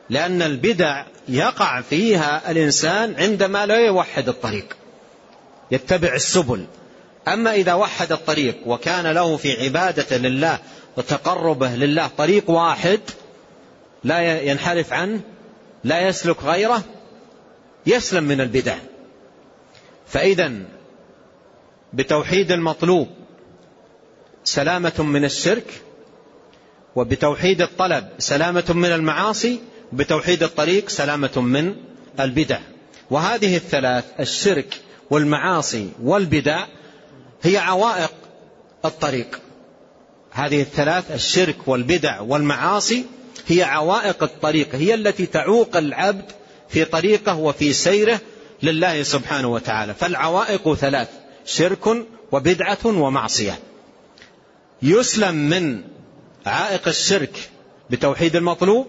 لأن 0.10 0.42
البدع 0.42 1.06
يقع 1.30 1.82
فيها 1.82 2.52
الإنسان 2.52 3.16
عندما 3.18 3.66
لا 3.66 3.76
يوحد 3.76 4.30
الطريق 4.30 4.78
يتبع 5.72 6.14
السبل. 6.14 6.66
أما 7.28 7.54
إذا 7.54 7.74
وحد 7.74 8.12
الطريق 8.12 8.58
وكان 8.66 9.08
له 9.08 9.38
في 9.38 9.64
عبادة 9.64 10.18
لله 10.18 10.60
وتقربه 10.98 11.70
لله 11.70 12.08
طريق 12.18 12.50
واحد 12.50 13.00
لا 14.04 14.42
ينحرف 14.42 14.94
عنه 14.94 15.22
لا 15.84 16.08
يسلك 16.08 16.44
غيره 16.44 16.84
يسلم 17.86 18.24
من 18.24 18.42
البدع. 18.42 18.78
فإذا 20.08 20.52
بتوحيد 21.94 22.52
المطلوب 22.52 23.08
سلامة 24.44 24.94
من 25.00 25.26
الشرك 25.26 25.82
وبتوحيد 26.96 27.62
الطلب 27.62 28.10
سلامة 28.18 28.66
من 28.70 28.92
المعاصي 28.92 29.60
بتوحيد 29.94 30.44
الطريق 30.44 30.90
سلامة 30.90 31.32
من 31.42 31.76
البدع. 32.20 32.60
وهذه 33.12 33.56
الثلاث 33.56 34.06
الشرك 34.20 34.82
والمعاصي 35.10 35.90
والبدع 36.04 36.66
هي 37.44 37.58
عوائق 37.58 38.14
الطريق. 38.86 39.40
هذه 40.32 40.62
الثلاث 40.62 41.12
الشرك 41.12 41.68
والبدع 41.68 42.22
والمعاصي 42.22 43.06
هي 43.48 43.64
عوائق 43.64 44.24
الطريق 44.24 44.76
هي 44.76 44.94
التي 44.94 45.26
تعوق 45.26 45.78
العبد 45.78 46.32
في 46.70 46.86
طريقه 46.86 47.36
وفي 47.36 47.74
سيره 47.74 48.20
لله 48.64 49.04
سبحانه 49.04 49.48
وتعالى. 49.48 49.94
فالعوائق 49.94 50.74
ثلاث 50.74 51.08
شرك 51.46 52.06
وبدعة 52.32 52.86
ومعصية. 52.86 53.60
يسلم 54.82 55.36
من 55.36 55.82
عائق 56.46 56.88
الشرك 56.88 57.50
بتوحيد 57.90 58.36
المطلوب 58.36 58.88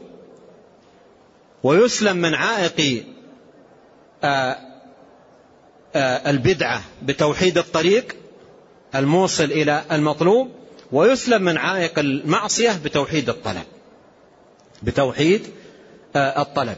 ويسلم 1.64 2.16
من 2.16 2.34
عائق 2.34 3.04
آه، 4.24 4.56
آه، 5.94 6.30
البدعة 6.30 6.82
بتوحيد 7.02 7.58
الطريق 7.58 8.16
الموصل 8.94 9.44
إلى 9.44 9.84
المطلوب 9.92 10.50
ويسلم 10.92 11.42
من 11.42 11.58
عائق 11.58 11.98
المعصية 11.98 12.80
بتوحيد 12.84 13.28
الطلب 13.28 13.64
بتوحيد 14.82 15.46
آه، 16.16 16.42
الطلب. 16.42 16.76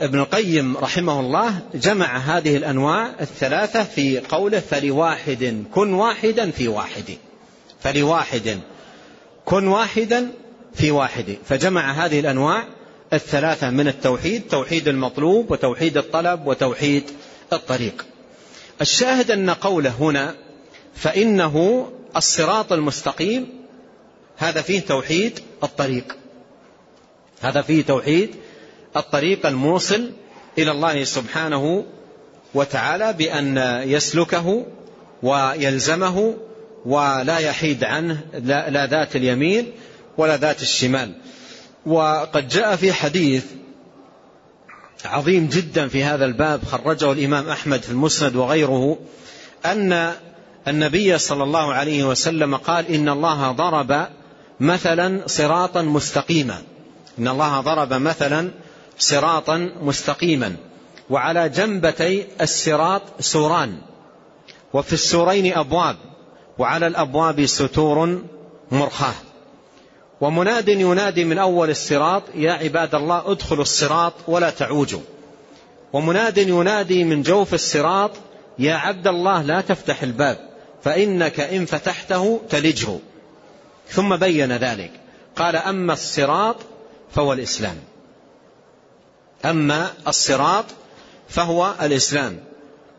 ابن 0.00 0.18
القيم 0.18 0.76
رحمه 0.76 1.20
الله 1.20 1.58
جمع 1.74 2.16
هذه 2.16 2.56
الأنواع 2.56 3.10
الثلاثة 3.20 3.84
في 3.84 4.20
قوله 4.20 4.60
فلواحد 4.60 5.64
كن 5.74 5.92
واحدا 5.92 6.50
في 6.50 6.68
واحد. 6.68 7.16
فلواحد 7.80 8.60
كن 9.44 9.66
واحدا 9.66 10.28
في 10.74 10.90
واحد. 10.90 11.36
فجمع 11.44 11.92
هذه 11.92 12.20
الأنواع 12.20 12.64
الثلاثة 13.12 13.70
من 13.70 13.88
التوحيد 13.88 14.42
توحيد 14.50 14.88
المطلوب 14.88 15.50
وتوحيد 15.50 15.96
الطلب 15.96 16.46
وتوحيد 16.46 17.04
الطريق. 17.52 18.06
الشاهد 18.80 19.30
أن 19.30 19.50
قوله 19.50 19.90
هنا 20.00 20.34
فإنه 20.94 21.88
الصراط 22.16 22.72
المستقيم 22.72 23.48
هذا 24.36 24.62
فيه 24.62 24.80
توحيد 24.80 25.40
الطريق. 25.62 26.16
هذا 27.40 27.62
فيه 27.62 27.82
توحيد 27.82 28.30
الطريق 28.96 29.46
الموصل 29.46 30.10
إلى 30.58 30.70
الله 30.70 31.04
سبحانه 31.04 31.84
وتعالى 32.54 33.12
بأن 33.12 33.56
يسلكه 33.86 34.66
ويلزمه 35.22 36.34
ولا 36.86 37.38
يحيد 37.38 37.84
عنه 37.84 38.20
لا 38.44 38.86
ذات 38.86 39.16
اليمين 39.16 39.72
ولا 40.18 40.36
ذات 40.36 40.62
الشمال. 40.62 41.12
وقد 41.86 42.48
جاء 42.48 42.76
في 42.76 42.92
حديث 42.92 43.44
عظيم 45.04 45.46
جدا 45.46 45.88
في 45.88 46.04
هذا 46.04 46.24
الباب 46.24 46.64
خرجه 46.64 47.12
الإمام 47.12 47.48
أحمد 47.48 47.82
في 47.82 47.90
المسند 47.90 48.36
وغيره 48.36 48.98
أن 49.66 50.12
النبي 50.68 51.18
صلى 51.18 51.44
الله 51.44 51.72
عليه 51.72 52.04
وسلم 52.04 52.56
قال 52.56 52.88
إن 52.88 53.08
الله 53.08 53.52
ضرب 53.52 54.06
مثلا 54.60 55.22
صراطا 55.26 55.82
مستقيما. 55.82 56.62
إن 57.18 57.28
الله 57.28 57.60
ضرب 57.60 57.92
مثلا 57.92 58.50
صراطا 58.98 59.70
مستقيما. 59.82 60.56
وعلى 61.10 61.48
جنبتي 61.48 62.26
الصراط 62.40 63.02
سوران. 63.20 63.78
وفي 64.72 64.92
السورين 64.92 65.52
أبواب. 65.54 65.96
وعلى 66.58 66.86
الأبواب 66.86 67.46
ستور 67.46 68.22
مرخاة. 68.70 69.14
ومناد 70.22 70.68
ينادي 70.68 71.24
من 71.24 71.38
أول 71.38 71.70
الصراط 71.70 72.22
يا 72.34 72.52
عباد 72.52 72.94
الله 72.94 73.32
ادخلوا 73.32 73.62
الصراط 73.62 74.12
ولا 74.28 74.50
تعوجوا. 74.50 75.00
ومناد 75.92 76.38
ينادي 76.38 77.04
من 77.04 77.22
جوف 77.22 77.54
الصراط 77.54 78.10
يا 78.58 78.74
عبد 78.74 79.06
الله 79.06 79.42
لا 79.42 79.60
تفتح 79.60 80.02
الباب 80.02 80.50
فإنك 80.82 81.40
إن 81.40 81.66
فتحته 81.66 82.40
تلجه. 82.50 82.98
ثم 83.88 84.16
بين 84.16 84.52
ذلك 84.52 84.90
قال 85.36 85.56
أما 85.56 85.92
الصراط 85.92 86.56
فهو 87.14 87.32
الإسلام. 87.32 87.76
أما 89.44 89.90
الصراط 90.08 90.64
فهو 91.28 91.74
الإسلام. 91.82 92.40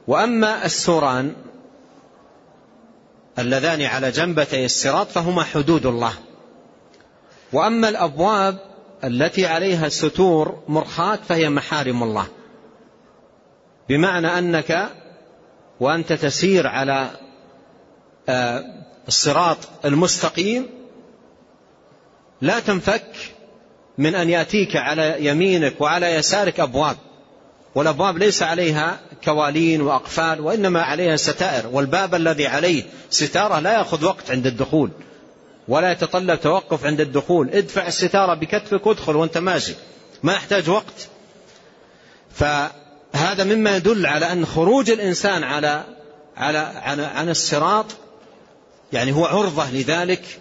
وأما 0.07 0.65
السوران 0.65 1.35
اللذان 3.39 3.81
على 3.81 4.11
جنبتي 4.11 4.65
الصراط 4.65 5.07
فهما 5.07 5.43
حدود 5.43 5.85
الله. 5.85 6.13
وأما 7.53 7.89
الأبواب 7.89 8.57
التي 9.03 9.45
عليها 9.45 9.89
ستور 9.89 10.63
مرخاة 10.67 11.19
فهي 11.27 11.49
محارم 11.49 12.03
الله. 12.03 12.27
بمعنى 13.89 14.27
أنك 14.27 14.89
وأنت 15.79 16.13
تسير 16.13 16.67
على 16.67 17.09
آه، 18.29 18.63
الصراط 19.07 19.57
المستقيم 19.85 20.65
لا 22.41 22.59
تنفك 22.59 23.05
من 23.97 24.15
أن 24.15 24.29
يأتيك 24.29 24.75
على 24.75 25.25
يمينك 25.25 25.81
وعلى 25.81 26.13
يسارك 26.15 26.59
أبواب. 26.59 26.97
والأبواب 27.75 28.17
ليس 28.17 28.43
عليها 28.43 28.99
كوالين 29.23 29.81
وأقفال 29.81 30.41
وإنما 30.41 30.81
عليها 30.81 31.15
ستائر. 31.15 31.67
والباب 31.67 32.15
الذي 32.15 32.47
عليه 32.47 32.83
ستارة 33.09 33.59
لا 33.59 33.73
يأخذ 33.73 34.05
وقت 34.05 34.31
عند 34.31 34.47
الدخول. 34.47 34.91
ولا 35.67 35.91
يتطلب 35.91 36.41
توقف 36.41 36.85
عند 36.85 37.01
الدخول. 37.01 37.49
ادفع 37.49 37.87
الستارة 37.87 38.33
بكتفك 38.33 38.87
وادخل 38.87 39.15
وانت 39.15 39.37
ماشي. 39.37 39.73
ما 40.23 40.33
يحتاج 40.33 40.69
وقت. 40.69 41.07
فهذا 42.31 43.43
مما 43.43 43.75
يدل 43.75 44.05
على 44.05 44.31
أن 44.31 44.45
خروج 44.45 44.89
الإنسان 44.89 45.43
على 45.43 45.83
على 46.37 46.57
عن, 46.57 46.99
عن 46.99 47.29
الصراط 47.29 47.85
يعني 48.93 49.11
هو 49.11 49.25
عرضة 49.25 49.71
لذلك 49.71 50.39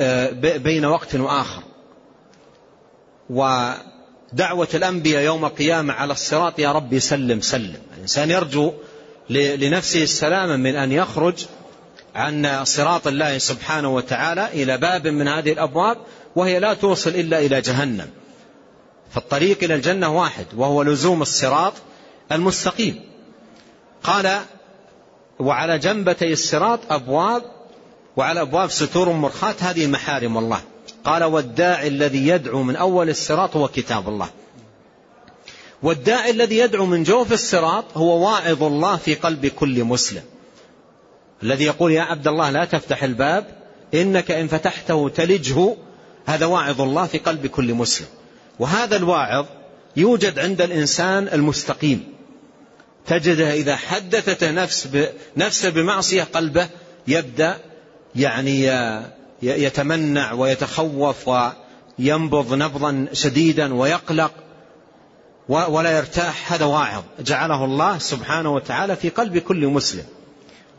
آه، 0.00 0.30
بين 0.56 0.84
وقت 0.84 1.14
وآخر. 1.14 1.62
ودعوة 3.30 4.68
الأنبياء 4.74 5.22
يوم 5.22 5.44
القيامة 5.44 5.94
على 5.94 6.12
الصراط 6.12 6.58
يا 6.58 6.72
ربي 6.72 7.00
سلم 7.00 7.40
سلم. 7.40 7.82
الإنسان 7.96 8.30
يرجو 8.30 8.72
لنفسه 9.30 10.02
السلامة 10.02 10.56
من 10.56 10.76
أن 10.76 10.92
يخرج 10.92 11.46
عن 12.14 12.64
صراط 12.64 13.06
الله 13.06 13.38
سبحانه 13.38 13.94
وتعالى 13.94 14.62
إلى 14.62 14.78
باب 14.78 15.06
من 15.06 15.28
هذه 15.28 15.52
الأبواب 15.52 15.96
وهي 16.36 16.58
لا 16.58 16.74
توصل 16.74 17.10
إلا 17.10 17.38
إلى 17.38 17.60
جهنم. 17.60 18.10
فالطريق 19.10 19.64
إلى 19.64 19.74
الجنة 19.74 20.18
واحد 20.18 20.46
وهو 20.56 20.82
لزوم 20.82 21.22
الصراط 21.22 21.72
المستقيم. 22.32 23.00
قال 24.02 24.40
وعلى 25.38 25.78
جنبتي 25.78 26.32
الصراط 26.32 26.80
أبواب 26.90 27.42
وعلى 28.16 28.40
أبواب 28.40 28.70
ستور 28.70 29.12
مرخات 29.12 29.62
هذه 29.62 29.86
محارم 29.86 30.38
الله. 30.38 30.60
قال 31.04 31.24
والداعي 31.24 31.88
الذي 31.88 32.28
يدعو 32.28 32.62
من 32.62 32.76
أول 32.76 33.10
الصراط 33.10 33.56
هو 33.56 33.68
كتاب 33.68 34.08
الله. 34.08 34.28
والداعي 35.82 36.30
الذي 36.30 36.58
يدعو 36.58 36.86
من 36.86 37.02
جوف 37.02 37.32
الصراط 37.32 37.84
هو 37.96 38.24
واعظ 38.24 38.62
الله 38.62 38.96
في 38.96 39.14
قلب 39.14 39.46
كل 39.46 39.84
مسلم. 39.84 40.22
الذي 41.42 41.64
يقول 41.64 41.92
يا 41.92 42.02
عبد 42.02 42.28
الله 42.28 42.50
لا 42.50 42.64
تفتح 42.64 43.02
الباب 43.02 43.46
إنك 43.94 44.30
إن 44.30 44.48
فتحته 44.48 45.08
تلجه 45.08 45.76
هذا 46.26 46.46
واعظ 46.46 46.80
الله 46.80 47.06
في 47.06 47.18
قلب 47.18 47.46
كل 47.46 47.74
مسلم. 47.74 48.06
وهذا 48.58 48.96
الواعظ 48.96 49.46
يوجد 49.96 50.38
عند 50.38 50.60
الإنسان 50.60 51.28
المستقيم. 51.32 52.04
تجده 53.06 53.54
إذا 53.54 53.76
حدثت 53.76 54.44
نفس 54.44 54.88
نفسه 55.36 55.70
بمعصية 55.70 56.22
قلبه 56.22 56.68
يبدأ 57.08 57.56
يعني 58.16 58.70
يتمنع 59.42 60.32
ويتخوف 60.32 61.30
وينبض 61.98 62.54
نبضا 62.54 63.06
شديدا 63.12 63.74
ويقلق 63.74 64.32
ولا 65.48 65.96
يرتاح. 65.96 66.52
هذا 66.52 66.64
واعظ 66.64 67.02
جعله 67.20 67.64
الله 67.64 67.98
سبحانه 67.98 68.54
وتعالى 68.54 68.96
في 68.96 69.08
قلب 69.08 69.38
كل 69.38 69.66
مسلم. 69.66 70.04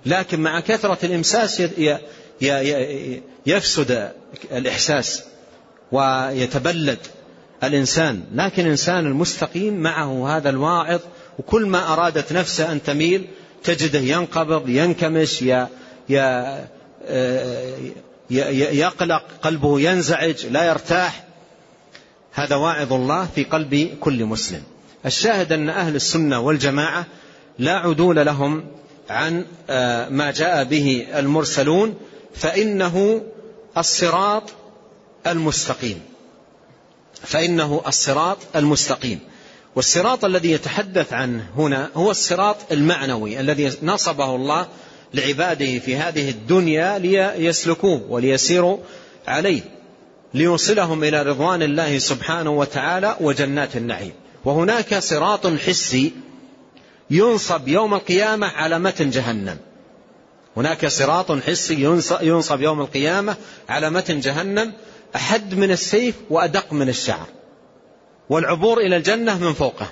لكن 0.06 0.40
مع 0.40 0.60
كثرة 0.60 0.98
الإمساس 1.04 1.64
يفسد 3.46 4.12
الإحساس 4.52 5.24
ويتبلد 5.92 7.00
الإنسان. 7.64 8.24
لكن 8.34 8.66
الإنسان 8.66 9.06
المستقيم 9.06 9.74
معه 9.74 10.38
هذا 10.38 10.50
الواعظ 10.50 11.00
وكل 11.40 11.66
ما 11.66 11.94
أرادت 11.94 12.34
نفسه 12.34 12.72
أن 12.72 12.84
تميل 12.84 13.28
تجده 13.64 14.00
ينقبض 14.00 14.70
ينكمش 14.70 15.44
يقلق 18.30 19.24
قلبه 19.42 19.80
ينزعج 19.80 20.46
لا 20.46 20.64
يرتاح. 20.64 21.24
هذا 22.34 22.56
واعظ 22.56 22.94
الله 22.94 23.28
في 23.36 23.44
قلب 23.44 23.98
كل 24.00 24.26
مسلم. 24.26 24.64
الشاهد 25.06 25.52
أن 25.52 25.70
أهل 25.70 25.96
السنة 25.96 26.40
والجماعة 26.40 27.06
لا 27.60 27.74
عدول 27.74 28.16
لهم 28.16 28.66
عن 29.10 29.46
آه، 29.70 30.10
ما 30.10 30.32
جاء 30.32 30.64
به 30.64 31.08
المرسلون 31.16 31.96
فإنه 32.34 33.22
الصراط 33.78 34.44
المستقيم. 35.28 36.02
فإنه 37.24 37.82
الصراط 37.88 38.38
المستقيم. 38.56 39.20
والصراط 39.76 40.26
الذي 40.26 40.52
يتحدث 40.52 41.14
عنه 41.14 41.46
هنا 41.58 41.90
هو 41.96 42.12
الصراط 42.12 42.58
المعنوي 42.72 43.40
الذي 43.40 43.72
نصبه 43.84 44.36
الله 44.36 44.68
لعباده 45.14 45.80
في 45.80 45.96
هذه 45.96 46.30
الدنيا 46.30 47.00
ليسلكوه 47.00 48.02
وليسيروا 48.10 48.78
عليه 49.28 49.62
ليوصلهم 50.34 51.04
إلى 51.04 51.22
رضوان 51.22 51.62
الله 51.62 51.98
سبحانه 51.98 52.52
وتعالى 52.52 53.16
وجنات 53.22 53.76
النعيم. 53.76 54.14
وهناك 54.46 55.00
صراط 55.00 55.48
حسي 55.48 56.12
ينصب 57.12 57.68
يوم 57.68 57.94
القيامة 57.94 58.48
على 58.48 58.80
متن 58.80 59.10
جهنم. 59.10 59.58
هناك 60.58 60.86
صراط 60.88 61.32
حسي 61.32 61.82
ينصب 62.22 62.62
يوم 62.62 62.82
القيامة 62.82 63.36
على 63.70 63.90
متن 63.90 64.20
جهنم 64.20 64.74
أحد 65.16 65.54
من 65.54 65.72
السيف 65.72 66.16
وأدق 66.30 66.74
من 66.74 66.90
الشعر. 66.90 67.28
والعبور 68.30 68.80
إلى 68.80 68.98
الجنة 68.98 69.38
من 69.38 69.54
فوقه. 69.54 69.88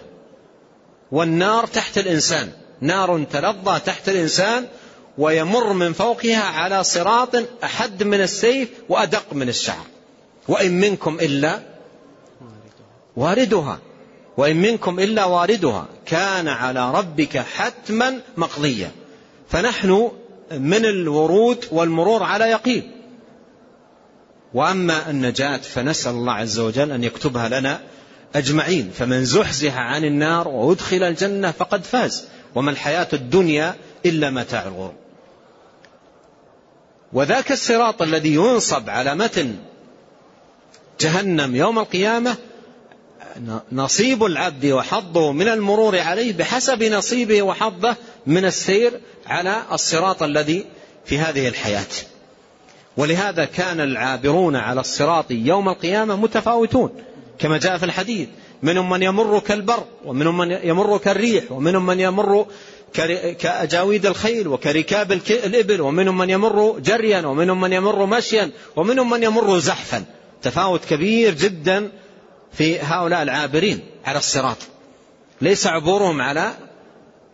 والنار 1.11 1.65
تحت 1.67 1.97
الإنسان. 1.97 2.51
نار 2.81 3.23
تلظى 3.23 3.79
تحت 3.79 4.09
الإنسان 4.09 4.67
ويمر 5.17 5.73
من 5.73 5.93
فوقها 5.93 6.43
على 6.43 6.83
صراط 6.83 7.35
أحد 7.63 8.03
من 8.03 8.21
السيف 8.21 8.69
وأدق 8.89 9.33
من 9.33 9.49
الشعر. 9.49 9.85
وإن 10.47 10.79
منكم 10.79 11.19
إلا 11.19 11.59
واردها. 13.15 13.79
وإن 14.39 14.57
منكم 14.57 14.99
إلا 14.99 15.25
واردها 15.25 15.85
كان 16.05 16.47
على 16.47 16.91
ربك 16.91 17.37
حتما 17.37 18.19
مقضيا 18.37 18.91
فنحن 19.49 20.11
من 20.51 20.85
الورود 20.85 21.65
والمرور 21.71 22.23
على 22.23 22.45
يقين. 22.45 22.91
وأما 24.53 25.09
النجاة 25.09 25.57
فنسأل 25.57 26.11
الله 26.11 26.33
عز 26.33 26.59
وجل 26.59 26.91
أن 26.91 27.03
يكتبها 27.03 27.49
لنا 27.49 27.81
أجمعين. 28.35 28.91
فمن 28.93 29.25
زحزح 29.25 29.77
عن 29.77 30.03
النار 30.03 30.47
وأدخل 30.47 31.03
الجنة 31.03 31.51
فقد 31.51 31.83
فاز. 31.83 32.27
وما 32.55 32.71
الحياة 32.71 33.07
الدنيا 33.13 33.75
إلا 34.05 34.29
متاع 34.29 34.63
الغرور. 34.63 34.93
وذاك 37.13 37.51
الصراط 37.51 38.01
الذي 38.01 38.33
ينصب 38.33 38.89
على 38.89 39.15
متن 39.15 39.55
جهنم 40.99 41.55
يوم 41.55 41.79
القيامة 41.79 42.37
نصيب 43.71 44.23
العبد 44.23 44.65
وحظه 44.65 45.31
من 45.31 45.47
المرور 45.47 45.99
عليه 45.99 46.33
بحسب 46.33 46.83
نصيبه 46.83 47.41
وحظه 47.41 47.95
من 48.27 48.45
السير 48.45 48.99
على 49.27 49.61
الصراط 49.71 50.23
الذي 50.23 50.65
في 51.05 51.17
هذه 51.17 51.47
الحياة. 51.47 51.87
ولهذا 52.97 53.45
كان 53.45 53.79
العابرون 53.79 54.55
على 54.55 54.81
الصراط 54.81 55.31
يوم 55.31 55.69
القيامة 55.69 56.15
متفاوتون 56.15 56.89
كما 57.39 57.57
جاء 57.57 57.77
في 57.77 57.85
الحديث 57.85 58.27
منهم 58.63 58.89
من 58.89 59.03
يمر 59.03 59.39
كالبر 59.39 59.83
ومنهم 60.05 60.37
من 60.37 60.51
يمر 60.63 60.97
كالريح 60.97 61.51
ومنهم 61.51 61.85
من 61.85 61.99
يمر 61.99 62.45
كأجاويد 63.39 64.05
الخيل 64.05 64.47
وكركاب 64.47 65.11
الإبل 65.29 65.81
ومنهم 65.81 66.17
من 66.17 66.29
يمر 66.29 66.79
جريا 66.79 67.25
ومنهم 67.25 67.61
من 67.61 67.73
يمر 67.73 68.05
مشيا 68.05 68.51
ومنهم 68.75 69.09
من 69.09 69.23
يمر 69.23 69.59
زحفا. 69.59 70.03
تفاوت 70.41 70.85
كبير 70.85 71.33
جدا 71.33 71.89
في 72.53 72.79
هؤلاء 72.79 73.23
العابرين 73.23 73.79
على 74.05 74.17
الصراط. 74.17 74.57
ليس 75.41 75.67
عبورهم 75.67 76.21
على 76.21 76.53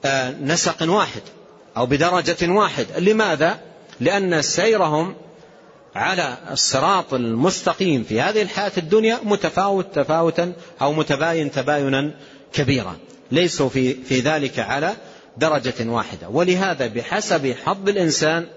آه، 0.05 0.31
نسق 0.41 0.89
واحد 0.89 1.21
أو 1.77 1.85
بدرجة 1.85 2.51
واحد. 2.51 2.87
لماذا؟ 2.97 3.59
لأن 3.99 4.41
سيرهم 4.41 5.15
على 5.95 6.37
الصراط 6.51 7.13
المستقيم 7.13 8.03
في 8.03 8.21
هذه 8.21 8.41
الحياة 8.41 8.71
الدنيا 8.77 9.19
متفاوت 9.23 9.95
تفاوتا 9.95 10.53
أو 10.81 10.93
متباين 10.93 11.51
تباينا 11.51 12.11
كبيرا. 12.53 12.97
ليسوا 13.31 13.69
في, 13.69 13.93
في 13.93 14.19
ذلك 14.19 14.59
على 14.59 14.93
درجة 15.37 15.89
واحدة. 15.89 16.29
ولهذا 16.29 16.87
بحسب 16.87 17.55
حظ 17.65 17.89
الإنسان 17.89 18.47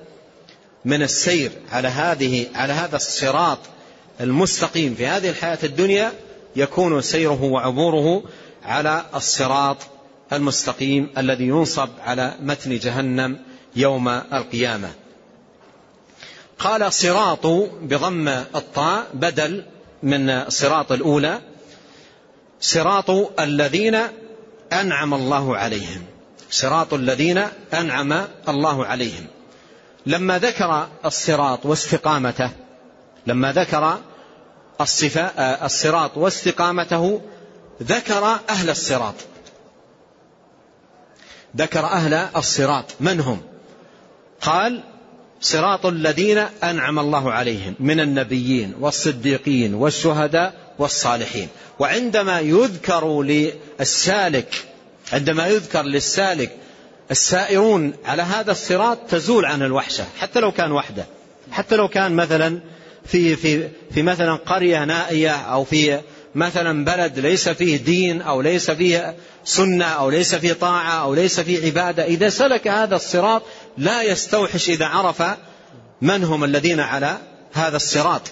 من 0.84 1.02
السير 1.02 1.50
على 1.72 1.88
هذه 1.88 2.46
على 2.54 2.72
هذا 2.72 2.96
الصراط 2.96 3.58
المستقيم 4.20 4.94
في 4.94 5.06
هذه 5.06 5.28
الحياة 5.28 5.58
الدنيا 5.64 6.12
يكون 6.56 7.00
سيره 7.00 7.42
وعبوره 7.44 8.22
على 8.64 9.04
الصراط 9.14 9.76
المستقيم 10.32 11.10
الذي 11.18 11.44
ينصب 11.44 11.88
على 12.04 12.34
متن 12.40 12.78
جهنم 12.78 13.38
يوم 13.76 14.08
القيامة. 14.08 14.90
قال 16.58 16.92
صراط 16.92 17.46
بضم 17.82 18.28
الطاء 18.28 19.06
بدل 19.14 19.64
من 20.02 20.50
صراط 20.50 20.92
الأولى 20.92 21.40
صراط 22.60 23.10
الذين 23.40 23.98
أنعم 24.72 25.14
الله 25.14 25.56
عليهم. 25.56 26.02
صراط 26.50 26.94
الذين 26.94 27.44
أنعم 27.74 28.24
الله 28.48 28.86
عليهم. 28.86 29.26
لما 30.06 30.38
ذكر 30.38 30.88
الصراط 31.04 31.66
واستقامته 31.66 32.50
لما 33.26 33.52
ذكر 33.52 33.98
الصراط 34.80 36.16
واستقامته 36.16 37.20
ذكر 37.82 38.24
أهل 38.48 38.70
الصراط. 38.70 39.14
ذكر 41.56 41.84
أهل 41.84 42.14
الصراط. 42.14 42.84
من 43.00 43.20
هم؟ 43.20 43.40
قال 44.40 44.82
صراط 45.40 45.86
الذين 45.86 46.38
أنعم 46.38 46.98
الله 46.98 47.32
عليهم 47.32 47.74
من 47.80 48.00
النبيين 48.00 48.74
والصديقين 48.80 49.74
والشهداء 49.74 50.54
والصالحين. 50.78 51.48
وعندما 51.78 52.40
يذكر 52.40 53.22
للسالك 53.22 54.64
عندما 55.12 55.46
يذكر 55.46 55.82
للسالك 55.82 56.56
السائرون 57.10 57.92
على 58.04 58.22
هذا 58.22 58.50
الصراط 58.50 58.98
تزول 59.08 59.44
عن 59.44 59.62
الوحشة 59.62 60.04
حتى 60.18 60.40
لو 60.40 60.52
كان 60.52 60.72
وحده. 60.72 61.06
حتى 61.50 61.76
لو 61.76 61.88
كان 61.88 62.16
مثلا 62.16 62.60
في 63.08 63.36
في 63.36 63.68
في 63.94 64.02
مثلا 64.02 64.34
قرية 64.34 64.84
نائية 64.84 65.30
أو 65.30 65.64
في 65.64 66.00
مثلا 66.34 66.84
بلد 66.84 67.18
ليس 67.18 67.48
فيه 67.48 67.76
دين 67.76 68.22
أو 68.22 68.40
ليس 68.40 68.70
فيه 68.70 69.16
سنة 69.44 69.84
أو 69.84 70.10
ليس 70.10 70.34
فيه 70.34 70.52
طاعة 70.52 71.02
أو 71.02 71.14
ليس 71.14 71.40
فيه 71.40 71.66
عبادة 71.66 72.04
إذا 72.04 72.28
سلك 72.28 72.68
هذا 72.68 72.96
الصراط 72.96 73.42
لا 73.78 74.02
يستوحش 74.02 74.68
إذا 74.68 74.86
عرف 74.86 75.22
من 76.00 76.24
هم 76.24 76.44
الذين 76.44 76.80
على 76.80 77.18
هذا 77.52 77.76
الصراط 77.76 78.22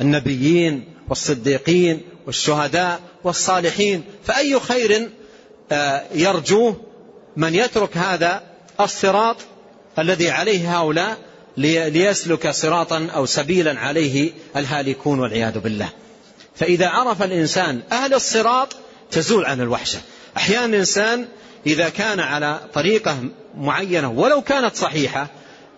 النبيين 0.00 0.84
والصديقين 1.08 2.00
والشهداء 2.26 3.00
والصالحين 3.24 4.04
فأي 4.24 4.60
خير 4.60 5.08
آه، 5.72 6.02
يرجوه 6.14 6.76
من 7.36 7.54
يترك 7.54 7.96
هذا 7.96 8.42
الصراط 8.80 9.36
الذي 9.98 10.30
عليه 10.30 10.78
هؤلاء 10.78 11.18
ليسلك 11.56 12.50
صراطا 12.50 13.08
أو 13.14 13.26
سبيلا 13.26 13.80
عليه 13.80 14.32
الهالكون 14.56 15.20
والعياذ 15.20 15.58
بالله. 15.58 15.88
فإذا 16.54 16.88
عرف 16.88 17.22
الإنسان 17.22 17.80
أهل 17.92 18.14
الصراط 18.14 18.76
تزول 19.10 19.44
عن 19.44 19.60
الوحشة. 19.60 19.98
أحيانا 20.36 20.66
الإنسان 20.66 21.28
إذا 21.66 21.88
كان 21.88 22.20
على 22.20 22.60
طريقة 22.74 23.18
معينة 23.56 24.10
ولو 24.10 24.42
كانت 24.42 24.76
صحيحة 24.76 25.26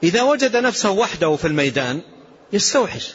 إذا 0.03 0.23
وجد 0.23 0.57
نفسه 0.57 0.91
وحده 0.91 1.37
في 1.37 1.47
الميدان 1.47 2.01
يستوحش. 2.53 3.15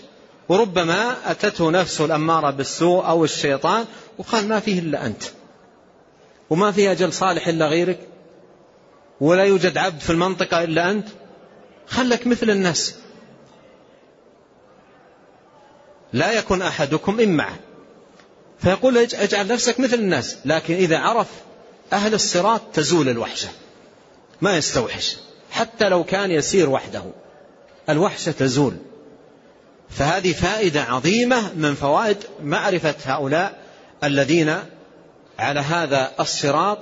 وربما 0.49 1.15
أتته 1.25 1.71
نفسه 1.71 2.05
الأمارة 2.05 2.51
بالسوء 2.51 3.07
أو 3.07 3.23
الشيطان 3.23 3.85
وقال 4.17 4.47
ما 4.47 4.59
فيه 4.59 4.79
إلا 4.79 5.05
أنت. 5.05 5.23
وما 6.49 6.71
فيه 6.71 6.91
أجل 6.91 7.13
صالح 7.13 7.47
إلا 7.47 7.67
غيرك. 7.67 7.99
ولا 9.21 9.43
يوجد 9.43 9.77
عبد 9.77 9.99
في 9.99 10.09
المنطقة 10.09 10.63
إلا 10.63 10.91
أنت. 10.91 11.07
خلك 11.89 12.27
مثل 12.27 12.49
الناس. 12.49 12.95
لا 16.13 16.31
يكن 16.31 16.61
أحدكم 16.61 17.19
إن 17.19 17.35
معه. 17.35 17.59
فيقول 18.59 18.97
اجعل 18.97 19.47
نفسك 19.47 19.79
مثل 19.79 19.93
الناس. 19.93 20.37
لكن 20.45 20.73
إذا 20.73 20.97
عرف 20.97 21.27
أهل 21.93 22.13
الصراط 22.13 22.61
تزول 22.73 23.09
الوحشة. 23.09 23.49
ما 24.41 24.57
يستوحش. 24.57 25.17
حتى 25.51 25.89
لو 25.89 26.03
كان 26.03 26.31
يسير 26.31 26.69
وحده. 26.69 27.03
الوحشة 27.89 28.31
تزول. 28.31 28.73
فهذه 29.89 30.33
فائدة 30.33 30.83
عظيمة 30.83 31.53
من 31.53 31.75
فوائد 31.75 32.17
معرفة 32.43 32.95
هؤلاء 33.05 33.59
الذين 34.03 34.55
على 35.39 35.59
هذا 35.59 36.11
الصراط. 36.19 36.79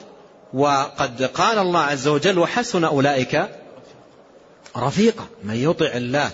وقد 0.53 1.23
قال 1.23 1.57
الله 1.57 1.79
عز 1.79 2.07
وجل 2.07 2.39
وحسن 2.39 2.83
أولئك 2.83 3.49
رفيقا 4.77 5.27
من 5.43 5.55
يطع 5.55 5.85
الله 5.85 6.31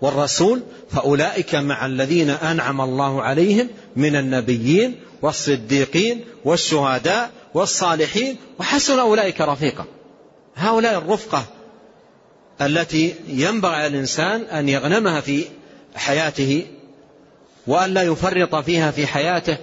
والرسول 0.00 0.62
فأولئك 0.90 1.54
مع 1.54 1.86
الذين 1.86 2.30
أنعم 2.30 2.80
الله 2.80 3.22
عليهم 3.22 3.68
من 3.96 4.16
النبيين 4.16 5.00
والصديقين 5.22 6.24
والشهداء 6.44 7.30
والصالحين 7.54 8.36
وحسن 8.58 8.98
أولئك 8.98 9.40
رفيقا 9.40 9.84
هؤلاء 10.56 10.98
الرفقة 10.98 11.44
التي 12.60 13.14
ينبغي 13.28 13.74
على 13.74 13.86
الإنسان 13.86 14.40
أن 14.40 14.68
يغنمها 14.68 15.20
في 15.20 15.44
حياته 15.94 16.66
وأن 17.66 17.94
لا 17.94 18.02
يفرط 18.02 18.54
فيها 18.54 18.90
في 18.90 19.06
حياته 19.06 19.56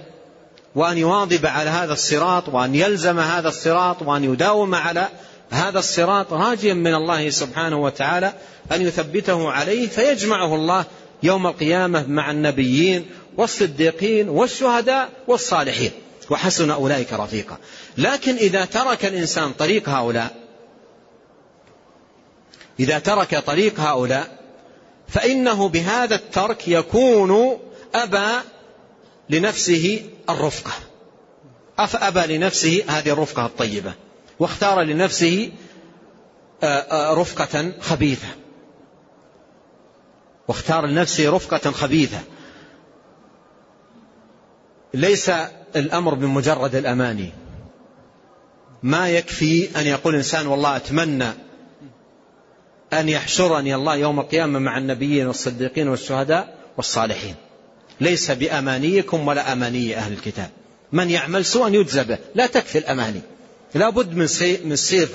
وأن 0.74 0.98
يواظب 0.98 1.46
على 1.46 1.70
هذا 1.70 1.92
الصراط 1.92 2.48
وأن 2.48 2.74
يلزم 2.74 3.18
هذا 3.18 3.48
الصراط 3.48 4.02
وأن 4.02 4.24
يداوم 4.24 4.74
على 4.74 5.08
هذا 5.52 5.78
الصراط 5.78 6.32
راجيا 6.32 6.74
من 6.74 6.94
الله 6.94 7.30
سبحانه 7.30 7.82
وتعالى 7.82 8.32
أن 8.72 8.82
يثبته 8.82 9.50
عليه 9.50 9.88
فيجمعه 9.88 10.54
الله 10.54 10.84
يوم 11.22 11.46
القيامة 11.46 12.06
مع 12.06 12.30
النبيين 12.30 13.06
والصديقين 13.36 14.28
والشهداء 14.28 15.10
والصالحين. 15.28 15.90
وحسن 16.30 16.70
أولئك 16.70 17.12
رفيقا. 17.12 17.58
لكن 17.98 18.36
إذا 18.36 18.64
ترك 18.64 19.04
الإنسان 19.04 19.52
طريق 19.52 19.88
هؤلاء 19.88 20.36
إذا 22.80 22.98
ترك 22.98 23.38
طريق 23.38 23.80
هؤلاء 23.80 24.38
فإنه 25.08 25.68
بهذا 25.68 26.14
الترك 26.14 26.68
يكون 26.68 27.58
أبى 27.94 28.40
لنفسه 29.30 30.02
الرفقة. 30.30 30.72
أبى 31.78 32.36
لنفسه 32.36 32.84
هذه 32.88 33.10
الرفقة 33.10 33.46
الطيبة. 33.46 33.94
واختار 34.42 34.82
لنفسه 34.82 35.50
رفقة 36.92 37.72
خبيثة. 37.80 38.28
واختار 40.48 40.86
لنفسه 40.86 41.30
رفقة 41.30 41.70
خبيثة. 41.70 42.18
ليس 44.94 45.30
الأمر 45.76 46.14
بمجرد 46.14 46.74
الأماني 46.74 47.32
ما 48.82 49.08
يكفي 49.08 49.80
أن 49.80 49.86
يقول 49.86 50.14
إنسان 50.14 50.46
والله 50.46 50.76
أتمنى 50.76 51.30
أن 52.92 53.08
يحشرني 53.08 53.74
الله 53.74 53.96
يوم 53.96 54.20
القيامة 54.20 54.58
مع 54.58 54.78
النبيين 54.78 55.26
والصديقين 55.26 55.88
والشهداء 55.88 56.58
والصالحين. 56.76 57.34
ليس 58.00 58.30
بأمانيكم 58.30 59.28
ولا 59.28 59.52
أماني 59.52 59.96
أهل 59.96 60.12
الكتاب. 60.12 60.50
من 60.92 61.10
يعمل 61.10 61.44
سوءا 61.44 61.68
يجزى 61.68 62.04
به. 62.04 62.18
لا 62.34 62.46
تكفي 62.46 62.78
الأماني. 62.78 63.20
لا 63.74 63.90
بد 63.90 64.14
من 64.14 64.26
من 64.64 64.72
السير 64.72 65.06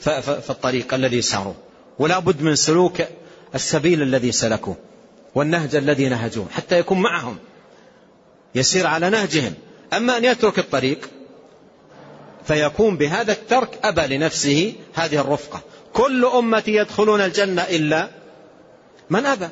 في 0.00 0.50
الطريق 0.50 0.94
الذي 0.94 1.22
ساروا. 1.22 1.54
ولا 1.98 2.18
بد 2.18 2.42
من 2.42 2.56
سلوك 2.56 3.02
السبيل 3.54 4.02
الذي 4.02 4.32
سلكوه 4.32 4.76
والنهج 5.34 5.74
الذي 5.74 6.08
نهجوه 6.08 6.46
حتى 6.50 6.78
يكون 6.78 7.00
معهم. 7.00 7.38
يسير 8.54 8.86
على 8.86 9.10
نهجهم. 9.10 9.54
أما 9.92 10.16
أن 10.16 10.24
يترك 10.24 10.58
الطريق 10.58 11.08
فيكون 12.44 12.96
بهذا 12.96 13.32
الترك 13.32 13.78
أبى 13.84 14.16
لنفسه 14.16 14.72
هذه 14.94 15.20
الرفقة. 15.20 15.60
كل 15.92 16.24
أمتي 16.24 16.74
يدخلون 16.74 17.20
الجنة 17.20 17.62
إلا 17.62 18.08
من 19.10 19.26
أبى. 19.26 19.48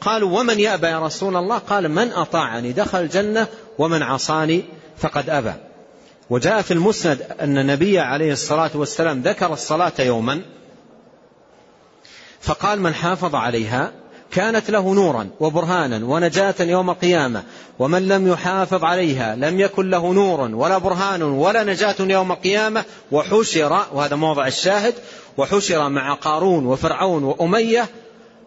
قالوا 0.00 0.40
ومن 0.40 0.60
يأبى 0.60 0.86
يا 0.86 1.06
رسول 1.06 1.36
الله؟ 1.36 1.58
قال 1.58 1.88
من 1.88 2.12
أطاعني 2.12 2.72
دخل 2.72 3.00
الجنة 3.00 3.46
ومن 3.78 4.02
عصاني 4.02 4.64
فقد 4.98 5.30
أبى. 5.30 5.52
وجاء 6.32 6.62
في 6.62 6.70
المسند 6.70 7.26
أن 7.40 7.58
النبي 7.58 7.98
عليه 7.98 8.32
الصلاة 8.32 8.70
والسلام 8.74 9.22
ذكر 9.22 9.52
الصلاة 9.52 9.92
يوما 9.98 10.42
فقال 12.40 12.80
من 12.80 12.94
حافظ 12.94 13.34
عليها 13.34 13.92
كانت 14.30 14.70
له 14.70 14.94
نورا 14.94 15.28
وبرهانا 15.40 16.06
ونجاة 16.06 16.54
يوم 16.60 16.90
القيامة 16.90 17.42
ومن 17.78 18.08
لم 18.08 18.28
يحافظ 18.28 18.84
عليها 18.84 19.36
لم 19.36 19.60
يكن 19.60 19.90
له 19.90 20.12
نور 20.12 20.40
ولا 20.40 20.78
برهان 20.78 21.22
ولا 21.22 21.64
نجاة 21.64 21.96
يوم 22.00 22.32
القيامة 22.32 22.84
وحشر 23.12 23.86
وهذا 23.92 24.16
موضع 24.16 24.46
الشاهد 24.46 24.94
وحشر 25.36 25.88
مع 25.88 26.14
قارون 26.14 26.66
وفرعون 26.66 27.24
وأمية 27.24 27.88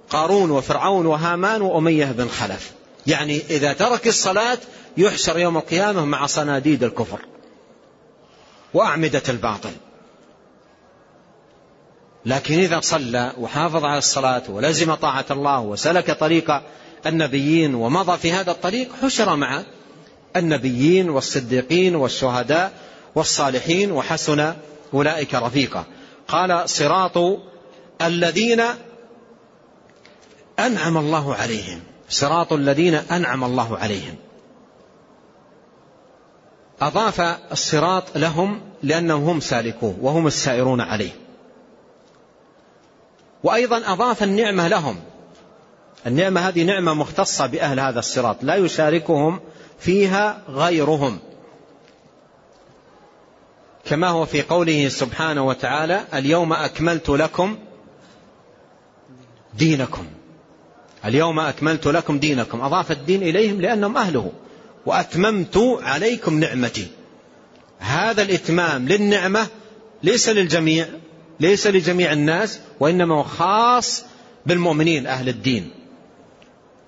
قارون 0.09 0.51
وفرعون 0.51 1.05
وهامان 1.05 1.61
وأمية 1.61 2.05
بن 2.05 2.27
خلف. 2.27 2.71
يعني 3.07 3.41
إذا 3.49 3.73
ترك 3.73 4.07
الصلاة 4.07 4.57
يحشر 4.97 5.39
يوم 5.39 5.57
القيامة 5.57 6.05
مع 6.05 6.25
صناديد 6.25 6.83
الكفر. 6.83 7.19
وأعمدة 8.76 9.23
الباطل. 9.30 9.71
لكن 12.26 12.59
إذا 12.59 12.80
صلى 12.80 13.34
وحافظ 13.39 13.86
على 13.86 13.97
الصلاة 13.97 14.43
ولزم 14.49 14.93
طاعة 14.93 15.26
الله 15.32 15.59
وسلك 15.59 16.11
طريق 16.11 16.61
النبيين 17.05 17.76
ومضى 17.76 18.17
في 18.17 18.32
هذا 18.32 18.51
الطريق 18.51 18.89
حشر 19.01 19.36
مع 19.36 19.63
النبيين 20.36 21.09
والصديقين 21.09 21.95
والشهداء 21.95 22.71
والصالحين 23.15 23.91
وحسن 23.91 24.53
أولئك 24.93 25.36
رفيقا. 25.36 25.86
قال 26.28 26.69
صراط 26.69 27.17
الذين 28.01 28.61
أنعم 30.59 30.97
الله 30.97 31.36
عليهم. 31.36 31.80
صراط 32.09 32.53
الذين 32.53 32.93
أنعم 32.93 33.43
الله 33.43 33.78
عليهم. 33.78 34.15
أضاف 36.82 37.21
الصراط 37.51 38.17
لهم 38.17 38.61
لأنهم 38.84 39.23
هم 39.23 39.39
سالكوه 39.39 39.95
وهم 40.01 40.28
السائرون 40.28 40.82
عليه. 40.82 41.11
وأيضا 43.43 43.93
أضاف 43.93 44.23
النعمة 44.23 44.67
لهم. 44.67 44.95
النعمة 46.07 46.41
هذه 46.41 46.63
نعمة 46.63 46.93
مختصة 46.93 47.45
بأهل 47.45 47.80
هذا 47.80 47.99
الصراط 47.99 48.43
لا 48.43 48.55
يشاركهم 48.55 49.39
فيها 49.80 50.41
غيرهم. 50.49 51.19
كما 53.86 54.07
هو 54.07 54.26
في 54.26 54.41
قوله 54.41 54.89
سبحانه 54.89 55.47
وتعالى 55.47 56.01
اليوم 56.13 56.53
أكملت 56.53 57.09
لكم 57.09 57.57
دينكم. 59.53 60.05
اليوم 61.05 61.39
أكملت 61.39 61.88
لكم 61.88 62.19
دينكم. 62.19 62.61
أضاف 62.61 62.91
الدين 62.91 63.23
إليهم 63.23 63.61
لأنهم 63.61 63.97
أهله. 63.97 64.32
وأتممت 64.86 65.57
عليكم 65.81 66.39
نعمتي. 66.39 66.88
هذا 67.79 68.21
الإتمام 68.21 68.88
للنعمة 68.88 69.47
ليس 70.03 70.29
للجميع 70.29 70.88
ليس 71.39 71.67
لجميع 71.67 72.13
الناس 72.13 72.59
وإنما 72.79 73.15
هو 73.15 73.23
خاص 73.23 74.03
بالمؤمنين 74.45 75.07
أهل 75.07 75.29
الدين. 75.29 75.71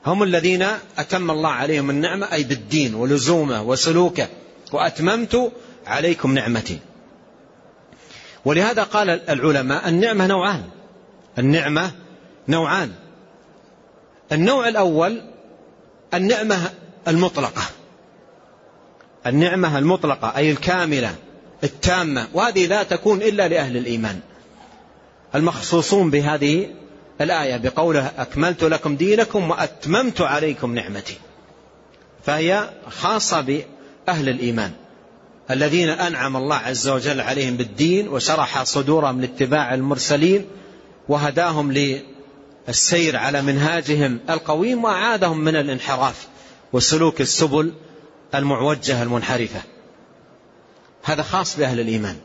هم 0.06 0.24
الذين 0.24 0.68
أتم 0.98 1.32
الله 1.32 1.50
عليهم 1.50 1.90
النعمة 1.90 2.34
أي 2.34 2.44
بالدين 2.44 2.96
ولزومه 2.96 3.64
وسلوكه 3.64 4.28
وأتممت 4.74 5.52
عليكم 5.88 6.34
نعمتي. 6.34 6.80
ولهذا 8.46 8.84
قال 8.84 9.10
العلماء 9.10 9.90
النعمة 9.90 10.28
نوعان. 10.28 10.64
النعمة 11.40 11.92
نوعان. 12.48 12.92
النوع 14.32 14.68
الأول 14.68 15.22
النعمة 16.14 16.72
المطلقة. 17.08 17.62
النعمة 19.28 19.78
المطلقة 19.78 20.38
أي 20.38 20.52
الكاملة 20.52 21.16
التامة 21.64 22.28
وهذه 22.34 22.68
لا 22.68 22.84
تكون 22.84 23.22
إلا 23.22 23.48
لأهل 23.48 23.78
الإيمان. 23.78 24.20
المخصوصون 25.36 26.10
بهذه 26.10 26.68
الآية 27.22 27.58
بقوله 27.58 28.12
أكملت 28.18 28.64
لكم 28.64 28.96
دينكم 28.96 29.50
وأتممت 29.50 30.22
عليكم 30.22 30.76
نعمتي. 30.76 31.18
فهي 32.26 32.70
خاصة 32.90 33.42
بأهل 33.42 34.30
الإيمان 34.30 34.72
الذين 35.52 35.90
أنعم 35.90 36.38
الله 36.38 36.56
عز 36.56 36.88
وجل 36.88 37.22
عليهم 37.22 37.58
بالدين 37.58 38.08
وشرح 38.08 38.64
صدورهم 38.64 39.22
لاتباع 39.22 39.74
المرسلين 39.74 40.46
وهداهم 41.10 41.72
للسير 42.68 43.18
على 43.18 43.42
منهاجهم 43.42 44.20
القويم 44.30 44.84
وأعادهم 44.84 45.40
من 45.40 45.56
الانحراف 45.56 46.28
وسلوك 46.74 47.22
السبل 47.22 47.74
المعوجة 48.36 49.04
المنحرفة. 49.04 49.62
هذا 51.04 51.22
خاص 51.24 51.58
بأهل 51.58 51.80
الإيمان. 51.80 52.16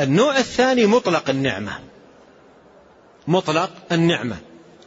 النوع 0.00 0.38
الثاني 0.38 0.86
مطلق 0.86 1.30
النعمة. 1.30 1.72
مطلق 3.28 3.70
النعمة. 3.92 4.36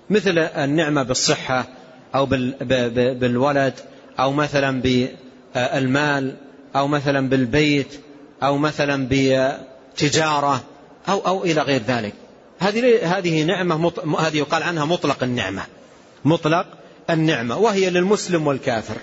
مثل 0.09 0.37
النعمة 0.37 1.03
بالصحة 1.03 1.67
أو 2.15 2.25
بالولد 2.25 3.73
أو 4.19 4.31
مثلا 4.31 4.81
بالمال 4.81 6.35
أو 6.75 6.87
مثلا 6.87 7.29
بالبيت 7.29 7.99
أو 8.43 8.57
مثلا 8.57 9.07
بتجارة 9.11 10.63
أو 11.09 11.19
أو 11.19 11.43
إلى 11.43 11.61
غير 11.61 11.81
ذلك. 11.81 12.13
هذه 12.59 13.17
هذه 13.17 13.43
نعمة 13.43 13.91
هذه 14.19 14.37
يقال 14.37 14.63
عنها 14.63 14.85
مطلق 14.85 15.23
النعمة. 15.23 15.63
مطلق 16.25 16.65
النعمة 17.09 17.57
وهي 17.57 17.89
للمسلم 17.89 18.47
والكافر 18.47 18.97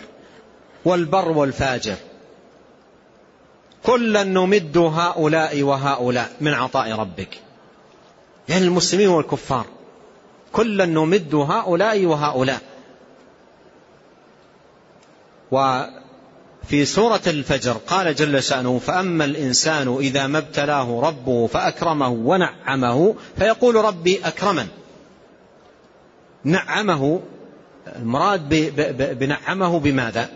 والبر 0.85 1.29
والفاجر. 1.29 1.97
كلا 3.83 4.25
نمد 4.25 4.77
هؤلاء 4.77 5.63
وهؤلاء 5.63 6.33
من 6.41 6.55
عطاء 6.55 6.93
ربك. 6.93 7.41
يعني 8.49 8.65
المسلمين 8.65 9.09
والكفار. 9.09 9.67
كلا 10.53 10.87
نمد 10.87 11.35
هؤلاء 11.35 12.05
وهؤلاء. 12.05 12.61
وفي 15.51 16.85
سورة 16.85 17.23
الفجر 17.27 17.73
قال 17.73 18.15
جل 18.15 18.43
شأنه 18.43 18.79
فأما 18.79 19.25
الإنسان 19.25 19.97
إذا 20.01 20.27
ما 20.27 20.39
ابتلاه 20.39 21.01
ربه 21.01 21.47
فأكرمه 21.47 22.09
ونعمه 22.09 23.15
فيقول 23.39 23.75
ربي 23.75 24.21
أكرمن. 24.25 24.69
نعمه 26.45 27.21
المراد 27.97 28.49
بنعمه 29.19 29.79
بماذا؟ 29.79 30.29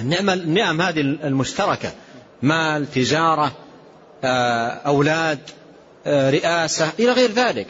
النعمة 0.00 0.32
النعم 0.32 0.80
هذه 0.82 1.00
المشتركة. 1.00 1.92
مال 2.42 2.90
تجارة 2.90 3.52
آه، 4.24 4.68
أولاد 4.68 5.38
آه، 6.06 6.30
رئاسة 6.30 6.92
إلى 6.98 7.12
غير 7.12 7.30
ذلك. 7.30 7.66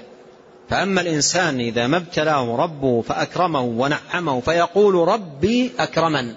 فأما 0.71 1.01
الإنسان 1.01 1.61
إذا 1.61 1.87
ما 1.87 1.97
ابتلاه 1.97 2.57
ربه 2.57 3.03
فأكرمه 3.03 3.61
ونعمه 3.61 4.41
فيقول 4.41 5.09
ربي 5.09 5.73
أكرمن. 5.79 6.35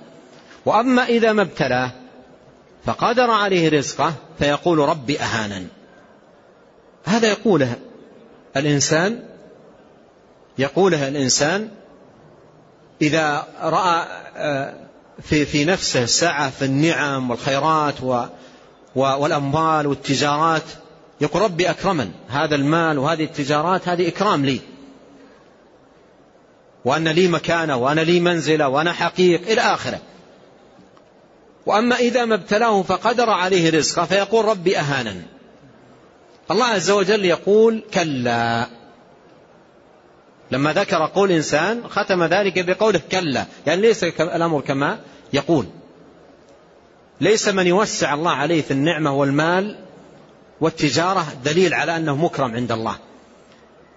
وأما 0.65 1.05
إذا 1.05 1.33
ما 1.33 1.41
ابتلاه 1.41 1.91
فقدر 2.85 3.31
عليه 3.31 3.69
رزقه 3.69 4.13
فيقول 4.39 4.79
ربي 4.79 5.19
أهانن. 5.19 5.67
هذا 7.05 7.27
يقوله 7.27 7.75
الإنسان 8.57 9.23
يقوله 10.57 11.07
الإنسان 11.07 11.69
إذا 13.01 13.47
رأى 13.61 14.07
آه، 14.35 14.73
في 15.21 15.45
في 15.45 15.65
نفسه 15.65 16.05
سعة 16.05 16.49
في 16.49 16.65
النعم 16.65 17.29
والخيرات 17.29 17.95
والأموال 18.95 19.87
والتجارات 19.87 20.63
يقول 21.21 21.41
ربي 21.41 21.69
أكرمن 21.69 22.11
هذا 22.27 22.55
المال 22.55 22.97
وهذه 22.97 23.23
التجارات 23.23 23.87
هذه 23.87 24.07
إكرام 24.07 24.45
لي. 24.45 24.59
وأن 26.85 27.07
لي 27.07 27.27
مكانة 27.27 27.77
وأنا 27.77 28.01
لي 28.01 28.19
منزلة 28.19 28.67
وأنا 28.67 28.93
حقيق 28.93 29.41
إلى 29.47 29.61
آخره. 29.61 29.99
وأما 31.65 31.95
إذا 31.95 32.25
ما 32.25 32.35
ابتلاه 32.35 32.81
فقدر 32.81 33.29
عليه 33.29 33.69
رزقه 33.69 34.05
فيقول 34.05 34.45
ربي 34.45 34.79
أهانا 34.79 35.15
الله 36.51 36.65
عز 36.65 36.91
وجل 36.91 37.25
يقول 37.25 37.83
كلا. 37.93 38.67
لما 40.51 40.73
ذكر 40.73 41.05
قول 41.05 41.31
إنسان 41.31 41.87
ختم 41.89 42.23
ذلك 42.23 42.65
بقوله 42.65 43.01
كلا. 43.11 43.45
يعني 43.67 43.81
ليس 43.81 44.03
الأمر 44.03 44.61
كما 44.61 44.99
يقول. 45.33 45.65
ليس 47.21 47.47
من 47.47 47.67
يوسع 47.67 48.13
الله 48.13 48.31
عليه 48.31 48.61
في 48.61 48.71
النعمة 48.71 49.13
والمال 49.13 49.77
والتجارة 50.61 51.25
دليل 51.45 51.73
على 51.73 51.97
أنه 51.97 52.15
مكرم 52.15 52.55
عند 52.55 52.71
الله. 52.71 52.95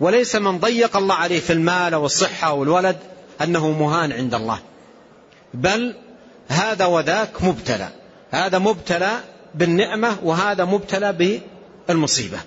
وليس 0.00 0.36
من 0.36 0.58
ضيق 0.58 0.96
الله 0.96 1.14
عليه 1.14 1.40
في 1.40 1.52
المال 1.52 1.94
والصحة 1.94 2.52
والولد 2.52 2.96
أنه 3.42 3.70
مهان 3.70 4.12
عند 4.12 4.34
الله. 4.34 4.58
بل 5.54 5.94
هذا 6.48 6.84
وذاك 6.84 7.42
مبتلى. 7.42 7.88
هذا 8.30 8.58
مبتلى 8.58 9.20
بالنعمة 9.54 10.16
وهذا 10.22 10.64
مبتلى 10.64 11.40
بالمصيبة 11.88 12.38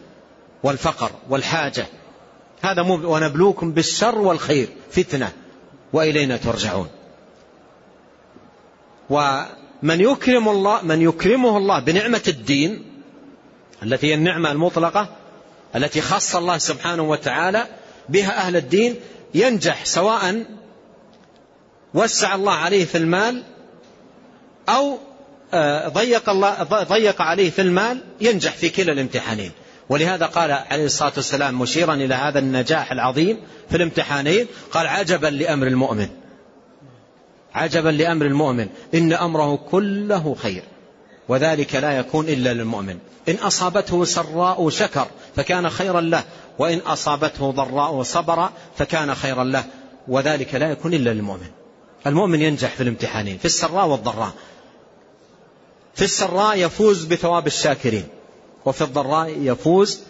والفقر 0.63 1.11
والحاجة. 1.29 1.85
هذا 2.61 2.81
مب... 2.81 3.03
ونبلوكم 3.03 3.71
بالشر 3.71 4.17
والخير 4.17 4.69
فتنة 4.91 5.31
وإلينا 5.93 6.37
ترجعون. 6.37 6.87
ومن 9.09 10.01
يكرم 10.01 10.49
الله 10.49 10.81
من 10.81 11.01
يكرمه 11.01 11.57
الله 11.57 11.79
بنعمة 11.79 12.21
الدين 12.27 12.85
التي 13.83 14.07
هي 14.07 14.13
النعمة 14.13 14.51
المطلقة 14.51 15.09
التي 15.75 16.01
خص 16.01 16.35
الله 16.35 16.57
سبحانه 16.57 17.03
وتعالى 17.03 17.67
بها 18.09 18.37
أهل 18.37 18.55
الدين 18.55 18.95
ينجح 19.33 19.85
سواء 19.85 20.45
وسع 21.93 22.35
الله 22.35 22.53
عليه 22.53 22.85
في 22.85 22.97
المال 22.97 23.43
أو 24.69 24.97
آه، 25.53 25.87
ضيق, 25.87 26.29
الله 26.29 26.63
ضيق 26.63 27.21
عليه 27.21 27.49
في 27.49 27.61
المال 27.61 28.01
ينجح 28.21 28.51
في 28.51 28.69
كلا 28.69 28.91
الامتحانين. 28.91 29.51
ولهذا 29.91 30.25
قال 30.25 30.51
عليه 30.51 30.85
الصلاة 30.85 31.11
والسلام 31.17 31.59
مشيرا 31.59 31.93
إلى 31.93 32.15
هذا 32.15 32.39
النجاح 32.39 32.91
العظيم 32.91 33.37
في 33.69 33.75
الامتحانين 33.77 34.47
قال 34.71 34.87
عجبا 34.87 35.27
لأمر 35.27 35.67
المؤمن. 35.67 36.09
عجبا 37.53 37.89
لأمر 37.89 38.25
المؤمن. 38.25 38.67
إن 38.93 39.13
أمره 39.13 39.55
كله 39.55 40.35
خير 40.39 40.63
وذلك 41.27 41.75
لا 41.75 41.97
يكون 41.97 42.27
إلا 42.27 42.53
للمؤمن. 42.53 42.97
إن 43.29 43.35
أصابته 43.35 44.05
سراء 44.05 44.69
شكر 44.69 45.07
فكان 45.35 45.69
خيرا 45.69 46.01
له 46.01 46.23
وإن 46.59 46.79
أصابته 46.79 47.51
ضراء 47.51 48.03
صبر 48.03 48.49
فكان 48.77 49.15
خيرا 49.15 49.43
له 49.43 49.63
وذلك 50.07 50.55
لا 50.55 50.71
يكون 50.71 50.93
إلا 50.93 51.09
للمؤمن. 51.09 51.49
المؤمن 52.07 52.41
ينجح 52.41 52.69
في 52.69 52.83
الامتحانين 52.83 53.37
في 53.37 53.45
السراء 53.45 53.87
والضراء. 53.87 54.31
في 55.95 56.01
السراء 56.03 56.57
يفوز 56.57 57.05
بثواب 57.05 57.47
الشاكرين. 57.47 58.20
وفي 58.65 58.81
الضراء 58.81 59.29
يفوز 59.39 60.01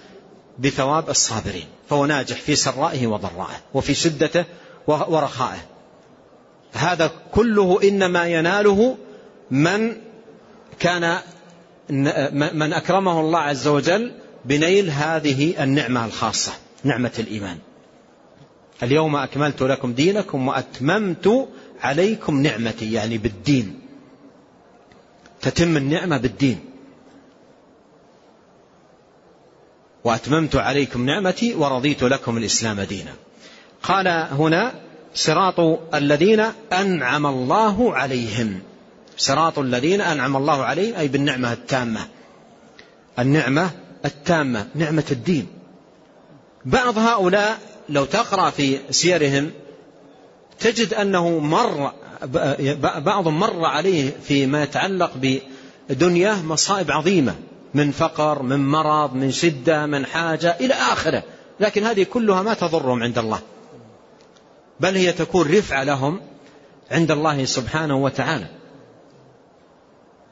بثواب 0.59 1.09
الصابرين 1.09 1.65
فهو 1.89 2.05
ناجح 2.05 2.35
في 2.35 2.55
سرائه 2.55 3.07
وضرائه 3.07 3.61
وفي 3.73 3.93
شدته 3.93 4.45
ورخائه. 4.87 5.59
هذا 6.73 7.11
كله 7.31 7.79
إنما 7.83 8.27
يناله 8.27 8.97
من 9.51 9.97
كان 10.79 11.19
من 12.53 12.73
أكرمه 12.73 13.19
الله 13.19 13.39
عز 13.39 13.67
وجل 13.67 14.13
بنيل 14.45 14.89
هذه 14.89 15.63
النعمة 15.63 16.05
الخاصة 16.05 16.51
نعمة 16.83 17.11
الإيمان. 17.19 17.57
اليوم 18.83 19.15
أكملت 19.15 19.61
لكم 19.61 19.93
دينكم 19.93 20.47
وأتممت 20.47 21.47
عليكم 21.81 22.41
نعمتي 22.41 22.93
يعني 22.93 23.17
بالدين. 23.17 23.79
تتم 25.41 25.77
النعمة 25.77 26.17
بالدين. 26.17 26.70
وأتممت 30.03 30.55
عليكم 30.55 31.05
نعمتي 31.05 31.55
ورضيت 31.55 32.03
لكم 32.03 32.37
الإسلام 32.37 32.81
دينا. 32.81 33.13
قال 33.83 34.07
هنا 34.07 34.73
صراط 35.13 35.59
الذين 35.93 36.45
أنعم 36.73 37.25
الله 37.25 37.95
عليهم. 37.95 38.59
صراط 39.17 39.59
الذين 39.59 40.01
أنعم 40.01 40.37
الله 40.37 40.63
عليهم 40.63 40.95
أي 40.95 41.07
بالنعمة 41.07 41.53
التامة. 41.53 42.07
النعمة 43.19 43.71
التامة 44.05 44.67
نعمة 44.75 45.03
الدين. 45.11 45.47
بعض 46.65 46.97
هؤلاء 46.97 47.59
لو 47.89 48.05
تقرأ 48.05 48.49
في 48.49 48.79
سيرهم 48.91 49.51
تجد 50.59 50.93
أنه 50.93 51.39
مر 51.39 51.91
بعض 52.99 53.27
مر 53.27 53.65
عليه 53.65 54.11
فيما 54.23 54.63
يتعلق 54.63 55.41
بدنياه 55.89 56.43
مصائب 56.43 56.91
عظيمة. 56.91 57.35
من 57.73 57.91
فقر 57.91 58.41
من 58.41 58.67
مرض 58.67 59.13
من 59.13 59.31
شدة 59.31 59.85
من 59.85 60.05
حاجة 60.05 60.57
إلى 60.59 60.73
آخره. 60.73 61.23
لكن 61.59 61.83
هذه 61.83 62.03
كلها 62.03 62.41
ما 62.41 62.53
تضرهم 62.53 63.03
عند 63.03 63.17
الله. 63.17 63.39
بل 64.79 64.95
هي 64.95 65.11
تكون 65.11 65.51
رفعة 65.51 65.83
لهم 65.83 66.21
عند 66.91 67.11
الله 67.11 67.45
سبحانه 67.45 67.95
وتعالى. 67.95 68.47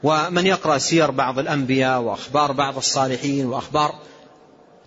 ومن 0.04 0.48
يقرأ 0.48 0.78
سير 0.78 1.12
بعض 1.12 1.40
الأنبياء 1.40 2.02
وأخبار 2.02 2.52
بعض 2.52 2.78
الصالحين 2.78 3.46
وأخبار 3.46 3.96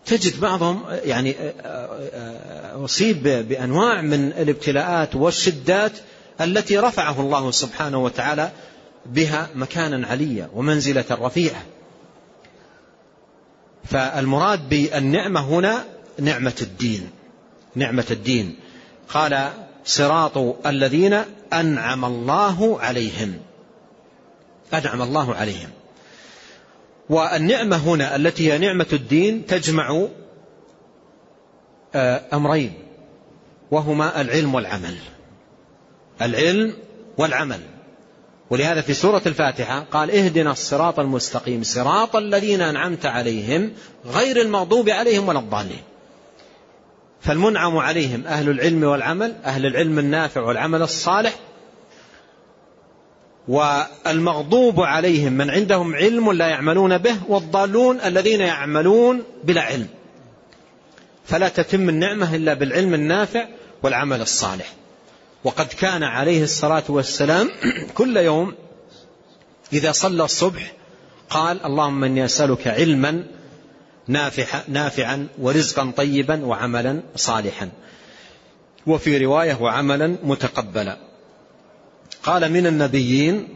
تجد 0.06 0.40
بعضهم 0.40 0.82
يعني 1.04 1.36
أصيب 2.84 3.22
بأنواع 3.22 4.00
من 4.00 4.32
الابتلاءات 4.32 5.14
والشدات 5.14 5.92
التي 6.40 6.78
رفعه 6.78 7.20
الله 7.20 7.50
سبحانه 7.50 7.98
وتعالى 7.98 8.50
بها 9.06 9.48
مكانا 9.54 10.06
عليا 10.06 10.48
ومنزلة 10.54 11.04
رفيعة. 11.10 11.62
فالمراد 13.84 14.68
بالنعمة 14.68 15.40
هنا 15.40 15.84
نعمة 16.18 16.54
الدين. 16.62 17.10
نعمة 17.74 18.06
الدين. 18.10 18.56
قال 19.08 19.52
صراط 19.84 20.66
الذين 20.66 21.22
أنعم 21.52 22.04
الله 22.04 22.80
عليهم. 22.80 23.34
أنعم 24.74 25.02
الله 25.02 25.34
عليهم. 25.34 25.70
والنعمة 27.08 27.76
هنا 27.76 28.16
التي 28.16 28.52
هي 28.52 28.58
نعمة 28.58 28.86
الدين 28.92 29.46
تجمع 29.46 30.06
آه، 31.94 32.22
أمرين 32.32 32.72
وهما 33.70 34.20
العلم 34.20 34.54
والعمل. 34.54 34.96
العلم 36.22 36.74
والعمل. 37.18 37.60
ولهذا 38.50 38.80
في 38.80 38.94
سورة 38.94 39.22
الفاتحة 39.26 39.80
قال 39.80 40.10
اهدنا 40.10 40.50
الصراط 40.50 41.00
المستقيم 41.00 41.62
صراط 41.62 42.16
الذين 42.16 42.60
أنعمت 42.60 43.06
عليهم 43.06 43.72
غير 44.06 44.40
المغضوب 44.40 44.88
عليهم 44.88 45.28
ولا 45.28 45.38
الضالين. 45.38 45.82
فالمنعم 47.20 47.76
عليهم 47.76 48.26
أهل 48.26 48.48
العلم 48.48 48.84
والعمل 48.84 49.34
أهل 49.44 49.66
العلم 49.66 49.98
النافع 49.98 50.40
والعمل 50.40 50.82
الصالح 50.82 51.34
والمغضوب 53.48 54.80
عليهم 54.80 55.32
من 55.32 55.50
عندهم 55.50 55.94
علم 55.94 56.32
لا 56.32 56.48
يعملون 56.48 56.98
به 56.98 57.16
والضالون 57.28 58.00
الذين 58.00 58.40
يعملون 58.40 59.22
بلا 59.44 59.60
علم. 59.60 59.88
فلا 61.24 61.48
تتم 61.48 61.88
النعمة 61.88 62.34
إلا 62.34 62.54
بالعلم 62.54 62.94
النافع 62.94 63.46
والعمل 63.82 64.20
الصالح. 64.20 64.72
وقد 65.44 65.66
كان 65.66 66.02
عليه 66.02 66.42
الصلاة 66.42 66.84
والسلام 66.88 67.50
كل 67.94 68.16
يوم 68.16 68.54
إذا 69.72 69.92
صلى 69.92 70.24
الصبح 70.24 70.72
قال 71.30 71.64
اللهم 71.66 72.04
إني 72.04 72.24
أسألك 72.24 72.66
علما 72.66 73.24
نافع 74.08 74.62
نافعا 74.68 75.28
ورزقا 75.38 75.92
طيبا 75.96 76.44
وعملا 76.44 77.02
صالحا. 77.16 77.70
وفي 78.86 79.18
رواية 79.18 79.58
وعملا 79.60 80.16
متقبلا. 80.22 80.96
قال 82.22 82.52
من 82.52 82.66
النبيين 82.66 83.48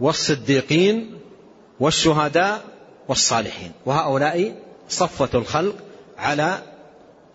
والصديقين 0.00 1.14
والشهداء 1.80 2.64
والصالحين. 3.08 3.72
وهؤلاء 3.86 4.54
صفة 4.88 5.38
الخلق 5.38 5.74
على 6.18 6.62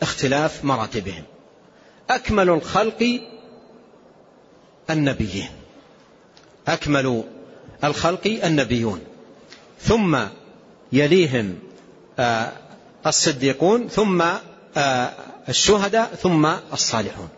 اختلاف 0.01 0.65
مراتبهم. 0.65 1.23
أكمل 2.09 2.49
الخلق 2.49 3.19
النبيين. 4.89 5.49
أكمل 6.67 7.23
الخلق 7.83 8.39
النبيون. 8.43 9.01
ثم 9.81 10.19
يليهم 10.91 11.59
آه، 12.19 12.51
الصديقون 13.07 13.87
ثم 13.87 14.23
آه، 14.77 15.11
الشهداء 15.49 16.15
ثم 16.15 16.45
الصالحون. 16.73 17.29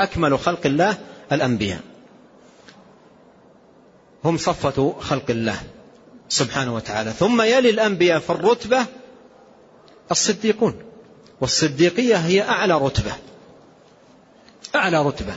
أكمل 0.00 0.38
خلق 0.38 0.66
الله 0.66 0.98
الأنبياء. 1.32 1.80
هم 4.24 4.36
صفة 4.36 4.96
خلق 5.00 5.30
الله 5.30 5.62
سبحانه 6.28 6.74
وتعالى. 6.74 7.10
ثم 7.10 7.42
يلي 7.42 7.70
الأنبياء 7.70 8.18
في 8.18 8.30
الرتبة 8.30 8.86
الصديقون. 10.10 10.82
والصديقية 11.40 12.16
هي 12.16 12.42
أعلى 12.42 12.78
رتبة. 12.78 13.12
أعلى 14.74 15.06
رتبة. 15.06 15.34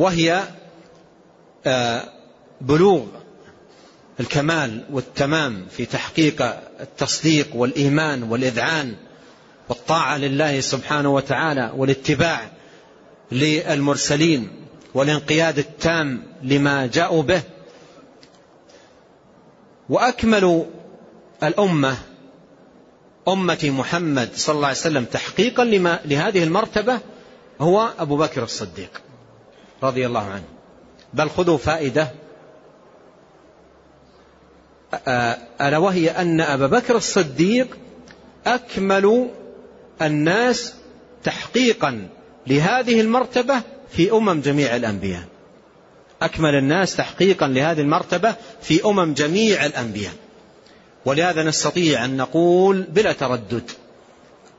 وهي 0.00 0.42
آه، 1.66 2.04
بلوغ 2.60 3.06
الكمال 4.20 4.84
والتمام 4.90 5.66
في 5.70 5.86
تحقيق 5.86 6.42
التصديق 6.80 7.56
والإيمان 7.56 8.22
والإذعان 8.22 8.94
والطاعة 9.68 10.18
لله 10.18 10.60
سبحانه 10.60 11.14
وتعالى 11.14 11.72
والاتباع 11.76 12.50
للمرسلين 13.32 14.50
والانقياد 14.94 15.58
التام 15.58 16.22
لما 16.42 16.86
جاءوا 16.86 17.22
به. 17.22 17.42
وأكمل 19.88 20.66
الأمة 21.42 21.96
أمة 23.28 23.58
محمد 23.64 24.28
صلى 24.34 24.54
الله 24.54 24.68
عليه 24.68 24.78
وسلم 24.78 25.04
تحقيقا 25.04 25.64
لما 25.64 26.00
لهذه 26.04 26.44
المرتبة 26.44 26.98
هو 27.60 27.92
أبو 27.98 28.16
بكر 28.16 28.42
الصديق. 28.42 29.09
رضي 29.82 30.06
الله 30.06 30.26
عنه. 30.26 30.44
بل 31.14 31.30
خذوا 31.30 31.58
فائدة. 31.58 32.08
ألا 35.60 35.78
وهي 35.78 36.10
أن 36.10 36.40
أبا 36.40 36.66
بكر 36.66 36.96
الصديق 36.96 37.76
أكمل 38.46 39.30
الناس 40.02 40.74
تحقيقا 41.24 42.08
لهذه 42.46 43.00
المرتبة 43.00 43.62
في 43.90 44.12
أمم 44.12 44.40
جميع 44.40 44.76
الأنبياء. 44.76 45.22
أكمل 46.22 46.54
الناس 46.54 46.96
تحقيقا 46.96 47.48
لهذه 47.48 47.80
المرتبة 47.80 48.34
في 48.62 48.84
أمم 48.84 49.14
جميع 49.14 49.66
الأنبياء. 49.66 50.12
ولهذا 51.04 51.42
نستطيع 51.42 52.04
أن 52.04 52.16
نقول 52.16 52.82
بلا 52.82 53.12
تردد 53.12 53.70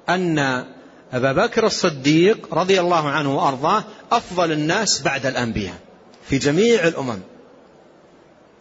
أن 0.09 0.65
أبا 1.13 1.31
بكر 1.31 1.65
الصديق 1.65 2.53
رضي 2.53 2.79
الله 2.79 3.09
عنه 3.09 3.35
وأرضاه 3.37 3.83
أفضل 4.11 4.51
الناس 4.51 5.01
بعد 5.01 5.25
الأنبياء 5.25 5.75
في 6.29 6.37
جميع 6.37 6.87
الأمم. 6.87 7.19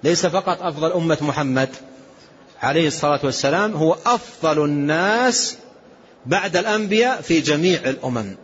ليس 0.05 0.27
فقط 0.27 0.62
أفضل 0.62 0.93
أمة 0.93 1.18
محمد 1.20 1.68
عليه 2.62 2.86
الصلاة 2.86 3.20
والسلام 3.22 3.72
هو 3.72 3.97
أفضل 4.06 4.64
الناس 4.64 5.56
بعد 6.27 6.56
الأنبياء 6.56 7.20
في 7.20 7.40
جميع 7.40 7.81
الأمم 7.81 8.36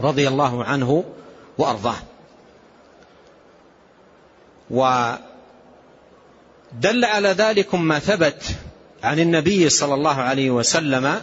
رضي 0.00 0.28
الله 0.28 0.64
عنه 0.64 1.04
وأرضاه. 1.58 1.96
ودل 4.70 5.14
على 7.04 7.28
ذلك 7.28 7.74
ما 7.74 7.98
ثبت 7.98 8.42
عن 9.02 9.18
النبي 9.18 9.68
صلى 9.68 9.94
الله 9.94 10.20
عليه 10.20 10.50
وسلم 10.50 11.20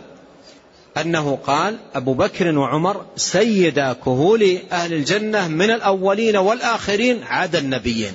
أنه 1.01 1.35
قال 1.35 1.77
أبو 1.95 2.13
بكر 2.13 2.57
وعمر 2.57 3.05
سيدا 3.15 3.93
كهول 3.93 4.57
أهل 4.71 4.93
الجنة 4.93 5.47
من 5.47 5.71
الأولين 5.71 6.37
والآخرين 6.37 7.23
عدا 7.23 7.59
النبيين. 7.59 8.13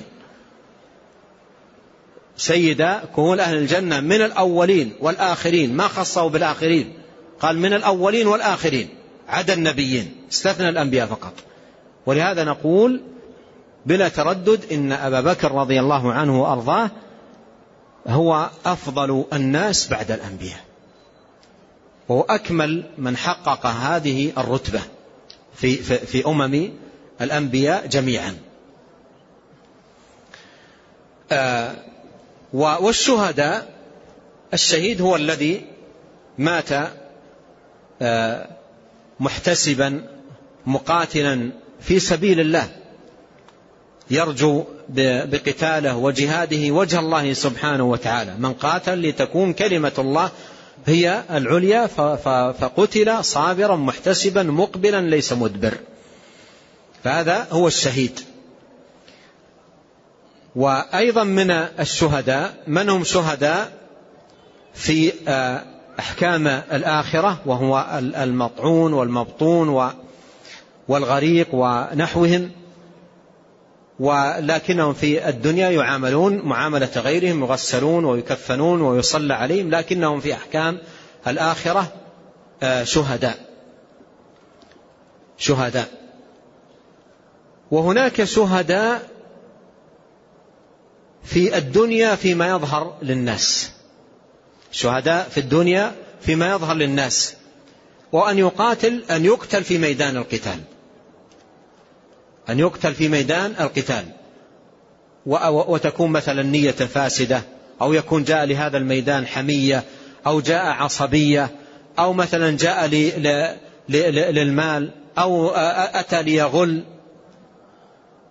سيدا 2.37 3.01
كهول 3.15 3.39
أهل 3.39 3.57
الجنة 3.57 3.99
من 3.99 4.21
الأولين 4.21 4.93
والآخرين. 4.99 5.75
ما 5.75 5.87
خصه 5.87 6.29
بالآخرين. 6.29 6.93
قال 7.39 7.59
من 7.59 7.73
الأولين 7.73 8.27
والآخرين 8.27 8.89
عدا 9.29 9.53
النبيين. 9.53 10.15
استثنى 10.31 10.69
الأنبياء 10.69 11.07
فقط. 11.07 11.33
ولهذا 12.05 12.43
نقول 12.43 13.01
بلا 13.85 14.09
تردد 14.09 14.65
إن 14.71 14.91
أبا 14.91 15.21
بكر 15.21 15.51
رضي 15.51 15.79
الله 15.79 16.13
عنه 16.13 16.41
وأرضاه 16.41 16.91
هو 18.07 18.49
أفضل 18.65 19.25
الناس 19.33 19.87
بعد 19.87 20.11
الأنبياء. 20.11 20.64
وهو 22.09 22.21
أكمل 22.21 22.83
من 22.97 23.17
حقق 23.17 23.65
هذه 23.65 24.31
الرتبة 24.37 24.81
في, 25.55 25.75
في, 25.75 25.97
في 25.97 26.25
أمم 26.25 26.69
الأنبياء 27.21 27.87
جميعا. 27.87 28.37
آه 31.31 31.75
والشهداء 32.53 33.73
الشهيد 34.53 35.01
هو 35.01 35.15
الذي 35.15 35.65
مات 36.37 36.69
آه 38.01 38.47
محتسبا 39.19 40.01
مقاتلا 40.65 41.51
في 41.79 41.99
سبيل 41.99 42.39
الله. 42.39 42.69
يرجو 44.11 44.63
بقتاله 44.89 45.97
وجهاده 45.97 46.71
وجه 46.71 46.99
الله 46.99 47.33
سبحانه 47.33 47.83
وتعالى. 47.83 48.35
من 48.39 48.53
قاتل 48.53 49.01
لتكون 49.01 49.53
كلمة 49.53 49.91
الله 49.97 50.31
هي 50.85 51.23
العليا 51.31 51.87
فقتل 52.53 53.23
صابرا 53.23 53.75
محتسبا 53.75 54.43
مقبلا 54.43 55.01
ليس 55.01 55.33
مدبر. 55.33 55.77
فهذا 57.03 57.47
هو 57.51 57.67
الشهيد. 57.67 58.19
وأيضا 60.55 61.23
من 61.23 61.51
الشهداء 61.51 62.53
من 62.67 62.89
هم 62.89 63.03
شهداء 63.03 63.71
في 64.73 65.13
آه، 65.27 65.63
أحكام 65.99 66.47
الآخرة؟ 66.47 67.39
وهو 67.45 67.99
المطعون 67.99 68.93
والمبطون 68.93 69.93
والغريق 70.87 71.47
ونحوهم. 71.53 72.51
ولكنهم 73.99 74.93
في 74.93 75.29
الدنيا 75.29 75.69
يعاملون 75.69 76.41
معاملة 76.41 76.91
غيرهم 76.95 77.43
يغسلون 77.43 78.05
ويكفنون 78.05 78.81
ويصلى 78.81 79.33
عليهم 79.33 79.69
لكنهم 79.69 80.19
في 80.19 80.33
أحكام 80.33 80.79
الآخرة 81.27 81.93
آه، 82.63 82.83
شهداء. 82.83 83.37
شهداء. 85.37 85.87
وهناك 87.71 88.23
شهداء 88.23 89.09
في 91.23 91.57
الدنيا 91.57 92.15
فيما 92.15 92.49
يظهر 92.49 92.97
للناس. 93.01 93.71
شهداء 94.71 95.29
في 95.29 95.39
الدنيا 95.39 95.95
فيما 96.21 96.51
يظهر 96.51 96.75
للناس. 96.75 97.35
وأن 98.11 98.37
يقاتل 98.37 99.03
أن 99.11 99.25
يقتل 99.25 99.63
في 99.63 99.77
ميدان 99.77 100.17
القتال. 100.17 100.59
أن 102.49 102.59
يقتل 102.59 102.93
في 102.93 103.09
ميدان 103.09 103.53
القتال. 103.59 104.05
وتكون 105.25 106.11
مثلا 106.11 106.43
نية 106.43 106.71
فاسدة 106.71 107.41
أو 107.81 107.93
يكون 107.93 108.23
جاء 108.23 108.45
لهذا 108.45 108.77
الميدان 108.77 109.27
حمية 109.27 109.83
أو 110.27 110.39
جاء 110.39 110.65
عصبية 110.65 111.49
أو 111.99 112.13
مثلا 112.13 112.57
جاء 112.57 112.87
للمال 113.89 114.91
أو 115.17 115.49
أتى 115.49 116.23
ليغل 116.23 116.83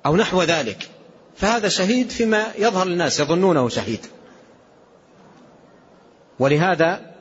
أو 0.06 0.16
نحو 0.16 0.42
ذلك. 0.42 0.88
فهذا 1.36 1.68
شهيد 1.68 2.10
فيما 2.10 2.46
يظهر 2.58 2.86
للناس 2.86 3.20
يظنونه 3.20 3.68
شهيد. 3.68 4.06
ولهذا 6.38 7.14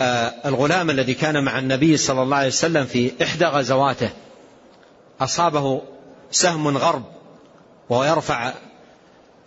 آه، 0.00 0.32
الغلام 0.44 0.90
الذي 0.90 1.14
كان 1.14 1.44
مع 1.44 1.58
النبي 1.58 1.96
صلى 1.96 2.22
الله 2.22 2.36
عليه 2.36 2.48
وسلم 2.48 2.84
في 2.84 3.12
إحدى 3.22 3.44
غزواته 3.44 4.10
أصابه 5.24 5.82
سهم 6.30 6.78
غرب 6.78 7.02
وهو 7.88 8.04
يرفع 8.04 8.52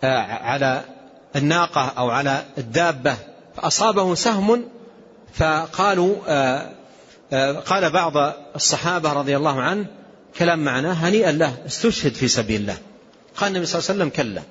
آه، 0.04 0.20
على 0.20 0.84
الناقة 1.36 1.92
أو 1.98 2.10
على 2.10 2.44
الدابة 2.58 3.16
فأصابه 3.56 4.14
سهم 4.14 4.68
فقالوا 5.34 6.16
آه، 6.28 6.72
قال 7.66 7.90
بعض 7.90 8.12
الصحابة 8.56 9.12
رضي 9.12 9.36
الله 9.36 9.62
عنه 9.62 9.86
كلام 10.38 10.64
معناه 10.64 10.92
هنيئا 10.92 11.32
له 11.32 11.56
استشهد 11.66 12.14
في 12.14 12.28
سبيل 12.28 12.60
الله. 12.60 12.78
قال 13.36 13.50
النبي 13.50 13.66
صلى 13.66 13.78
الله 13.78 13.90
عليه 13.90 14.00
وسلم 14.00 14.08
كلا 14.08 14.42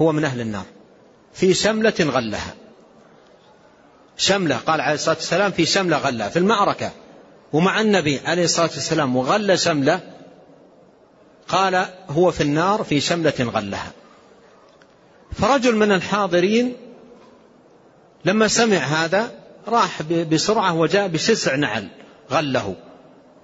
هو 0.00 0.12
من 0.12 0.24
أهل 0.24 0.40
النار 0.40 0.64
في 1.34 1.54
شملة 1.54 1.94
غلها. 2.00 2.54
شملة 4.16 4.56
قال 4.56 4.80
عليه 4.80 4.94
الصلاة 4.94 5.16
والسلام 5.16 5.52
في 5.52 5.66
شملة 5.66 5.96
غلها 5.96 6.28
في 6.28 6.38
المعركة. 6.38 6.90
ومع 7.52 7.80
النبي 7.80 8.20
عليه 8.24 8.44
الصلاة 8.44 8.70
والسلام 8.74 9.16
وغل 9.16 9.58
شملة 9.58 10.00
قال 11.48 11.86
هو 12.08 12.30
في 12.30 12.40
النار 12.40 12.84
في 12.84 13.00
شملة 13.00 13.34
غلها. 13.40 13.92
فرجل 15.32 15.76
من 15.76 15.92
الحاضرين 15.92 16.76
لما 18.24 18.48
سمع 18.48 18.76
هذا 18.76 19.32
راح 19.68 20.02
بسرعة 20.02 20.74
وجاء 20.74 21.08
بشسع 21.08 21.54
نعل 21.54 21.88
غله 22.30 22.74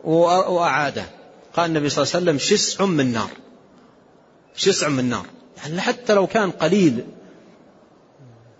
وأعاده. 0.05 1.05
قال 1.55 1.71
النبي 1.71 1.89
صلى 1.89 2.03
الله 2.03 2.15
عليه 2.15 2.25
وسلم 2.25 2.39
شسع 2.39 2.85
من 2.85 3.13
نار. 3.13 3.31
شسع 4.57 4.89
من 4.89 5.05
نار. 5.05 5.27
يعني 5.57 5.81
حتى 5.81 6.15
لو 6.15 6.27
كان 6.27 6.51
قليل. 6.51 7.05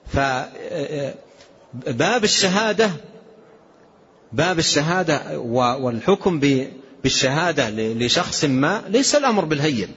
فباب 0.07 0.45
الشهادة 2.25 2.91
باب 4.33 4.59
الشهادة 4.59 5.39
والحكم 5.81 6.41
بالشهادة 7.05 7.71
لشخص 7.71 8.45
ما 8.45 8.83
ليس 8.89 9.15
الأمر 9.15 9.45
بالهين. 9.45 9.89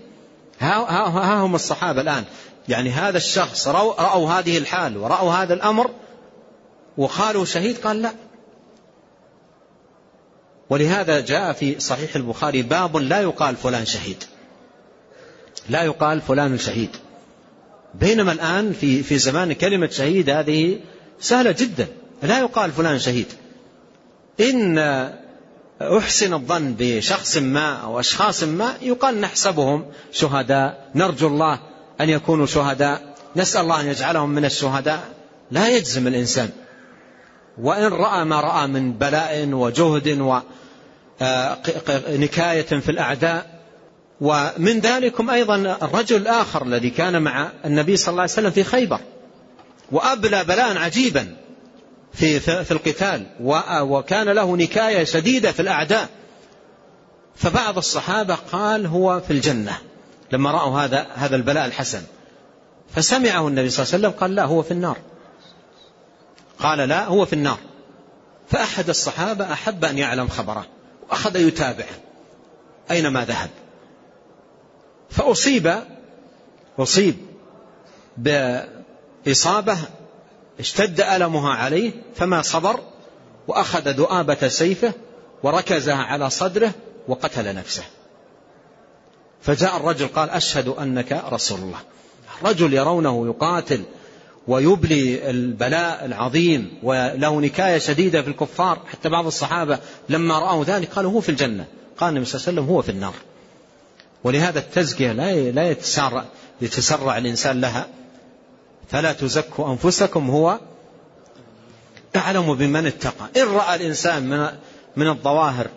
ها 0.59 1.45
هم 1.45 1.55
الصحابة 1.55 2.01
الآن. 2.01 2.23
يعني 2.69 2.89
هذا 2.89 3.17
الشخص 3.17 3.67
رأوا, 3.67 4.29
هذه 4.29 4.57
الحال 4.57 4.97
ورأوا 4.97 5.31
هذا 5.33 5.53
الأمر 5.53 5.89
وقالوا 6.97 7.45
شهيد؟ 7.45 7.77
قال 7.77 8.01
لا. 8.01 8.13
ولهذا 10.69 11.19
جاء 11.19 11.53
في 11.53 11.79
صحيح 11.79 12.15
البخاري 12.15 12.61
باب 12.61 12.97
لا 12.97 13.21
يقال 13.21 13.55
فلان 13.55 13.85
شهيد. 13.85 14.23
لا 15.69 15.83
يقال 15.83 16.21
فلان 16.21 16.57
شهيد. 16.57 16.89
بينما 17.93 18.31
الآن 18.31 18.73
في 18.73 19.03
في 19.03 19.17
زمان 19.17 19.53
كلمة 19.53 19.89
شهيد 19.89 20.29
هذه 20.29 20.79
سهلة 21.19 21.51
جدا. 21.51 21.87
لا 22.23 22.39
يقال 22.39 22.71
فلان 22.71 22.99
شهيد. 22.99 23.27
إن 24.39 24.77
أحسن 25.81 26.33
الظن 26.33 26.75
بشخص 26.79 27.37
ما 27.37 27.73
أو 27.73 27.99
أشخاص 27.99 28.43
ما 28.43 28.73
يقال 28.81 29.21
نحسبهم 29.21 29.85
شهداء. 30.11 30.89
نرجو 30.95 31.27
الله 31.27 31.59
أن 32.01 32.09
يكونوا 32.09 32.45
شهداء. 32.45 33.15
نسأل 33.35 33.61
الله 33.61 33.81
أن 33.81 33.87
يجعلهم 33.87 34.29
من 34.29 34.45
الشهداء. 34.45 35.03
لا 35.51 35.67
يجزم 35.67 36.07
الإنسان. 36.07 36.49
وإن 37.61 37.87
رأى 37.87 38.25
ما 38.25 38.41
رأى 38.41 38.67
من 38.67 38.93
بلاء 38.93 39.47
وجهد 39.47 40.07
ونكاية 41.21 42.61
في 42.61 42.91
الأعداء. 42.91 43.55
ومن 44.21 44.79
ذلكم 44.79 45.29
أيضا 45.29 45.55
الرجل 45.81 46.15
الآخر 46.15 46.63
الذي 46.63 46.89
كان 46.89 47.21
مع 47.21 47.49
النبي 47.65 47.97
صلى 47.97 48.11
الله 48.11 48.21
عليه 48.21 48.31
وسلم 48.31 48.51
في 48.51 48.63
خيبر. 48.63 48.99
وأبلى 49.91 50.43
بلاء 50.43 50.77
عجيبا. 50.77 51.35
في 52.15 52.39
في 52.39 52.71
القتال 52.71 53.25
وكان 53.81 54.29
له 54.29 54.57
نكاية 54.57 55.03
شديدة 55.03 55.51
في 55.51 55.59
الأعداء. 55.59 56.09
فبعض 57.35 57.77
الصحابة 57.77 58.35
قال 58.35 58.85
هو 58.85 59.19
في 59.19 59.33
الجنة 59.33 59.77
لما 60.31 60.51
رأوا 60.51 60.79
هذا 60.79 61.07
هذا 61.15 61.35
البلاء 61.35 61.65
الحسن. 61.65 62.01
فسمعه 62.95 63.47
النبي 63.47 63.69
صلى 63.69 63.83
الله 63.83 63.93
عليه 63.93 64.07
وسلم 64.07 64.19
قال 64.19 64.35
لا 64.35 64.43
هو 64.43 64.61
في 64.61 64.71
النار. 64.71 64.97
قال 66.59 66.89
لا 66.89 67.05
هو 67.05 67.25
في 67.25 67.33
النار. 67.33 67.57
فأحد 68.49 68.89
الصحابة 68.89 69.53
أحب 69.53 69.85
أن 69.85 69.97
يعلم 69.97 70.27
خبره 70.27 70.65
وأخذ 71.09 71.35
يتابع 71.35 71.85
أينما 72.91 73.25
ذهب؟ 73.25 73.49
فأصيب 75.09 75.73
أصيب 76.79 77.15
بإصابة 78.17 79.77
اشتد 80.59 81.01
ألمها 81.01 81.53
عليه 81.53 81.91
فما 82.15 82.41
صبر 82.41 82.79
وأخذ 83.47 83.89
ذؤابة 83.89 84.47
سيفه 84.47 84.93
وركزها 85.43 85.95
على 85.95 86.29
صدره 86.29 86.71
وقتل 87.07 87.55
نفسه. 87.55 87.83
فجاء 89.41 89.77
الرجل 89.77 90.07
قال 90.07 90.29
أشهد 90.29 90.67
أنك 90.67 91.23
رسول 91.31 91.59
الله. 91.59 91.79
رجل 92.43 92.73
يرونه 92.73 93.27
يقاتل 93.27 93.83
ويبلي 94.47 95.29
البلاء 95.29 96.05
العظيم 96.05 96.79
وله 96.83 97.41
نكاية 97.41 97.77
شديدة 97.77 98.21
في 98.21 98.27
الكفار. 98.27 98.79
حتى 98.91 99.09
بعض 99.09 99.25
الصحابة 99.25 99.79
لما 100.09 100.39
رأوا 100.39 100.63
ذلك 100.63 100.89
قالوا 100.89 101.11
هو 101.11 101.21
في 101.21 101.29
الجنة. 101.29 101.65
قال 101.97 102.09
النبي 102.09 102.25
صلى 102.25 102.39
الله 102.39 102.47
عليه 102.47 102.61
وسلم 102.61 102.75
هو 102.75 102.81
في 102.81 102.89
النار. 102.89 103.13
ولهذا 104.23 104.59
التزكية 104.59 105.11
لا 105.11 105.51
لا 105.51 105.69
يتسرع 105.69 106.25
يتسرع 106.61 107.17
الإنسان 107.17 107.61
لها. 107.61 107.87
فلا 108.87 109.13
تزكوا 109.13 109.71
أنفسكم 109.71 110.29
هو 110.29 110.59
أعلم 112.15 112.53
بمن 112.53 112.85
اتقى. 112.87 113.29
إن 113.37 113.47
رأى 113.47 113.75
الإنسان 113.75 114.29
من 114.29 114.47
من 114.95 115.07
الظواهر 115.07 115.67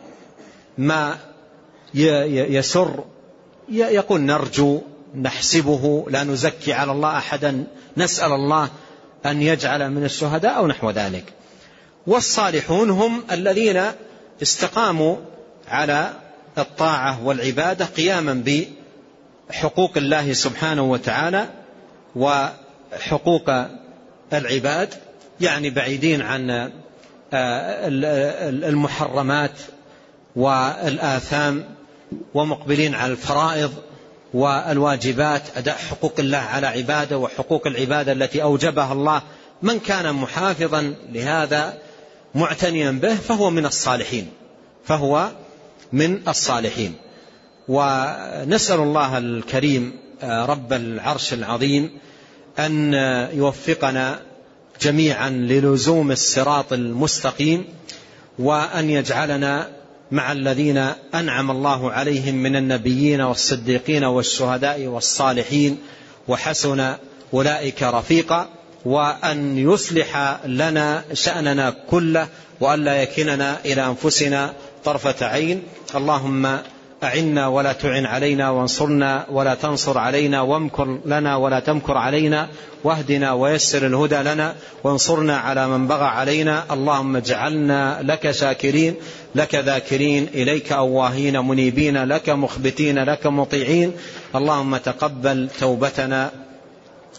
ما 0.79 1.19
يسر 1.95 3.05
يقول 3.69 4.21
نرجو 4.21 4.81
نحسبه 5.15 6.07
لا 6.11 6.25
نزكي 6.25 6.73
على 6.73 6.93
الله 6.93 7.19
أحدا 7.19 7.65
نسأل 7.97 8.33
الله 8.33 8.69
أن 9.27 9.43
يجعل 9.43 9.91
من 9.91 10.05
الشهداء 10.05 10.57
أو 10.57 10.67
نحو 10.67 10.91
ذلك. 10.91 11.33
والصالحون 12.07 12.91
هم 12.91 13.25
الذين 13.33 13.83
استقاموا 14.43 15.17
على 15.69 16.13
الطاعة 16.59 17.25
والعبادة 17.25 17.85
قياما 17.85 18.45
بحقوق 19.51 19.93
الله 19.97 20.33
سبحانه 20.33 20.83
وتعالى 20.83 21.49
وحقوق 22.93 23.51
العباد 24.33 24.95
يعني 25.41 25.71
بعيدين 25.71 26.23
عن 26.23 26.51
آه، 27.33 27.89
المحرمات 28.69 29.61
والآثام 30.37 31.65
ومقبلين 32.35 32.95
على 32.95 33.13
الفرائض 33.13 33.75
والواجبات 34.35 35.43
أداء 35.57 35.77
حقوق 35.77 36.15
الله 36.19 36.39
على 36.39 36.67
عباده 36.67 37.19
وحقوق 37.19 37.67
العبادة 37.67 38.13
التي 38.13 38.43
أوجبها 38.43 38.93
الله. 38.93 39.23
من 39.63 39.79
كان 39.79 40.15
محافظا 40.15 40.95
لهذا 41.13 41.79
معتنيا 42.35 42.91
به 42.91 43.15
فهو 43.15 43.51
من 43.51 43.67
الصالحين 43.67 44.29
فهو 44.85 45.29
من 45.93 46.29
الصالحين. 46.29 46.95
ونسأل 47.69 48.81
الله 48.81 49.19
الكريم 49.19 49.93
آه، 50.23 50.47
رب 50.47 50.73
العرش 50.73 51.33
العظيم 51.33 51.91
أن 52.59 52.95
يوفقنا 53.35 54.21
جميعا 54.81 55.31
للزوم 55.31 56.11
الصراط 56.11 56.73
المستقيم 56.73 57.65
وأن 58.39 58.91
يجعلنا 58.91 59.69
مع 60.11 60.33
الذين 60.33 60.91
أنعم 61.15 61.51
الله 61.51 61.93
عليهم 61.93 62.35
من 62.35 62.57
النبيين 62.57 63.21
والصديقين 63.21 64.05
والشهداء 64.05 64.87
والصالحين. 64.87 65.79
وحسن 66.29 66.95
أولئك 67.35 67.83
رفيقا. 67.83 68.49
وأن 68.85 69.59
يصلح 69.59 70.39
لنا 70.47 71.05
شأننا 71.13 71.75
كله. 71.91 72.29
وأن 72.61 72.85
لا 72.85 73.03
يكلنا 73.03 73.57
إلى 73.65 73.87
أنفسنا 73.87 74.53
طرفة 74.85 75.27
عين. 75.27 75.63
اللهم 75.95 76.59
أعنا 77.03 77.47
ولا 77.47 77.73
تعن 77.73 78.07
علينا 78.07 78.51
وانصرنا 78.51 79.27
ولا 79.31 79.55
تنصر 79.55 79.99
علينا 79.99 80.41
وامكر 80.41 80.99
لنا 81.07 81.37
ولا 81.37 81.61
تمكر 81.61 81.97
علينا 81.97 82.49
واهدنا 82.85 83.33
ويسر 83.33 83.87
الهدى 83.87 84.17
لنا 84.17 84.55
وانصرنا 84.85 85.37
على 85.37 85.69
من 85.69 85.87
بغى 85.87 86.05
علينا. 86.05 86.65
اللهم 86.71 87.17
اجعلنا 87.17 87.99
لك 88.03 88.31
شاكرين 88.31 88.95
لك 89.35 89.55
ذاكرين 89.55 90.29
إليك 90.35 90.73
أواهين 90.73 91.39
منيبين 91.49 92.05
لك 92.05 92.29
مخبتين 92.29 92.99
لك 93.05 93.27
مطيعين. 93.27 93.93
اللهم 94.35 94.77
تقبل 94.77 95.49
توبتنا 95.61 96.31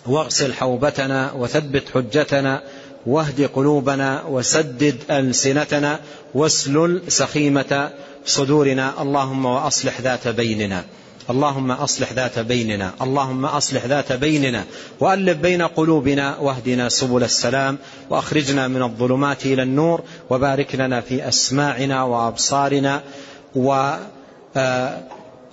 واغسل 0.06 0.53
حوبتنا 0.53 1.31
وثبت 1.31 1.84
حجتنا 1.93 2.61
واهد 3.06 3.49
قلوبنا 3.56 4.23
وسدد 4.23 4.95
ألسنتنا 5.11 5.99
واسلل 6.34 7.01
سخيمة 7.07 7.91
صدورنا 8.26 9.02
اللهم 9.02 9.46
وأصلح 9.46 10.02
ذات 10.02 10.28
بيننا. 10.28 10.84
اللهم 11.30 11.72
أصلح 11.72 12.14
ذات 12.14 12.40
بيننا. 12.40 12.91
اللهم 13.02 13.46
أصلح 13.46 13.86
ذات 13.86 14.14
بيننا. 14.14 14.64
وألف 15.00 15.38
بين 15.38 15.62
قلوبنا 15.62 16.38
واهدنا 16.38 16.90
سبل 16.90 17.24
السلام. 17.24 17.78
وأخرجنا 18.10 18.68
من 18.68 18.84
الظلمات 18.84 19.46
إلى 19.46 19.64
النور. 19.64 20.02
وبارك 20.30 20.76
لنا 20.76 21.02
في 21.02 21.28
أسماعنا 21.28 22.04
وأبصارنا. 22.04 23.02
و 23.56 23.94
آه، 24.58 24.98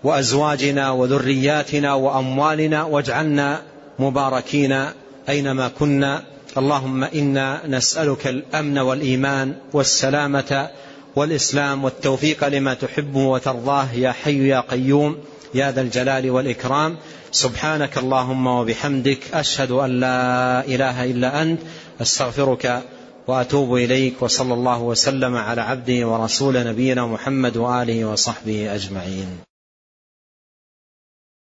وأزواجنا 0.04 0.90
وذرياتنا 0.90 1.94
وأموالنا. 1.94 2.82
واجعلنا 2.82 3.62
مباركين 3.98 4.84
أينما 5.28 5.68
كنا. 5.68 6.22
اللهم 6.58 7.04
إنا 7.04 7.60
نسألك 7.66 8.26
الأمن 8.26 8.78
والإيمان 8.78 9.54
والسلامة. 9.72 10.68
والإسلام 11.16 11.84
والتوفيق 11.84 12.48
لما 12.48 12.74
تحبه 12.74 13.20
وترضاه 13.20 13.92
يا 13.92 14.12
حي 14.12 14.48
يا 14.48 14.60
قيوم 14.60 15.16
يا 15.54 15.72
ذا 15.72 15.80
الجلال 15.80 16.30
والإكرام. 16.30 16.96
سبحانك 17.32 17.98
اللهم 17.98 18.46
وبحمدك 18.46 19.18
أشهد 19.34 19.70
أن 19.70 20.00
لا 20.00 20.64
إله 20.66 21.04
إلا 21.04 21.42
أنت 21.42 21.60
أستغفرك 22.00 22.82
وأتوب 23.26 23.76
إليك 23.76 24.22
وصلى 24.22 24.54
الله 24.54 24.82
وسلم 24.82 25.36
على 25.36 25.60
عبده 25.60 26.08
ورسول 26.08 26.66
نبينا 26.66 27.06
محمد 27.06 27.56
وآله 27.56 28.04
وصحبه 28.04 28.74
أجمعين. 28.74 29.55